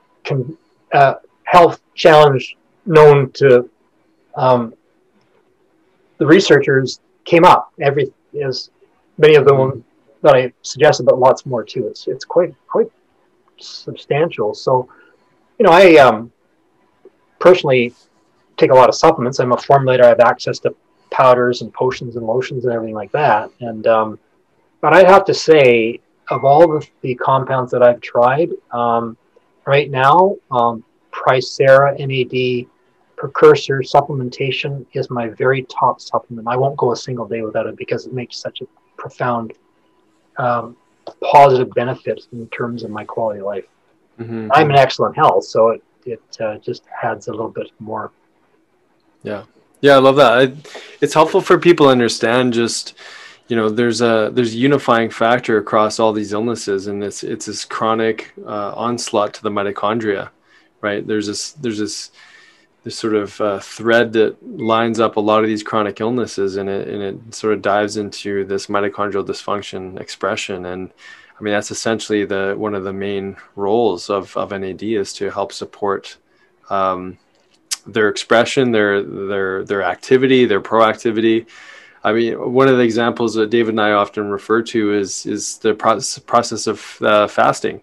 uh, 0.92 1.14
health 1.44 1.80
challenge 1.94 2.56
known 2.86 3.30
to 3.32 3.68
um, 4.36 4.74
the 6.18 6.26
researchers 6.26 7.00
came 7.24 7.44
up. 7.44 7.72
Every 7.80 8.12
is 8.32 8.70
many 9.18 9.34
of 9.34 9.44
them 9.44 9.84
that 10.22 10.34
I 10.34 10.52
suggested, 10.62 11.04
but 11.04 11.18
lots 11.18 11.46
more 11.46 11.64
too. 11.64 11.86
It's 11.86 12.06
it's 12.06 12.24
quite 12.24 12.54
quite 12.66 12.90
substantial. 13.58 14.54
So, 14.54 14.88
you 15.58 15.64
know, 15.64 15.72
I 15.72 15.96
um, 15.96 16.32
personally 17.38 17.94
take 18.56 18.70
a 18.70 18.74
lot 18.74 18.88
of 18.88 18.94
supplements. 18.94 19.38
I'm 19.38 19.52
a 19.52 19.56
formulator. 19.56 20.04
I 20.04 20.08
have 20.08 20.20
access 20.20 20.58
to 20.60 20.74
powders 21.10 21.62
and 21.62 21.72
potions 21.72 22.16
and 22.16 22.26
lotions 22.26 22.64
and 22.64 22.74
everything 22.74 22.94
like 22.94 23.12
that. 23.12 23.50
And 23.60 23.86
um, 23.86 24.18
but 24.80 24.92
I'd 24.92 25.06
have 25.06 25.24
to 25.26 25.34
say, 25.34 26.00
of 26.30 26.44
all 26.44 26.66
the, 26.68 26.86
the 27.00 27.14
compounds 27.14 27.70
that 27.72 27.82
I've 27.82 28.00
tried, 28.00 28.50
um, 28.72 29.16
right 29.68 29.90
now, 29.90 30.34
um, 30.50 30.82
Pricera 31.12 31.92
NAD 31.98 32.66
precursor 33.16 33.80
supplementation 33.80 34.86
is 34.94 35.10
my 35.10 35.28
very 35.28 35.64
top 35.64 36.00
supplement. 36.00 36.48
I 36.48 36.56
won't 36.56 36.76
go 36.76 36.92
a 36.92 36.96
single 36.96 37.28
day 37.28 37.42
without 37.42 37.66
it 37.66 37.76
because 37.76 38.06
it 38.06 38.14
makes 38.14 38.38
such 38.38 38.62
a 38.62 38.66
profound 38.96 39.52
um, 40.38 40.76
positive 41.22 41.70
benefit 41.74 42.26
in 42.32 42.48
terms 42.48 42.82
of 42.82 42.90
my 42.90 43.04
quality 43.04 43.40
of 43.40 43.46
life. 43.46 43.64
Mm-hmm. 44.18 44.48
I'm 44.52 44.70
in 44.70 44.76
excellent 44.76 45.16
health, 45.16 45.44
so 45.44 45.70
it 45.70 45.82
it 46.06 46.22
uh, 46.40 46.56
just 46.58 46.84
adds 47.02 47.28
a 47.28 47.32
little 47.32 47.50
bit 47.50 47.70
more. 47.78 48.10
Yeah, 49.22 49.44
yeah, 49.80 49.94
I 49.96 49.98
love 49.98 50.16
that. 50.16 50.32
I, 50.32 50.52
it's 51.00 51.14
helpful 51.14 51.40
for 51.40 51.58
people 51.58 51.86
to 51.86 51.92
understand 51.92 52.54
just 52.54 52.94
you 53.48 53.56
know 53.56 53.68
there's 53.68 54.00
a 54.00 54.30
there's 54.32 54.54
a 54.54 54.58
unifying 54.58 55.10
factor 55.10 55.58
across 55.58 55.98
all 55.98 56.12
these 56.12 56.32
illnesses 56.32 56.86
and 56.86 57.02
it's 57.02 57.22
it's 57.22 57.46
this 57.46 57.64
chronic 57.64 58.32
uh, 58.46 58.72
onslaught 58.74 59.34
to 59.34 59.42
the 59.42 59.50
mitochondria 59.50 60.30
right? 60.80 61.06
There's 61.06 61.26
this 61.26 61.52
there's 61.52 61.78
this 61.78 62.10
this 62.84 62.96
sort 62.96 63.14
of 63.14 63.40
uh, 63.40 63.58
thread 63.58 64.12
that 64.12 64.36
lines 64.58 65.00
up 65.00 65.16
a 65.16 65.20
lot 65.20 65.42
of 65.42 65.48
these 65.48 65.62
chronic 65.62 66.00
illnesses 66.00 66.56
and 66.56 66.68
it 66.68 66.88
and 66.88 67.02
it 67.02 67.34
sort 67.34 67.54
of 67.54 67.62
dives 67.62 67.96
into 67.96 68.44
this 68.44 68.66
mitochondrial 68.66 69.26
dysfunction 69.26 70.00
expression. 70.00 70.66
And 70.66 70.90
I 71.38 71.42
mean 71.42 71.54
that's 71.54 71.70
essentially 71.70 72.24
the 72.24 72.54
one 72.56 72.74
of 72.74 72.84
the 72.84 72.92
main 72.92 73.36
roles 73.56 74.10
of 74.10 74.36
of 74.36 74.50
NAD 74.50 74.82
is 74.82 75.12
to 75.14 75.30
help 75.30 75.52
support 75.52 76.16
um, 76.70 77.18
their 77.86 78.08
expression, 78.08 78.72
their 78.72 79.02
their 79.02 79.64
their 79.64 79.82
activity, 79.82 80.44
their 80.44 80.60
proactivity, 80.60 81.46
I 82.04 82.12
mean, 82.12 82.52
one 82.52 82.68
of 82.68 82.76
the 82.76 82.82
examples 82.82 83.34
that 83.34 83.50
David 83.50 83.70
and 83.70 83.80
I 83.80 83.92
often 83.92 84.30
refer 84.30 84.62
to 84.62 84.94
is 84.94 85.26
is 85.26 85.58
the 85.58 85.74
process 85.74 86.18
process 86.18 86.66
of 86.66 86.98
uh, 87.02 87.26
fasting, 87.26 87.80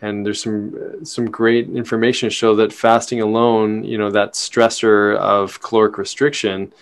and 0.00 0.24
there's 0.24 0.42
some 0.42 1.04
some 1.04 1.30
great 1.30 1.68
information 1.68 2.28
to 2.28 2.34
show 2.34 2.54
that 2.56 2.72
fasting 2.72 3.20
alone, 3.20 3.84
you 3.84 3.98
know, 3.98 4.10
that 4.10 4.34
stressor 4.34 5.16
of 5.16 5.60
caloric 5.62 5.98
restriction, 5.98 6.72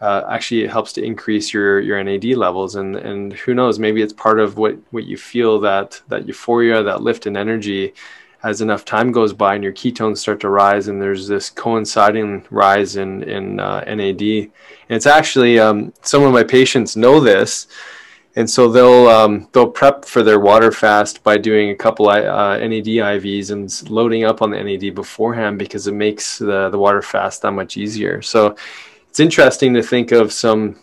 uh, 0.00 0.22
actually 0.30 0.66
helps 0.66 0.92
to 0.94 1.02
increase 1.02 1.52
your 1.52 1.80
your 1.80 2.02
NAD 2.02 2.24
levels, 2.36 2.74
and 2.74 2.96
and 2.96 3.32
who 3.32 3.54
knows, 3.54 3.78
maybe 3.78 4.02
it's 4.02 4.12
part 4.12 4.40
of 4.40 4.56
what 4.56 4.76
what 4.90 5.04
you 5.04 5.16
feel 5.16 5.60
that 5.60 6.00
that 6.08 6.26
euphoria, 6.26 6.82
that 6.82 7.02
lift 7.02 7.26
in 7.26 7.36
energy 7.36 7.94
as 8.44 8.60
enough 8.60 8.84
time 8.84 9.10
goes 9.10 9.32
by 9.32 9.54
and 9.54 9.64
your 9.64 9.72
ketones 9.72 10.18
start 10.18 10.38
to 10.38 10.50
rise 10.50 10.88
and 10.88 11.00
there's 11.00 11.26
this 11.26 11.48
coinciding 11.48 12.44
rise 12.50 12.96
in, 12.96 13.22
in 13.22 13.58
uh, 13.58 13.80
NAD. 13.86 14.20
And 14.20 14.50
it's 14.90 15.06
actually, 15.06 15.58
um, 15.58 15.94
some 16.02 16.22
of 16.22 16.32
my 16.32 16.44
patients 16.44 16.94
know 16.94 17.20
this. 17.20 17.66
And 18.36 18.48
so 18.48 18.70
they'll, 18.70 19.08
um, 19.08 19.48
they'll 19.52 19.70
prep 19.70 20.04
for 20.04 20.22
their 20.22 20.40
water 20.40 20.70
fast 20.70 21.22
by 21.22 21.38
doing 21.38 21.70
a 21.70 21.74
couple 21.74 22.08
uh, 22.10 22.58
NAD 22.58 22.84
IVs 22.84 23.50
and 23.50 23.90
loading 23.90 24.24
up 24.24 24.42
on 24.42 24.50
the 24.50 24.62
NAD 24.62 24.94
beforehand 24.94 25.58
because 25.58 25.86
it 25.86 25.94
makes 25.94 26.38
the, 26.38 26.68
the 26.68 26.78
water 26.78 27.00
fast 27.00 27.42
that 27.42 27.52
much 27.52 27.78
easier. 27.78 28.20
So 28.20 28.56
it's 29.08 29.20
interesting 29.20 29.72
to 29.74 29.82
think 29.82 30.12
of 30.12 30.32
some 30.32 30.76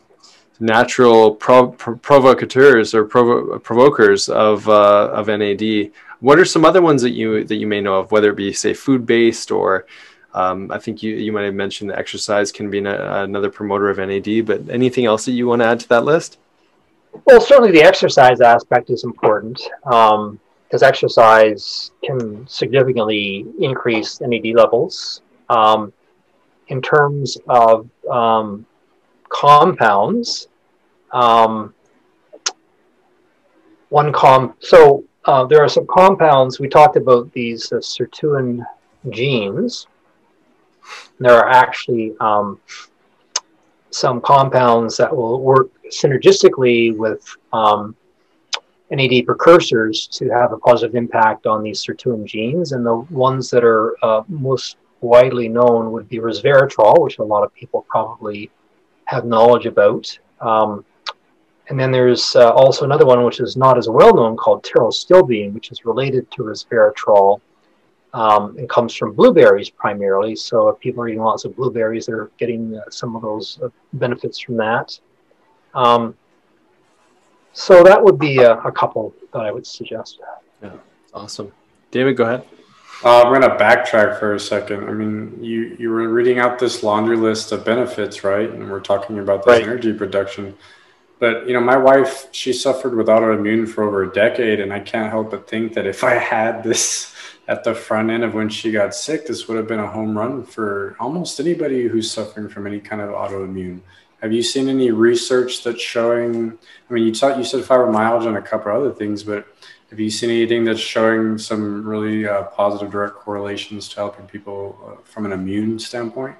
natural 0.59 1.35
pro- 1.35 1.71
provocateurs 1.73 2.95
or 2.95 3.03
provo- 3.05 3.59
provokers 3.59 4.29
of, 4.29 4.67
uh, 4.67 5.09
of 5.11 5.27
NAD 5.27 5.91
what 6.21 6.39
are 6.39 6.45
some 6.45 6.63
other 6.63 6.81
ones 6.81 7.01
that 7.01 7.11
you 7.11 7.43
that 7.43 7.55
you 7.55 7.67
may 7.67 7.81
know 7.81 7.95
of, 7.99 8.11
whether 8.11 8.29
it 8.29 8.35
be 8.35 8.53
say 8.53 8.73
food 8.73 9.05
based 9.05 9.51
or 9.51 9.85
um, 10.33 10.71
I 10.71 10.77
think 10.77 11.03
you 11.03 11.15
you 11.15 11.31
might 11.31 11.43
have 11.43 11.53
mentioned 11.53 11.89
that 11.89 11.99
exercise 11.99 12.51
can 12.51 12.69
be 12.69 12.77
an, 12.77 12.87
another 12.87 13.49
promoter 13.49 13.89
of 13.89 13.97
NAD, 13.97 14.45
but 14.45 14.69
anything 14.69 15.05
else 15.05 15.25
that 15.25 15.33
you 15.33 15.47
want 15.47 15.61
to 15.61 15.67
add 15.67 15.79
to 15.81 15.89
that 15.89 16.05
list? 16.05 16.37
Well, 17.25 17.41
certainly 17.41 17.71
the 17.71 17.83
exercise 17.83 18.39
aspect 18.39 18.89
is 18.89 19.03
important 19.03 19.61
because 19.83 20.13
um, 20.13 20.39
exercise 20.83 21.91
can 22.03 22.47
significantly 22.47 23.45
increase 23.59 24.21
NAD 24.21 24.55
levels. 24.55 25.21
Um, 25.49 25.91
in 26.69 26.81
terms 26.81 27.37
of 27.49 27.89
um, 28.09 28.65
compounds, 29.27 30.47
um, 31.11 31.73
one 33.89 34.13
com 34.13 34.53
so 34.59 35.03
uh, 35.25 35.45
there 35.45 35.63
are 35.63 35.69
some 35.69 35.85
compounds. 35.87 36.59
We 36.59 36.67
talked 36.67 36.95
about 36.97 37.31
these 37.33 37.71
uh, 37.71 37.77
sirtuin 37.77 38.65
genes. 39.09 39.87
There 41.19 41.33
are 41.33 41.49
actually 41.49 42.13
um, 42.19 42.59
some 43.91 44.21
compounds 44.21 44.97
that 44.97 45.15
will 45.15 45.41
work 45.41 45.69
synergistically 45.89 46.95
with 46.95 47.23
um, 47.53 47.95
NAD 48.89 49.25
precursors 49.25 50.07
to 50.07 50.29
have 50.29 50.53
a 50.53 50.57
positive 50.57 50.95
impact 50.95 51.45
on 51.45 51.61
these 51.61 51.85
sirtuin 51.85 52.25
genes. 52.25 52.71
And 52.71 52.85
the 52.85 52.95
ones 52.95 53.49
that 53.51 53.63
are 53.63 53.95
uh, 54.03 54.23
most 54.27 54.77
widely 55.01 55.47
known 55.47 55.91
would 55.91 56.09
be 56.09 56.17
resveratrol, 56.17 56.99
which 56.99 57.19
a 57.19 57.23
lot 57.23 57.43
of 57.43 57.53
people 57.53 57.85
probably 57.87 58.49
have 59.05 59.25
knowledge 59.25 59.65
about. 59.65 60.17
Um, 60.39 60.83
and 61.71 61.79
then 61.79 61.89
there's 61.89 62.35
uh, 62.35 62.49
also 62.49 62.83
another 62.83 63.05
one 63.05 63.23
which 63.23 63.39
is 63.39 63.55
not 63.55 63.77
as 63.77 63.87
well 63.87 64.13
known 64.13 64.35
called 64.35 64.61
pterostilbene, 64.63 65.53
which 65.53 65.71
is 65.71 65.85
related 65.85 66.29
to 66.31 66.43
resveratrol 66.43 67.39
um, 68.13 68.57
and 68.57 68.67
comes 68.67 68.93
from 68.93 69.13
blueberries 69.13 69.69
primarily. 69.69 70.35
So 70.35 70.67
if 70.67 70.79
people 70.81 71.01
are 71.01 71.07
eating 71.07 71.21
lots 71.21 71.45
of 71.45 71.55
blueberries, 71.55 72.07
they're 72.07 72.29
getting 72.37 72.75
uh, 72.75 72.89
some 72.89 73.15
of 73.15 73.21
those 73.21 73.57
uh, 73.63 73.69
benefits 73.93 74.37
from 74.37 74.57
that. 74.57 74.99
Um, 75.73 76.13
so 77.53 77.83
that 77.83 78.03
would 78.03 78.19
be 78.19 78.39
a, 78.39 78.57
a, 78.59 78.71
couple 78.73 79.15
that 79.31 79.39
I 79.39 79.51
would 79.51 79.65
suggest. 79.65 80.19
Yeah, 80.61 80.73
awesome. 81.13 81.53
David, 81.89 82.17
go 82.17 82.25
ahead. 82.25 82.45
Uh, 83.01 83.21
I'm 83.21 83.29
going 83.29 83.49
to 83.49 83.55
backtrack 83.55 84.19
for 84.19 84.33
a 84.33 84.39
second. 84.41 84.89
I 84.89 84.91
mean, 84.91 85.41
you, 85.41 85.77
you 85.79 85.89
were 85.89 86.09
reading 86.09 86.37
out 86.37 86.59
this 86.59 86.83
laundry 86.83 87.15
list 87.15 87.53
of 87.53 87.63
benefits, 87.63 88.25
right? 88.25 88.49
And 88.49 88.69
we're 88.69 88.81
talking 88.81 89.19
about 89.19 89.45
this 89.45 89.53
right. 89.53 89.63
energy 89.63 89.93
production. 89.93 90.57
But 91.21 91.47
you 91.47 91.53
know, 91.53 91.61
my 91.61 91.77
wife, 91.77 92.29
she 92.31 92.51
suffered 92.51 92.95
with 92.95 93.05
autoimmune 93.05 93.69
for 93.69 93.83
over 93.83 94.01
a 94.01 94.11
decade, 94.11 94.59
and 94.59 94.73
I 94.73 94.79
can't 94.79 95.11
help 95.11 95.29
but 95.29 95.47
think 95.47 95.75
that 95.75 95.85
if 95.85 96.03
I 96.03 96.15
had 96.15 96.63
this 96.63 97.13
at 97.47 97.63
the 97.63 97.75
front 97.75 98.09
end 98.09 98.23
of 98.23 98.33
when 98.33 98.49
she 98.49 98.71
got 98.71 98.95
sick, 98.95 99.27
this 99.27 99.47
would 99.47 99.55
have 99.55 99.67
been 99.67 99.79
a 99.79 99.87
home 99.87 100.17
run 100.17 100.43
for 100.43 100.95
almost 100.99 101.39
anybody 101.39 101.87
who's 101.87 102.09
suffering 102.09 102.49
from 102.49 102.65
any 102.65 102.79
kind 102.79 103.03
of 103.03 103.09
autoimmune. 103.09 103.81
Have 104.23 104.33
you 104.33 104.41
seen 104.41 104.67
any 104.67 104.89
research 104.89 105.63
that's 105.63 105.79
showing? 105.79 106.57
I 106.89 106.93
mean, 106.93 107.03
you 107.03 107.13
talked, 107.13 107.37
you 107.37 107.43
said 107.43 107.65
fibromyalgia 107.65 108.25
and 108.25 108.37
a 108.37 108.41
couple 108.41 108.71
other 108.71 108.91
things, 108.91 109.21
but 109.21 109.45
have 109.91 109.99
you 109.99 110.09
seen 110.09 110.31
anything 110.31 110.63
that's 110.63 110.79
showing 110.79 111.37
some 111.37 111.87
really 111.87 112.27
uh, 112.27 112.45
positive 112.45 112.91
direct 112.91 113.13
correlations 113.13 113.89
to 113.89 113.97
helping 113.97 114.25
people 114.25 114.75
uh, 114.83 115.01
from 115.03 115.27
an 115.27 115.33
immune 115.33 115.77
standpoint? 115.77 116.35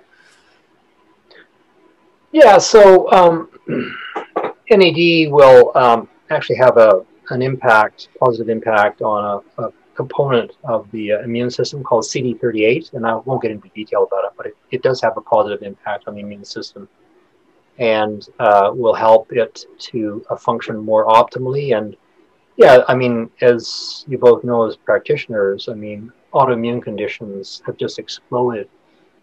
Yeah. 2.32 2.58
So. 2.58 3.12
Um, 3.12 3.48
NAD 4.72 5.32
will 5.32 5.72
um, 5.76 6.10
actually 6.30 6.58
have 6.58 6.78
a 6.78 7.06
an 7.30 7.42
impact, 7.42 8.10
positive 8.20 8.50
impact 8.50 9.02
on 9.02 9.42
a, 9.58 9.64
a 9.64 9.74
component 9.96 10.52
of 10.64 10.90
the 10.92 11.14
uh, 11.14 11.20
immune 11.22 11.50
system 11.50 11.84
called 11.84 12.04
CD38, 12.04 12.94
and 12.94 13.06
I 13.06 13.16
won't 13.16 13.42
get 13.42 13.52
into 13.52 13.70
detail 13.70 14.04
about 14.04 14.26
it, 14.26 14.32
but 14.36 14.46
it, 14.48 14.58
it 14.72 14.84
does 14.84 15.02
have 15.02 15.18
a 15.18 15.22
positive 15.22 15.62
impact 15.64 16.08
on 16.08 16.16
the 16.16 16.22
immune 16.22 16.46
system 16.46 16.90
and 17.78 18.28
uh, 18.40 18.72
will 18.74 18.94
help 18.94 19.32
it 19.32 19.66
to 19.80 20.26
uh, 20.30 20.36
function 20.36 20.78
more 20.78 21.06
optimally. 21.06 21.78
And 21.78 21.96
yeah, 22.58 22.84
I 22.88 22.96
mean, 22.96 23.30
as 23.42 24.06
you 24.08 24.18
both 24.18 24.44
know 24.44 24.68
as 24.68 24.76
practitioners, 24.76 25.70
I 25.70 25.74
mean, 25.74 26.12
autoimmune 26.34 26.82
conditions 26.82 27.62
have 27.66 27.78
just 27.78 27.98
exploded. 27.98 28.70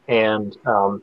And 0.09 0.57
um, 0.67 1.03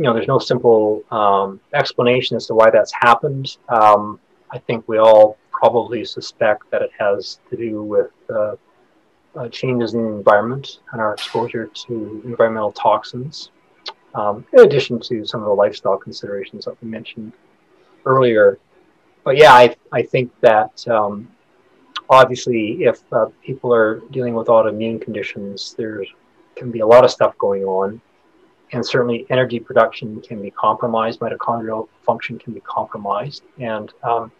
you 0.00 0.06
know, 0.06 0.14
there's 0.14 0.28
no 0.28 0.38
simple 0.38 1.04
um, 1.10 1.60
explanation 1.74 2.34
as 2.34 2.46
to 2.46 2.54
why 2.54 2.70
that's 2.70 2.90
happened. 2.90 3.58
Um, 3.68 4.18
I 4.50 4.56
think 4.56 4.88
we 4.88 4.96
all 4.96 5.36
probably 5.50 6.06
suspect 6.06 6.70
that 6.70 6.80
it 6.80 6.90
has 6.98 7.38
to 7.50 7.56
do 7.58 7.82
with 7.82 8.10
uh, 8.34 8.56
uh, 9.36 9.48
changes 9.50 9.92
in 9.92 10.02
the 10.02 10.12
environment 10.12 10.80
and 10.92 11.02
our 11.02 11.12
exposure 11.12 11.66
to 11.66 12.22
environmental 12.24 12.72
toxins, 12.72 13.50
um, 14.14 14.46
in 14.54 14.60
addition 14.60 14.98
to 15.00 15.26
some 15.26 15.40
of 15.42 15.46
the 15.48 15.52
lifestyle 15.52 15.98
considerations 15.98 16.64
that 16.64 16.82
we 16.82 16.88
mentioned 16.88 17.34
earlier. 18.06 18.58
But 19.22 19.36
yeah, 19.36 19.52
I, 19.52 19.76
I 19.92 20.00
think 20.00 20.32
that 20.40 20.82
um, 20.88 21.28
obviously 22.08 22.84
if 22.84 23.02
uh, 23.12 23.26
people 23.44 23.74
are 23.74 24.00
dealing 24.12 24.32
with 24.32 24.46
autoimmune 24.46 24.98
conditions, 24.98 25.74
there 25.76 26.02
can 26.56 26.70
be 26.70 26.80
a 26.80 26.86
lot 26.86 27.04
of 27.04 27.10
stuff 27.10 27.36
going 27.36 27.64
on 27.64 28.00
and 28.72 28.84
certainly 28.84 29.26
energy 29.30 29.58
production 29.58 30.20
can 30.20 30.40
be 30.40 30.50
compromised, 30.50 31.20
mitochondrial 31.20 31.88
function 32.02 32.38
can 32.38 32.52
be 32.52 32.60
compromised, 32.60 33.42
and 33.58 33.92
um, 34.02 34.30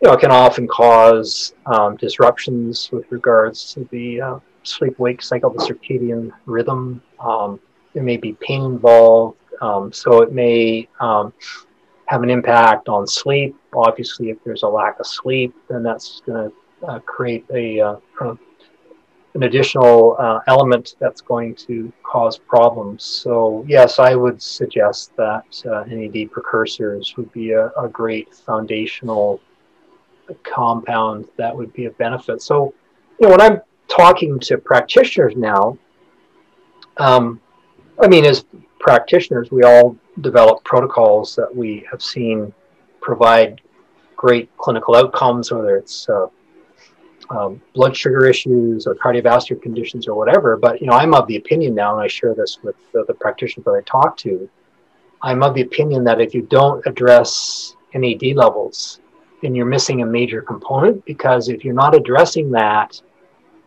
you 0.00 0.08
know, 0.08 0.14
it 0.14 0.20
can 0.20 0.30
often 0.30 0.66
cause 0.66 1.54
um, 1.66 1.96
disruptions 1.96 2.90
with 2.90 3.04
regards 3.10 3.74
to 3.74 3.86
the 3.90 4.20
uh, 4.20 4.38
sleep-wake 4.62 5.20
cycle, 5.20 5.50
the 5.50 5.58
circadian 5.58 6.30
rhythm. 6.46 7.02
Um, 7.18 7.60
there 7.92 8.02
may 8.02 8.16
be 8.16 8.34
pain 8.40 8.62
involved, 8.62 9.36
um, 9.60 9.92
so 9.92 10.22
it 10.22 10.32
may 10.32 10.88
um, 11.00 11.34
have 12.06 12.22
an 12.22 12.30
impact 12.30 12.88
on 12.88 13.06
sleep. 13.06 13.54
Obviously, 13.74 14.30
if 14.30 14.42
there's 14.42 14.62
a 14.62 14.68
lack 14.68 14.98
of 15.00 15.06
sleep, 15.06 15.54
then 15.68 15.82
that's 15.82 16.22
going 16.24 16.50
to 16.50 16.86
uh, 16.86 16.98
create 17.00 17.44
a 17.52 17.80
uh, 17.80 17.96
an 19.34 19.44
additional 19.44 20.16
uh, 20.18 20.40
element 20.48 20.96
that's 20.98 21.20
going 21.20 21.54
to 21.54 21.92
cause 22.02 22.36
problems. 22.36 23.04
So 23.04 23.64
yes, 23.68 23.98
I 23.98 24.14
would 24.14 24.42
suggest 24.42 25.14
that 25.16 25.44
uh, 25.70 25.84
NAD 25.86 26.32
precursors 26.32 27.16
would 27.16 27.32
be 27.32 27.52
a, 27.52 27.68
a, 27.68 27.88
great 27.88 28.34
foundational 28.34 29.40
compound 30.42 31.26
that 31.36 31.56
would 31.56 31.72
be 31.72 31.84
a 31.84 31.90
benefit. 31.92 32.42
So 32.42 32.74
you 33.20 33.26
know, 33.26 33.30
when 33.30 33.40
I'm 33.40 33.60
talking 33.88 34.38
to 34.40 34.58
practitioners 34.58 35.36
now, 35.36 35.78
um, 36.96 37.40
I 38.00 38.08
mean, 38.08 38.24
as 38.24 38.44
practitioners, 38.78 39.50
we 39.50 39.62
all 39.62 39.96
develop 40.20 40.64
protocols 40.64 41.36
that 41.36 41.54
we 41.54 41.86
have 41.90 42.02
seen 42.02 42.52
provide 43.00 43.60
great 44.16 44.54
clinical 44.56 44.96
outcomes, 44.96 45.52
whether 45.52 45.76
it's 45.76 46.08
uh, 46.08 46.26
um, 47.30 47.62
blood 47.74 47.96
sugar 47.96 48.26
issues 48.26 48.86
or 48.86 48.94
cardiovascular 48.94 49.62
conditions 49.62 50.06
or 50.08 50.14
whatever. 50.14 50.56
But 50.56 50.80
you 50.80 50.86
know, 50.86 50.94
I'm 50.94 51.14
of 51.14 51.26
the 51.26 51.36
opinion 51.36 51.74
now, 51.74 51.92
and 51.94 52.02
I 52.02 52.08
share 52.08 52.34
this 52.34 52.58
with 52.62 52.76
the, 52.92 53.04
the 53.06 53.14
practitioners 53.14 53.64
that 53.64 53.72
I 53.72 53.82
talk 53.82 54.16
to. 54.18 54.48
I'm 55.22 55.42
of 55.42 55.54
the 55.54 55.62
opinion 55.62 56.04
that 56.04 56.20
if 56.20 56.34
you 56.34 56.42
don't 56.42 56.84
address 56.86 57.76
NAD 57.94 58.34
levels, 58.34 59.00
then 59.42 59.54
you're 59.54 59.66
missing 59.66 60.02
a 60.02 60.06
major 60.06 60.42
component 60.42 61.04
because 61.04 61.48
if 61.48 61.64
you're 61.64 61.74
not 61.74 61.94
addressing 61.94 62.50
that, 62.52 63.00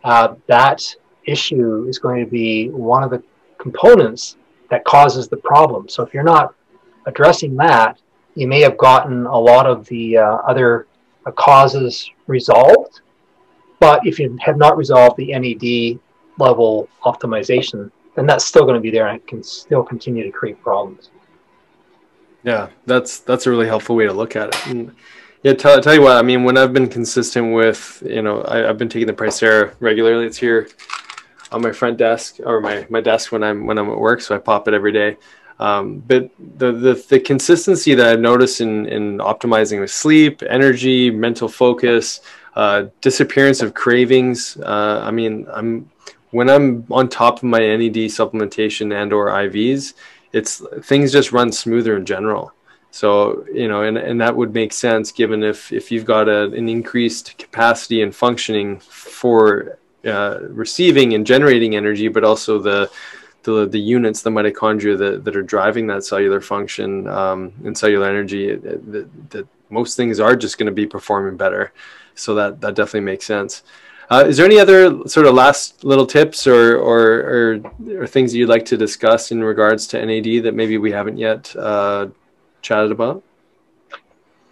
uh, 0.04 0.36
that 0.48 0.84
issue 1.26 1.86
is 1.88 2.00
going 2.00 2.24
to 2.24 2.30
be 2.30 2.70
one 2.70 3.04
of 3.04 3.10
the 3.10 3.24
components 3.58 4.38
that 4.70 4.84
causes 4.84 5.28
the 5.28 5.38
problem. 5.38 5.88
So 5.88 6.04
if 6.04 6.14
you're 6.14 6.24
not 6.24 6.54
addressing 7.06 7.56
that, 7.58 8.00
you 8.36 8.48
may 8.48 8.62
have 8.62 8.78
gotten 8.78 9.26
a 9.26 9.38
lot 9.38 9.68
of 9.68 9.86
the 9.88 10.18
uh, 10.18 10.38
other 10.48 10.88
uh, 11.26 11.32
causes 11.32 12.10
resolved, 12.28 13.02
but 13.84 14.08
if 14.08 14.18
you 14.18 14.38
have 14.40 14.56
not 14.56 14.78
resolved 14.78 15.18
the 15.18 15.38
NAD 15.38 16.00
level 16.40 16.88
optimization, 17.04 17.92
then 18.16 18.26
that's 18.26 18.46
still 18.46 18.64
going 18.64 18.76
to 18.76 18.80
be 18.80 18.90
there 18.90 19.08
and 19.08 19.18
it 19.18 19.28
can 19.28 19.44
still 19.44 19.84
continue 19.84 20.24
to 20.24 20.32
create 20.32 20.58
problems. 20.62 21.10
Yeah, 22.44 22.70
that's 22.86 23.20
that's 23.20 23.46
a 23.46 23.50
really 23.50 23.68
helpful 23.68 23.98
way 23.98 24.06
to 24.06 24.14
look 24.14 24.38
at 24.38 24.48
it. 24.56 24.68
And 24.68 24.96
yeah, 25.44 25.52
tell, 25.52 25.82
tell 25.82 25.94
you 25.94 26.02
what, 26.02 26.16
I 26.16 26.22
mean, 26.22 26.46
when 26.46 26.58
I've 26.58 26.72
been 26.72 26.88
consistent 26.88 27.54
with, 27.54 28.02
you 28.06 28.22
know, 28.22 28.46
I, 28.48 28.60
have 28.60 28.78
been 28.78 28.88
taking 28.88 29.08
the 29.08 29.14
Pricera 29.14 29.74
regularly. 29.82 30.28
It's 30.28 30.38
here 30.38 30.70
on 31.52 31.62
my 31.62 31.74
front 31.74 31.98
desk 31.98 32.38
or 32.46 32.62
my, 32.62 32.88
my 32.90 33.02
desk 33.02 33.34
when 33.34 33.44
I'm 33.44 33.66
when 33.66 33.78
I'm 33.78 33.90
at 33.90 34.00
work, 34.00 34.22
so 34.22 34.34
I 34.34 34.38
pop 34.38 34.70
it 34.70 34.74
every 34.74 34.94
day. 34.94 35.18
Um, 35.60 36.00
but 36.00 36.30
the, 36.58 36.72
the 36.72 37.06
the 37.10 37.20
consistency 37.20 37.96
that 37.96 38.08
I've 38.08 38.22
noticed 38.22 38.62
in 38.62 38.86
in 38.86 39.18
optimizing 39.18 39.82
with 39.82 39.92
sleep, 39.92 40.42
energy, 40.44 41.12
mental 41.12 41.50
focus, 41.50 42.22
uh, 42.56 42.86
disappearance 43.02 43.62
of 43.62 43.74
cravings. 43.74 44.58
Uh, 44.58 45.02
I 45.04 45.12
mean, 45.12 45.48
I'm 45.52 45.90
when 46.32 46.50
I'm 46.50 46.86
on 46.90 47.10
top 47.10 47.38
of 47.38 47.44
my 47.44 47.60
NAD 47.60 48.10
supplementation 48.10 48.94
and 48.94 49.14
or 49.14 49.28
IVs, 49.28 49.94
it's 50.34 50.62
things 50.82 51.12
just 51.12 51.32
run 51.32 51.52
smoother 51.52 51.96
in 51.98 52.06
general. 52.06 52.52
So 52.92 53.46
you 53.52 53.68
know, 53.68 53.84
and, 53.84 53.98
and 53.98 54.22
that 54.22 54.36
would 54.36 54.54
make 54.54 54.74
sense 54.74 55.12
given 55.12 55.44
if 55.44 55.72
if 55.72 55.92
you've 55.92 56.06
got 56.06 56.30
a, 56.30 56.44
an 56.52 56.70
increased 56.70 57.38
capacity 57.38 58.02
and 58.02 58.16
functioning 58.16 58.80
for 58.80 59.80
uh, 60.06 60.40
receiving 60.50 61.14
and 61.14 61.26
generating 61.26 61.76
energy, 61.76 62.08
but 62.08 62.24
also 62.24 62.60
the 62.60 62.92
the, 63.44 63.68
the 63.68 63.80
units, 63.80 64.22
the 64.22 64.30
mitochondria 64.30 64.98
that, 64.98 65.26
that 65.26 65.36
are 65.36 65.44
driving 65.44 65.88
that 65.88 66.06
cellular 66.06 66.40
function 66.40 67.08
um, 67.10 67.52
and 67.66 67.78
cellular 67.78 68.08
energy, 68.08 68.56
that, 68.56 69.30
that 69.32 69.48
most 69.70 69.98
things 69.98 70.22
are 70.22 70.36
just 70.36 70.58
going 70.58 70.68
to 70.68 70.72
be 70.72 70.86
performing 70.86 71.36
better 71.36 71.74
so 72.16 72.36
that 72.36 72.62
that 72.62 72.76
definitely 72.76 73.02
makes 73.02 73.26
sense. 73.26 73.64
Uh, 74.10 74.26
is 74.28 74.38
there 74.38 74.46
any 74.46 74.60
other 74.60 75.08
sort 75.08 75.26
of 75.26 75.34
last 75.34 75.84
little 75.84 76.06
tips 76.06 76.46
or, 76.46 76.78
or, 76.78 77.02
or 77.02 77.62
or 78.02 78.08
things 78.08 78.32
that 78.32 78.38
you'd 78.38 78.50
like 78.50 78.66
to 78.66 78.78
discuss 78.78 79.32
in 79.32 79.44
regards 79.44 79.88
to 79.88 80.06
NAD 80.06 80.44
that 80.44 80.54
maybe 80.54 80.78
we 80.78 80.92
haven't 80.92 81.18
yet 81.18 81.56
uh, 81.56 82.08
chatted 82.62 82.92
about? 82.92 83.24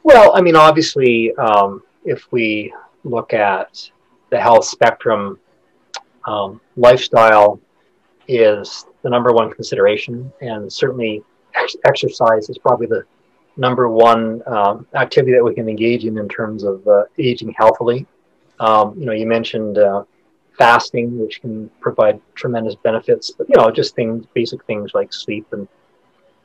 Well, 0.04 0.36
I 0.36 0.42
mean, 0.42 0.56
obviously, 0.56 1.36
um, 1.36 1.84
if 2.06 2.32
we 2.32 2.74
look 3.04 3.34
at 3.34 3.90
the 4.30 4.40
health 4.40 4.66
spectrum, 4.66 5.40
um, 6.26 6.62
lifestyle 6.76 7.60
is 8.28 8.86
the 9.04 9.10
number 9.10 9.34
one 9.34 9.52
consideration, 9.52 10.32
and 10.42 10.72
certainly 10.72 11.24
ex- 11.56 11.76
exercise 11.86 12.50
is 12.50 12.58
probably 12.58 12.88
the 12.88 13.04
number 13.58 13.90
one 13.90 14.42
um, 14.48 14.88
activity 14.94 15.34
that 15.34 15.44
we 15.44 15.54
can 15.54 15.68
engage 15.70 16.06
in 16.06 16.18
in 16.18 16.30
terms 16.30 16.64
of 16.64 16.86
uh, 16.88 17.04
aging 17.18 17.54
healthily. 17.58 18.06
Um, 18.60 18.98
you 18.98 19.06
know, 19.06 19.12
you 19.12 19.26
mentioned 19.26 19.78
uh, 19.78 20.04
fasting, 20.58 21.20
which 21.20 21.42
can 21.42 21.70
provide 21.80 22.22
tremendous 22.36 22.76
benefits, 22.76 23.32
but 23.32 23.50
you 23.50 23.56
know, 23.58 23.72
just 23.72 23.96
things, 23.96 24.26
basic 24.34 24.64
things 24.66 24.92
like 24.94 25.12
sleep 25.12 25.46
and 25.52 25.68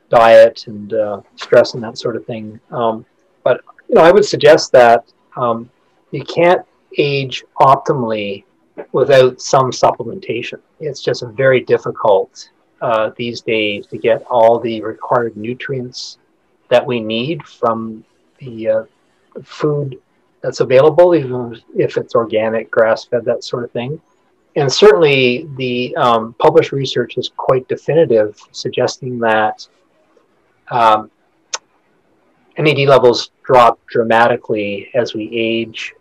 diet 0.09 0.67
and 0.67 0.93
uh, 0.93 1.21
stress 1.35 1.73
and 1.73 1.83
that 1.83 1.97
sort 1.97 2.15
of 2.15 2.25
thing. 2.25 2.59
Um, 2.71 3.05
but 3.43 3.61
you 3.87 3.95
know, 3.95 4.01
I 4.01 4.11
would 4.11 4.25
suggest 4.25 4.71
that 4.71 5.11
um, 5.35 5.69
you 6.11 6.23
can't 6.23 6.65
age 6.97 7.43
optimally 7.59 8.43
without 8.91 9.41
some 9.41 9.71
supplementation. 9.71 10.59
It's 10.79 11.01
just 11.01 11.23
very 11.35 11.61
difficult 11.61 12.49
uh, 12.81 13.11
these 13.15 13.41
days 13.41 13.87
to 13.87 13.97
get 13.97 14.23
all 14.29 14.59
the 14.59 14.81
required 14.81 15.35
nutrients 15.35 16.17
that 16.69 16.85
we 16.85 16.99
need 16.99 17.43
from 17.43 18.03
the 18.39 18.69
uh, 18.69 18.83
food 19.43 19.99
that's 20.41 20.59
available, 20.59 21.15
even 21.15 21.59
if 21.75 21.97
it's 21.97 22.15
organic, 22.15 22.69
grass 22.69 23.05
fed, 23.05 23.25
that 23.25 23.43
sort 23.43 23.63
of 23.63 23.71
thing. 23.71 23.99
And 24.55 24.71
certainly, 24.71 25.47
the 25.57 25.95
um, 25.97 26.33
published 26.39 26.71
research 26.71 27.17
is 27.17 27.29
quite 27.37 27.67
definitive, 27.67 28.39
suggesting 28.51 29.19
that 29.19 29.67
um, 30.71 31.11
NAD 32.57 32.79
levels 32.87 33.31
drop 33.43 33.79
dramatically 33.85 34.89
as 34.95 35.13
we 35.13 35.29
age, 35.31 35.93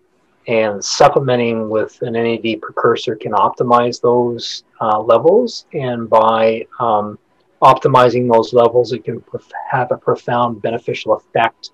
and 0.48 0.82
supplementing 0.82 1.68
with 1.68 2.00
an 2.02 2.14
NAD 2.14 2.62
precursor 2.62 3.14
can 3.14 3.32
optimize 3.32 4.00
those 4.00 4.64
uh, 4.80 5.00
levels. 5.00 5.66
And 5.74 6.08
by 6.08 6.66
um, 6.80 7.18
optimizing 7.62 8.30
those 8.32 8.52
levels, 8.52 8.92
it 8.92 9.04
can 9.04 9.22
have 9.70 9.90
a 9.90 9.96
profound 9.96 10.62
beneficial 10.62 11.14
effect 11.14 11.70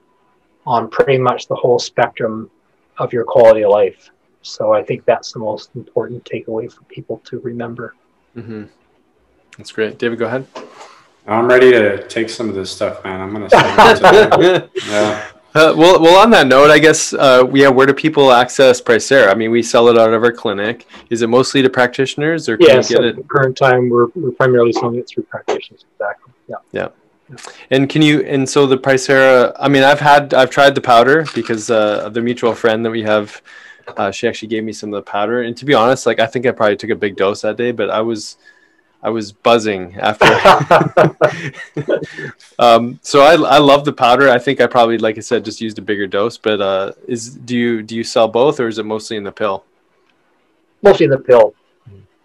on 0.67 0.89
pretty 0.89 1.19
much 1.19 1.49
the 1.49 1.55
whole 1.55 1.79
spectrum 1.79 2.51
of 2.99 3.13
your 3.13 3.25
quality 3.25 3.63
of 3.63 3.71
life. 3.71 4.11
So 4.43 4.73
I 4.73 4.83
think 4.83 5.05
that's 5.05 5.33
the 5.33 5.39
most 5.39 5.71
important 5.75 6.25
takeaway 6.25 6.73
for 6.73 6.83
people 6.85 7.19
to 7.25 7.39
remember. 7.41 7.95
Mm-hmm. 8.37 8.65
That's 9.57 9.73
great. 9.73 9.99
David, 9.99 10.19
go 10.19 10.27
ahead. 10.27 10.47
I'm 11.27 11.47
ready 11.47 11.71
to 11.71 12.07
take 12.09 12.29
some 12.29 12.49
of 12.49 12.55
this 12.55 12.71
stuff, 12.71 13.05
man. 13.05 13.21
I'm 13.21 13.33
gonna. 13.33 13.49
yeah. 14.89 15.29
Uh, 15.55 15.75
well, 15.77 16.01
well. 16.01 16.19
On 16.23 16.31
that 16.31 16.47
note, 16.47 16.71
I 16.71 16.79
guess, 16.79 17.13
uh, 17.13 17.47
yeah. 17.53 17.69
Where 17.69 17.87
do 17.87 17.93
people 17.93 18.33
access 18.33 18.81
Pricera? 18.81 19.31
I 19.31 19.35
mean, 19.35 19.51
we 19.51 19.63
sell 19.63 19.89
it 19.89 19.99
out 19.99 20.15
of 20.15 20.25
our 20.25 20.33
clinic. 20.33 20.87
Is 21.11 21.21
it 21.21 21.29
mostly 21.29 21.61
to 21.61 21.69
practitioners, 21.69 22.49
or 22.49 22.57
can 22.57 22.69
yeah, 22.69 22.75
you 22.75 22.81
get 22.81 22.87
so 22.87 23.03
it? 23.03 23.07
At 23.07 23.17
the 23.17 23.23
current 23.25 23.57
time, 23.57 23.91
we're, 23.91 24.07
we're 24.15 24.31
primarily 24.31 24.73
selling 24.73 24.97
it 24.97 25.09
through 25.09 25.25
practitioners. 25.25 25.85
Exactly. 25.93 26.33
Yeah. 26.49 26.57
Yeah. 26.73 26.89
And 27.71 27.89
can 27.89 28.01
you? 28.01 28.23
And 28.23 28.49
so 28.49 28.67
the 28.67 28.79
Pricera. 28.79 29.55
I 29.59 29.69
mean, 29.69 29.83
I've 29.83 30.01
had, 30.01 30.33
I've 30.33 30.51
tried 30.51 30.75
the 30.75 30.81
powder 30.81 31.27
because 31.35 31.71
uh, 31.71 32.09
the 32.09 32.23
mutual 32.23 32.55
friend 32.55 32.83
that 32.85 32.91
we 32.91 33.03
have, 33.03 33.43
uh, 33.97 34.11
she 34.11 34.27
actually 34.27 34.49
gave 34.49 34.65
me 34.65 34.73
some 34.73 34.93
of 34.95 35.05
the 35.05 35.11
powder. 35.11 35.43
And 35.43 35.55
to 35.59 35.65
be 35.67 35.75
honest, 35.75 36.07
like 36.07 36.19
I 36.19 36.27
think 36.27 36.47
I 36.47 36.53
probably 36.53 36.77
took 36.77 36.91
a 36.91 36.97
big 36.97 37.17
dose 37.17 37.43
that 37.43 37.57
day, 37.57 37.73
but 37.73 37.91
I 37.91 38.01
was 38.01 38.37
I 39.03 39.11
was 39.11 39.33
buzzing 39.33 39.97
after. 39.99 40.27
um, 42.59 43.01
so 43.03 43.23
I, 43.23 43.35
I 43.35 43.59
love 43.59 43.85
the 43.85 43.93
powder. 43.93 44.29
I 44.29 44.39
think 44.39 44.61
I 44.61 44.67
probably, 44.67 44.99
like 44.99 45.17
I 45.19 45.21
said, 45.21 45.45
just 45.45 45.61
used 45.61 45.79
a 45.79 45.83
bigger 45.83 46.07
dose. 46.07 46.39
But 46.39 46.61
uh, 46.61 46.93
is 47.09 47.35
do 47.35 47.57
you 47.57 47.83
do 47.83 47.97
you 47.97 48.05
sell 48.05 48.29
both, 48.29 48.61
or 48.61 48.69
is 48.69 48.79
it 48.79 48.87
mostly 48.87 49.17
in 49.17 49.25
the 49.25 49.33
pill? 49.33 49.65
Mostly 50.83 51.05
in 51.05 51.11
the 51.11 51.19
pill, 51.19 51.55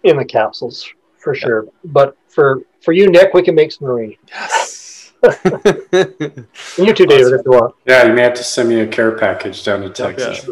in 0.04 0.16
the 0.16 0.24
capsules 0.24 0.88
for 1.16 1.34
yeah. 1.34 1.40
sure. 1.40 1.66
But 1.84 2.16
for 2.28 2.62
for 2.80 2.92
you, 2.92 3.10
Nick, 3.10 3.34
we 3.34 3.42
can 3.42 3.56
make 3.56 3.72
some 3.72 3.88
marine. 3.88 4.16
Yes. 4.28 5.12
you 5.22 6.94
too, 6.94 7.06
David, 7.06 7.32
if 7.32 7.44
you 7.44 7.50
want. 7.50 7.74
Yeah, 7.86 8.06
you 8.06 8.12
may 8.12 8.22
have 8.22 8.34
to 8.34 8.44
send 8.44 8.68
me 8.68 8.80
a 8.80 8.86
care 8.86 9.10
package 9.18 9.64
down 9.64 9.80
to 9.80 9.90
Texas. 9.90 10.48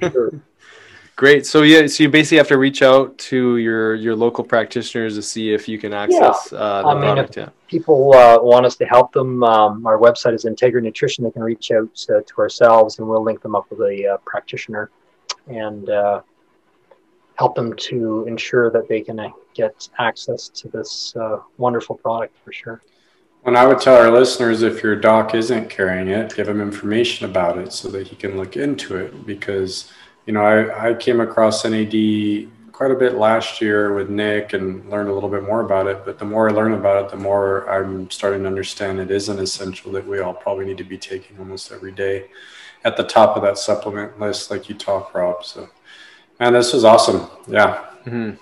Yeah, 0.00 0.10
sure. 0.10 0.32
Sure. 1.18 1.28
Great. 1.28 1.46
So 1.46 1.62
yeah, 1.62 1.86
so 1.86 2.04
you 2.04 2.08
basically 2.08 2.38
have 2.38 2.48
to 2.48 2.58
reach 2.58 2.82
out 2.82 3.16
to 3.18 3.56
your 3.56 3.94
your 3.94 4.14
local 4.14 4.44
practitioners 4.44 5.16
to 5.16 5.22
see 5.22 5.52
if 5.52 5.68
you 5.68 5.78
can 5.78 5.92
access 5.92 6.50
yeah. 6.52 6.58
uh, 6.58 6.82
the 6.82 6.88
I 6.88 6.94
mean, 6.94 7.02
product. 7.02 7.36
yeah. 7.36 7.48
People 7.66 8.14
uh, 8.14 8.38
want 8.40 8.66
us 8.66 8.76
to 8.76 8.84
help 8.84 9.12
them. 9.12 9.42
Um, 9.42 9.86
our 9.86 9.98
website 9.98 10.34
is 10.34 10.44
Integra 10.44 10.82
Nutrition. 10.82 11.24
They 11.24 11.30
can 11.30 11.42
reach 11.42 11.70
out 11.70 11.94
to, 11.94 12.22
to 12.22 12.38
ourselves, 12.38 12.98
and 12.98 13.08
we'll 13.08 13.22
link 13.22 13.42
them 13.42 13.54
up 13.54 13.66
with 13.70 13.80
a 13.80 14.14
uh, 14.14 14.16
practitioner 14.24 14.90
and 15.48 15.90
uh, 15.90 16.22
help 17.38 17.54
them 17.54 17.74
to 17.76 18.24
ensure 18.26 18.70
that 18.70 18.88
they 18.88 19.00
can 19.00 19.18
uh, 19.18 19.30
get 19.54 19.88
access 19.98 20.48
to 20.48 20.68
this 20.68 21.14
uh, 21.16 21.38
wonderful 21.56 21.96
product 21.96 22.36
for 22.44 22.52
sure. 22.52 22.82
And 23.44 23.56
I 23.56 23.66
would 23.66 23.80
tell 23.80 23.96
our 23.96 24.10
listeners 24.10 24.62
if 24.62 24.82
your 24.82 24.96
doc 24.96 25.34
isn't 25.34 25.70
carrying 25.70 26.08
it, 26.08 26.34
give 26.34 26.48
him 26.48 26.60
information 26.60 27.30
about 27.30 27.56
it 27.58 27.72
so 27.72 27.88
that 27.88 28.08
he 28.08 28.16
can 28.16 28.36
look 28.36 28.56
into 28.56 28.96
it 28.96 29.26
because 29.26 29.90
you 30.28 30.34
know, 30.34 30.42
I, 30.42 30.90
I 30.90 30.94
came 30.94 31.20
across 31.20 31.64
NAD 31.64 32.50
quite 32.70 32.90
a 32.90 32.94
bit 32.94 33.14
last 33.14 33.62
year 33.62 33.94
with 33.94 34.10
Nick 34.10 34.52
and 34.52 34.86
learned 34.90 35.08
a 35.08 35.14
little 35.14 35.30
bit 35.30 35.42
more 35.42 35.62
about 35.62 35.86
it. 35.86 36.04
But 36.04 36.18
the 36.18 36.26
more 36.26 36.50
I 36.50 36.52
learn 36.52 36.74
about 36.74 37.02
it, 37.02 37.10
the 37.10 37.16
more 37.16 37.66
I'm 37.70 38.10
starting 38.10 38.42
to 38.42 38.46
understand 38.46 39.00
it 39.00 39.10
is 39.10 39.30
an 39.30 39.38
essential 39.38 39.90
that 39.92 40.06
we 40.06 40.18
all 40.20 40.34
probably 40.34 40.66
need 40.66 40.76
to 40.76 40.84
be 40.84 40.98
taking 40.98 41.38
almost 41.38 41.72
every 41.72 41.92
day 41.92 42.26
at 42.84 42.98
the 42.98 43.04
top 43.04 43.38
of 43.38 43.42
that 43.42 43.56
supplement 43.56 44.20
list, 44.20 44.50
like 44.50 44.68
you 44.68 44.74
talk, 44.74 45.14
Rob. 45.14 45.46
So, 45.46 45.66
man, 46.38 46.52
this 46.52 46.74
was 46.74 46.84
awesome. 46.84 47.26
Yeah. 47.46 47.86
Mm-hmm. 48.04 48.32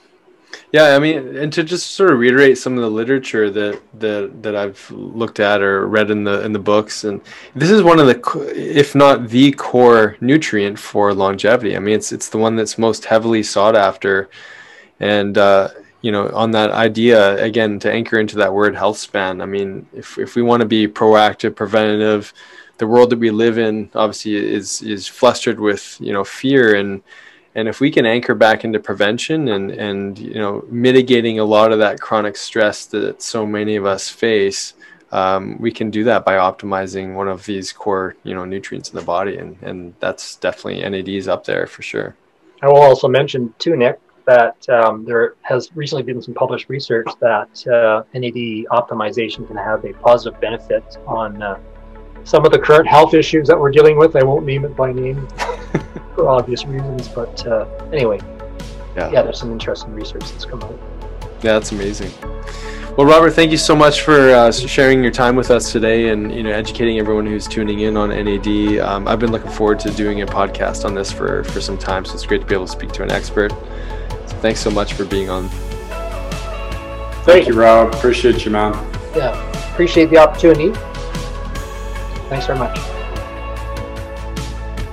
Yeah, 0.73 0.97
I 0.97 0.99
mean, 0.99 1.37
and 1.37 1.53
to 1.53 1.63
just 1.63 1.93
sort 1.93 2.11
of 2.11 2.19
reiterate 2.19 2.59
some 2.59 2.75
of 2.77 2.83
the 2.83 2.91
literature 2.91 3.51
that 3.51 3.81
that 4.01 4.43
that 4.43 4.57
I've 4.57 4.91
looked 4.91 5.39
at 5.39 5.63
or 5.63 5.87
read 5.87 6.11
in 6.11 6.25
the 6.25 6.45
in 6.45 6.53
the 6.53 6.59
books, 6.59 7.05
and 7.05 7.21
this 7.55 7.71
is 7.71 7.83
one 7.83 8.01
of 8.01 8.07
the, 8.07 8.53
if 8.55 8.95
not 8.95 9.29
the 9.29 9.53
core 9.53 10.17
nutrient 10.21 10.79
for 10.79 11.15
longevity. 11.15 11.77
I 11.77 11.79
mean, 11.79 11.95
it's 11.95 12.13
it's 12.13 12.29
the 12.29 12.39
one 12.39 12.57
that's 12.57 12.79
most 12.79 13.05
heavily 13.05 13.43
sought 13.45 13.77
after, 13.77 14.29
and 14.99 15.39
uh, 15.39 15.69
you 16.03 16.11
know, 16.11 16.31
on 16.35 16.51
that 16.51 16.73
idea 16.73 17.43
again 17.43 17.79
to 17.81 17.93
anchor 17.93 18.19
into 18.19 18.37
that 18.37 18.53
word 18.53 18.75
health 18.75 18.99
span. 18.99 19.41
I 19.41 19.47
mean, 19.47 19.87
if 19.93 20.19
if 20.19 20.35
we 20.35 20.43
want 20.43 20.63
to 20.63 20.67
be 20.67 20.89
proactive, 20.89 21.55
preventative, 21.55 22.33
the 22.79 22.87
world 22.89 23.11
that 23.11 23.19
we 23.21 23.31
live 23.31 23.59
in 23.59 23.89
obviously 23.95 24.35
is 24.35 24.83
is 24.83 25.07
flustered 25.07 25.61
with 25.61 25.97
you 26.01 26.13
know 26.13 26.25
fear 26.25 26.75
and 26.75 27.03
and 27.57 27.67
if 27.67 27.81
we 27.81 27.91
can 27.91 28.07
anchor 28.07 28.35
back 28.35 28.65
into 28.65 28.79
prevention 28.79 29.49
and 29.49 29.73
and 29.73 30.19
you 30.19 30.35
know 30.35 30.65
mitigating 30.69 31.41
a 31.41 31.45
lot 31.45 31.73
of 31.73 31.81
that 31.81 32.01
chronic 32.01 32.37
stress 32.37 32.87
that 32.87 33.21
so 33.21 33.45
many 33.45 33.75
of 33.75 33.85
us 33.85 34.09
face 34.09 34.75
um, 35.13 35.57
we 35.59 35.71
can 35.71 35.91
do 35.91 36.05
that 36.05 36.25
by 36.25 36.35
optimizing 36.35 37.15
one 37.15 37.29
of 37.29 37.47
these 37.47 37.73
core 37.73 38.17
you 38.25 38.35
know 38.35 38.45
nutrients 38.45 38.91
in 38.91 38.97
the 38.97 39.05
body. 39.05 39.37
And 39.37 39.57
and 39.63 39.95
that's 40.01 40.37
definitely 40.37 40.89
NADs 40.89 41.29
up 41.29 41.45
there 41.45 41.67
for 41.67 41.83
sure. 41.83 42.17
I 42.63 42.69
will 42.69 42.83
also 42.83 43.09
mention 43.09 43.55
too 43.59 43.77
Nick 43.77 44.01
that 44.27 44.69
um, 44.69 45.05
there 45.05 45.35
has 45.43 45.71
recently 45.77 46.03
been 46.03 46.21
some 46.21 46.35
published 46.35 46.69
research 46.69 47.07
that 47.21 47.67
uh, 47.69 48.03
NAD 48.13 48.67
optimization 48.73 49.47
can 49.47 49.57
have 49.57 49.85
a 49.85 49.93
positive 49.95 50.41
benefit 50.41 50.99
on 51.07 51.41
uh, 51.41 51.59
some 52.25 52.45
of 52.45 52.51
the 52.51 52.59
current 52.59 52.89
health 52.89 53.15
issues 53.15 53.47
that 53.47 53.59
we're 53.59 53.71
dealing 53.71 53.97
with. 53.97 54.17
I 54.17 54.25
won't 54.25 54.45
name 54.45 54.65
it 54.65 54.75
by 54.75 54.93
name 54.93 55.29
for 56.17 56.29
obvious 56.29 56.65
reasons, 56.65 57.07
but 57.09 57.47
uh, 57.47 57.67
anyway, 57.93 58.19
yeah. 58.97 59.11
yeah, 59.13 59.23
there's 59.23 59.39
some 59.39 59.53
interesting 59.53 59.93
research 59.93 60.23
that's 60.33 60.47
come 60.47 60.63
out. 60.63 60.79
Yeah, 61.43 61.53
that's 61.53 61.71
amazing. 61.71 62.11
Well, 62.97 63.07
Robert, 63.07 63.33
thank 63.33 63.51
you 63.51 63.59
so 63.59 63.77
much 63.77 64.01
for 64.01 64.31
uh, 64.31 64.51
sharing 64.51 65.03
your 65.03 65.13
time 65.13 65.37
with 65.37 65.51
us 65.51 65.71
today 65.71 66.09
and 66.09 66.35
you 66.35 66.43
know 66.43 66.51
educating 66.51 66.99
everyone 66.99 67.27
who's 67.27 67.47
tuning 67.47 67.81
in 67.81 67.95
on 67.95 68.09
NAD. 68.09 68.79
Um, 68.79 69.07
I've 69.07 69.19
been 69.19 69.31
looking 69.31 69.51
forward 69.51 69.79
to 69.81 69.91
doing 69.91 70.23
a 70.23 70.27
podcast 70.27 70.87
on 70.87 70.95
this 70.95 71.13
for 71.13 71.45
for 71.45 71.61
some 71.61 71.77
time, 71.77 72.07
so 72.07 72.15
it's 72.15 72.25
great 72.25 72.41
to 72.41 72.47
be 72.47 72.55
able 72.55 72.65
to 72.65 72.73
speak 72.73 72.93
to 72.93 73.03
an 73.03 73.11
expert. 73.13 73.51
So 73.51 74.37
thanks 74.41 74.61
so 74.61 74.71
much 74.71 74.95
for 74.95 75.05
being 75.05 75.29
on. 75.29 75.51
Thank 77.27 77.47
you, 77.49 77.55
Rob. 77.55 77.95
Appreciate 77.95 78.47
you, 78.47 78.51
man. 78.51 78.73
Yeah, 79.15 79.37
appreciate 79.73 80.09
the 80.09 80.17
opportunity. 80.17 80.73
Thanks 82.31 82.47
very 82.47 82.59
much. 82.59 82.96